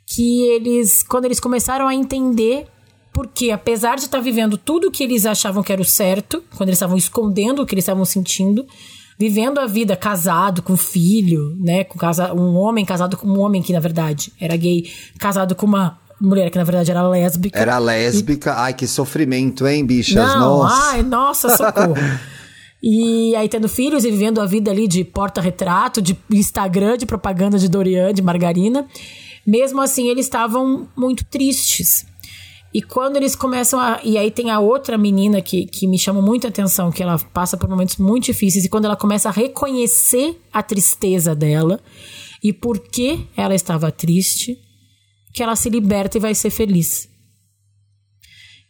Que 0.07 0.43
eles, 0.49 1.01
quando 1.01 1.25
eles 1.25 1.39
começaram 1.39 1.87
a 1.87 1.95
entender 1.95 2.67
porque 3.15 3.49
apesar 3.49 3.95
de 3.95 4.01
estar 4.01 4.17
tá 4.17 4.23
vivendo 4.23 4.57
tudo 4.57 4.89
o 4.89 4.91
que 4.91 5.01
eles 5.01 5.25
achavam 5.25 5.63
que 5.63 5.71
era 5.71 5.81
o 5.81 5.85
certo, 5.85 6.43
quando 6.57 6.67
eles 6.67 6.75
estavam 6.75 6.97
escondendo 6.97 7.61
o 7.61 7.65
que 7.65 7.73
eles 7.73 7.83
estavam 7.85 8.03
sentindo, 8.03 8.67
vivendo 9.17 9.57
a 9.57 9.65
vida 9.65 9.95
casado 9.95 10.61
com 10.61 10.75
filho, 10.75 11.55
né, 11.57 11.85
com 11.85 11.97
casa, 11.97 12.33
um 12.33 12.57
homem 12.57 12.83
casado 12.83 13.15
com 13.15 13.25
um 13.25 13.39
homem 13.39 13.61
que 13.61 13.71
na 13.71 13.79
verdade 13.79 14.33
era 14.37 14.57
gay, 14.57 14.91
casado 15.17 15.55
com 15.55 15.65
uma 15.65 15.97
mulher 16.19 16.49
que 16.49 16.57
na 16.57 16.65
verdade 16.65 16.91
era 16.91 17.07
lésbica. 17.07 17.57
Era 17.57 17.77
lésbica. 17.77 18.49
E... 18.49 18.53
Ai, 18.53 18.73
que 18.73 18.85
sofrimento, 18.85 19.65
hein, 19.65 19.85
bichas? 19.85 20.15
Não, 20.15 20.57
nossa. 20.57 20.89
Ai, 20.89 21.01
nossa, 21.01 21.55
socorro. 21.55 21.95
e 22.83 23.33
aí 23.37 23.47
tendo 23.47 23.69
filhos 23.69 24.03
e 24.03 24.11
vivendo 24.11 24.41
a 24.41 24.45
vida 24.45 24.71
ali 24.71 24.89
de 24.89 25.05
porta-retrato, 25.05 26.01
de 26.01 26.17
Instagram, 26.29 26.97
de 26.97 27.05
propaganda 27.05 27.57
de 27.57 27.69
Dorian, 27.69 28.13
de 28.13 28.21
margarina. 28.21 28.85
Mesmo 29.47 29.81
assim, 29.81 30.09
eles 30.09 30.25
estavam 30.25 30.85
muito 30.97 31.23
tristes. 31.23 32.05
E 32.75 32.81
quando 32.81 33.15
eles 33.15 33.37
começam 33.37 33.79
a. 33.79 34.01
E 34.03 34.17
aí 34.17 34.29
tem 34.29 34.51
a 34.51 34.59
outra 34.59 34.97
menina 34.97 35.41
que, 35.41 35.65
que 35.65 35.87
me 35.87 35.97
chama 35.97 36.21
muita 36.21 36.49
atenção, 36.49 36.91
que 36.91 37.01
ela 37.01 37.17
passa 37.17 37.55
por 37.55 37.69
momentos 37.69 37.95
muito 37.95 38.25
difíceis, 38.25 38.65
e 38.65 38.69
quando 38.69 38.83
ela 38.83 38.97
começa 38.97 39.29
a 39.29 39.31
reconhecer 39.31 40.37
a 40.51 40.61
tristeza 40.61 41.33
dela 41.33 41.79
e 42.43 42.51
por 42.51 42.77
que 42.77 43.29
ela 43.37 43.55
estava 43.55 43.93
triste, 43.93 44.59
que 45.33 45.41
ela 45.41 45.55
se 45.55 45.69
liberta 45.69 46.17
e 46.17 46.19
vai 46.19 46.35
ser 46.35 46.49
feliz. 46.49 47.07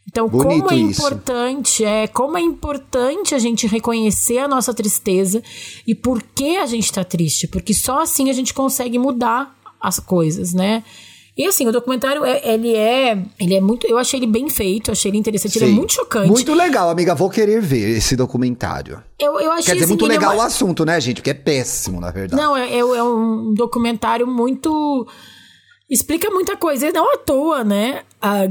Então, 0.07 0.29
Bonito 0.29 0.65
como 0.65 0.71
é 0.71 0.75
isso. 0.75 1.01
importante, 1.01 1.83
é, 1.83 2.05
como 2.05 2.37
é 2.37 2.41
importante 2.41 3.33
a 3.33 3.39
gente 3.39 3.65
reconhecer 3.65 4.37
a 4.37 4.47
nossa 4.47 4.71
tristeza 4.71 5.41
e 5.87 5.95
por 5.95 6.21
que 6.21 6.57
a 6.57 6.67
gente 6.67 6.85
está 6.85 7.03
triste, 7.03 7.47
porque 7.47 7.73
só 7.73 8.03
assim 8.03 8.29
a 8.29 8.33
gente 8.33 8.53
consegue 8.53 8.99
mudar 8.99 9.57
as 9.81 9.99
coisas, 9.99 10.53
né? 10.53 10.83
E 11.38 11.45
assim, 11.45 11.67
o 11.67 11.71
documentário, 11.71 12.23
é, 12.23 12.41
ele 12.53 12.73
é. 12.73 13.21
Ele 13.38 13.55
é 13.55 13.61
muito. 13.61 13.86
Eu 13.86 13.97
achei 13.97 14.19
ele 14.19 14.27
bem 14.27 14.49
feito, 14.49 14.91
achei 14.91 15.11
ele 15.11 15.17
interessante, 15.17 15.59
Sim. 15.59 15.65
ele 15.65 15.73
é 15.73 15.75
muito 15.75 15.91
chocante. 15.91 16.29
Muito 16.29 16.53
legal, 16.53 16.89
amiga. 16.89 17.13
Vou 17.13 17.29
querer 17.29 17.61
ver 17.61 17.97
esse 17.97 18.15
documentário. 18.15 19.03
Eu, 19.19 19.38
eu 19.39 19.51
achei 19.51 19.65
Quer 19.65 19.73
dizer, 19.73 19.83
assim, 19.83 19.93
muito 19.93 20.05
legal 20.05 20.31
é 20.31 20.36
uma... 20.36 20.43
o 20.43 20.45
assunto, 20.45 20.86
né, 20.86 20.99
gente? 21.01 21.17
Porque 21.17 21.31
é 21.31 21.33
péssimo, 21.33 21.99
na 21.99 22.09
verdade. 22.09 22.41
Não, 22.41 22.55
é, 22.55 22.71
é, 22.71 22.79
é 22.79 23.03
um 23.03 23.53
documentário 23.53 24.25
muito. 24.25 25.05
Explica 25.89 26.29
muita 26.29 26.55
coisa. 26.55 26.88
E 26.88 26.93
não 26.93 27.13
à 27.13 27.17
toa, 27.17 27.65
né? 27.65 28.03
Ah, 28.21 28.43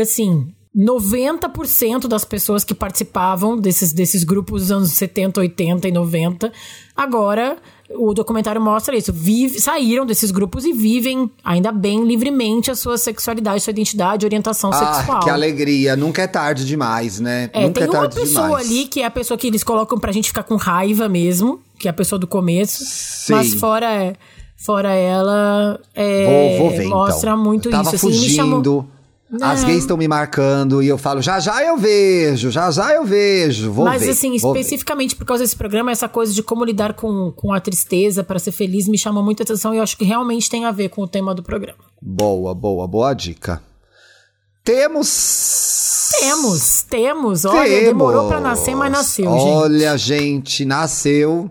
assim, 0.00 0.54
90% 0.78 2.06
das 2.06 2.24
pessoas 2.24 2.62
que 2.62 2.72
participavam 2.72 3.58
desses, 3.58 3.92
desses 3.92 4.22
grupos 4.22 4.62
dos 4.62 4.70
anos 4.70 4.92
70, 4.92 5.40
80 5.40 5.88
e 5.88 5.92
90, 5.92 6.52
agora 6.96 7.56
o 7.90 8.14
documentário 8.14 8.60
mostra 8.60 8.96
isso. 8.96 9.12
Vive, 9.12 9.58
saíram 9.58 10.06
desses 10.06 10.30
grupos 10.30 10.64
e 10.64 10.72
vivem, 10.72 11.28
ainda 11.42 11.72
bem, 11.72 12.04
livremente 12.04 12.70
a 12.70 12.76
sua 12.76 12.96
sexualidade, 12.96 13.62
sua 13.62 13.72
identidade, 13.72 14.24
orientação 14.24 14.70
ah, 14.72 14.94
sexual. 14.94 15.20
Que 15.20 15.30
alegria. 15.30 15.96
Nunca 15.96 16.22
é 16.22 16.26
tarde 16.28 16.64
demais, 16.64 17.18
né? 17.18 17.50
É, 17.52 17.62
Nunca 17.62 17.80
tem 17.80 17.94
é 17.94 17.98
uma 17.98 18.08
pessoa 18.08 18.46
demais. 18.46 18.66
ali 18.66 18.84
que 18.86 19.00
é 19.00 19.06
a 19.06 19.10
pessoa 19.10 19.36
que 19.36 19.48
eles 19.48 19.64
colocam 19.64 19.98
pra 19.98 20.12
gente 20.12 20.28
ficar 20.28 20.44
com 20.44 20.54
raiva 20.54 21.08
mesmo, 21.08 21.60
que 21.76 21.88
é 21.88 21.90
a 21.90 21.94
pessoa 21.94 22.18
do 22.20 22.26
começo. 22.26 22.84
Sim. 22.84 23.32
Mas 23.32 23.54
fora, 23.54 24.14
fora 24.56 24.92
ela, 24.94 25.80
é, 25.92 26.58
vou, 26.58 26.70
vou 26.70 26.78
ver, 26.78 26.86
mostra 26.86 27.30
então. 27.30 27.42
muito 27.42 27.68
eu 27.68 27.72
tava 27.72 27.88
isso. 27.88 27.98
Fugindo. 27.98 28.26
Assim, 28.26 28.36
chamou 28.36 28.97
não. 29.30 29.48
As 29.48 29.62
gays 29.62 29.80
estão 29.80 29.96
me 29.96 30.08
marcando 30.08 30.82
e 30.82 30.88
eu 30.88 30.96
falo, 30.96 31.20
já 31.20 31.38
já 31.38 31.62
eu 31.62 31.76
vejo, 31.76 32.50
já 32.50 32.70
já 32.70 32.94
eu 32.94 33.04
vejo, 33.04 33.70
vou 33.70 33.84
Mas 33.84 34.02
ver, 34.02 34.10
assim, 34.10 34.34
especificamente 34.34 35.14
por 35.14 35.26
causa 35.26 35.44
desse 35.44 35.54
programa, 35.56 35.90
essa 35.90 36.08
coisa 36.08 36.32
de 36.32 36.42
como 36.42 36.64
lidar 36.64 36.94
com, 36.94 37.30
com 37.32 37.52
a 37.52 37.60
tristeza 37.60 38.24
para 38.24 38.38
ser 38.38 38.52
feliz 38.52 38.88
me 38.88 38.96
chama 38.96 39.22
muita 39.22 39.42
atenção 39.42 39.74
e 39.74 39.78
eu 39.78 39.82
acho 39.82 39.98
que 39.98 40.04
realmente 40.04 40.48
tem 40.48 40.64
a 40.64 40.70
ver 40.70 40.88
com 40.88 41.02
o 41.02 41.08
tema 41.08 41.34
do 41.34 41.42
programa. 41.42 41.78
Boa, 42.00 42.54
boa, 42.54 42.86
boa 42.86 43.12
dica. 43.12 43.62
Temos. 44.64 46.10
Temos, 46.20 46.82
temos. 46.82 47.44
Olha, 47.44 47.68
temos. 47.68 47.84
demorou 47.84 48.28
para 48.28 48.40
nascer, 48.40 48.74
mas 48.74 48.90
nasceu, 48.90 49.30
Olha, 49.30 49.96
gente, 49.96 50.64
nasceu. 50.64 51.50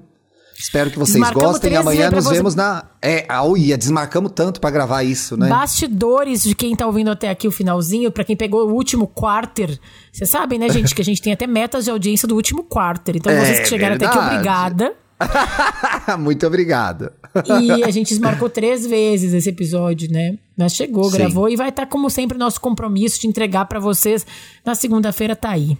Espero 0.57 0.89
que 0.89 0.97
vocês 0.97 1.23
gostem. 1.31 1.75
Amanhã 1.75 2.09
nos 2.09 2.25
você... 2.25 2.35
vemos 2.35 2.55
na. 2.55 2.83
É, 2.99 3.27
ia, 3.57 3.77
desmarcamos 3.77 4.31
tanto 4.33 4.59
para 4.59 4.71
gravar 4.71 5.03
isso, 5.03 5.37
né? 5.37 5.47
Bastidores 5.47 6.41
de 6.41 6.55
quem 6.55 6.75
tá 6.75 6.87
ouvindo 6.87 7.11
até 7.11 7.29
aqui 7.29 7.47
o 7.47 7.51
finalzinho, 7.51 8.11
para 8.11 8.23
quem 8.23 8.35
pegou 8.35 8.67
o 8.67 8.73
último 8.73 9.07
quarter. 9.07 9.79
Vocês 10.11 10.27
sabem, 10.27 10.57
né, 10.57 10.67
gente, 10.69 10.95
que 10.95 11.01
a 11.01 11.05
gente 11.05 11.21
tem 11.21 11.31
até 11.31 11.45
metas 11.45 11.85
de 11.85 11.91
audiência 11.91 12.27
do 12.27 12.35
último 12.35 12.63
quarter. 12.63 13.17
Então, 13.17 13.31
é, 13.31 13.45
vocês 13.45 13.59
que 13.59 13.67
chegaram 13.67 13.97
verdade. 13.97 14.17
até 14.17 14.25
aqui, 14.25 14.35
obrigada. 14.35 14.95
Muito 16.17 16.47
obrigado. 16.47 17.11
E 17.59 17.83
a 17.83 17.91
gente 17.91 18.09
desmarcou 18.09 18.49
três 18.49 18.85
vezes 18.85 19.33
esse 19.33 19.49
episódio, 19.49 20.11
né? 20.11 20.37
Mas 20.57 20.73
chegou, 20.73 21.03
Sim. 21.05 21.17
gravou 21.17 21.47
e 21.49 21.55
vai 21.55 21.69
estar, 21.69 21.85
tá, 21.85 21.91
como 21.91 22.09
sempre, 22.09 22.35
nosso 22.35 22.59
compromisso 22.59 23.21
de 23.21 23.27
entregar 23.27 23.65
para 23.65 23.79
vocês 23.79 24.25
na 24.65 24.73
segunda-feira 24.73 25.35
tá 25.35 25.51
aí. 25.51 25.77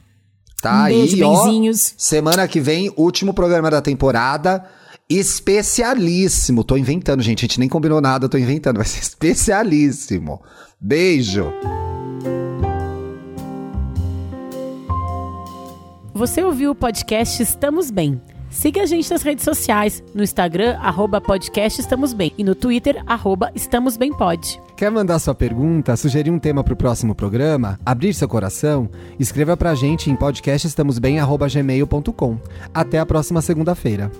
Tá? 0.61 0.83
Um 0.83 0.85
beijo, 0.85 1.17
e, 1.17 1.23
ó, 1.23 1.45
benzinhos. 1.45 1.93
semana 1.97 2.47
que 2.47 2.59
vem, 2.59 2.91
último 2.97 3.33
programa 3.33 3.69
da 3.69 3.81
temporada. 3.81 4.65
Especialíssimo. 5.09 6.63
Tô 6.63 6.75
inventando, 6.75 7.21
gente. 7.21 7.39
A 7.39 7.47
gente 7.47 7.59
nem 7.59 7.69
combinou 7.69 8.01
nada, 8.01 8.27
tô 8.27 8.37
inventando. 8.37 8.77
Vai 8.77 8.85
ser 8.85 8.99
especialíssimo. 8.99 10.41
Beijo. 10.79 11.45
Você 16.13 16.43
ouviu 16.43 16.71
o 16.71 16.75
podcast 16.75 17.41
Estamos 17.41 17.89
Bem. 17.91 18.19
Siga 18.57 18.81
a 18.81 18.85
gente 18.87 19.11
nas 19.11 19.21
redes 19.21 19.45
sociais, 19.45 20.03
no 20.15 20.23
Instagram, 20.23 20.79
arroba 20.79 21.21
podcast 21.21 21.79
Estamos 21.79 22.11
Bem, 22.11 22.33
e 22.39 22.43
no 22.43 22.55
Twitter, 22.55 23.03
arroba 23.05 23.51
Estamos 23.53 23.97
Bem. 23.97 24.11
Quer 24.75 24.89
mandar 24.89 25.19
sua 25.19 25.35
pergunta, 25.35 25.95
sugerir 25.95 26.31
um 26.31 26.39
tema 26.39 26.63
para 26.63 26.73
o 26.73 26.77
próximo 26.77 27.13
programa, 27.13 27.79
abrir 27.85 28.15
seu 28.15 28.27
coração? 28.27 28.89
Escreva 29.19 29.55
pra 29.55 29.75
gente 29.75 30.09
em 30.09 30.15
podcastestamosbem.gmail.com. 30.15 32.39
Até 32.73 32.97
a 32.97 33.05
próxima 33.05 33.43
segunda-feira. 33.43 34.11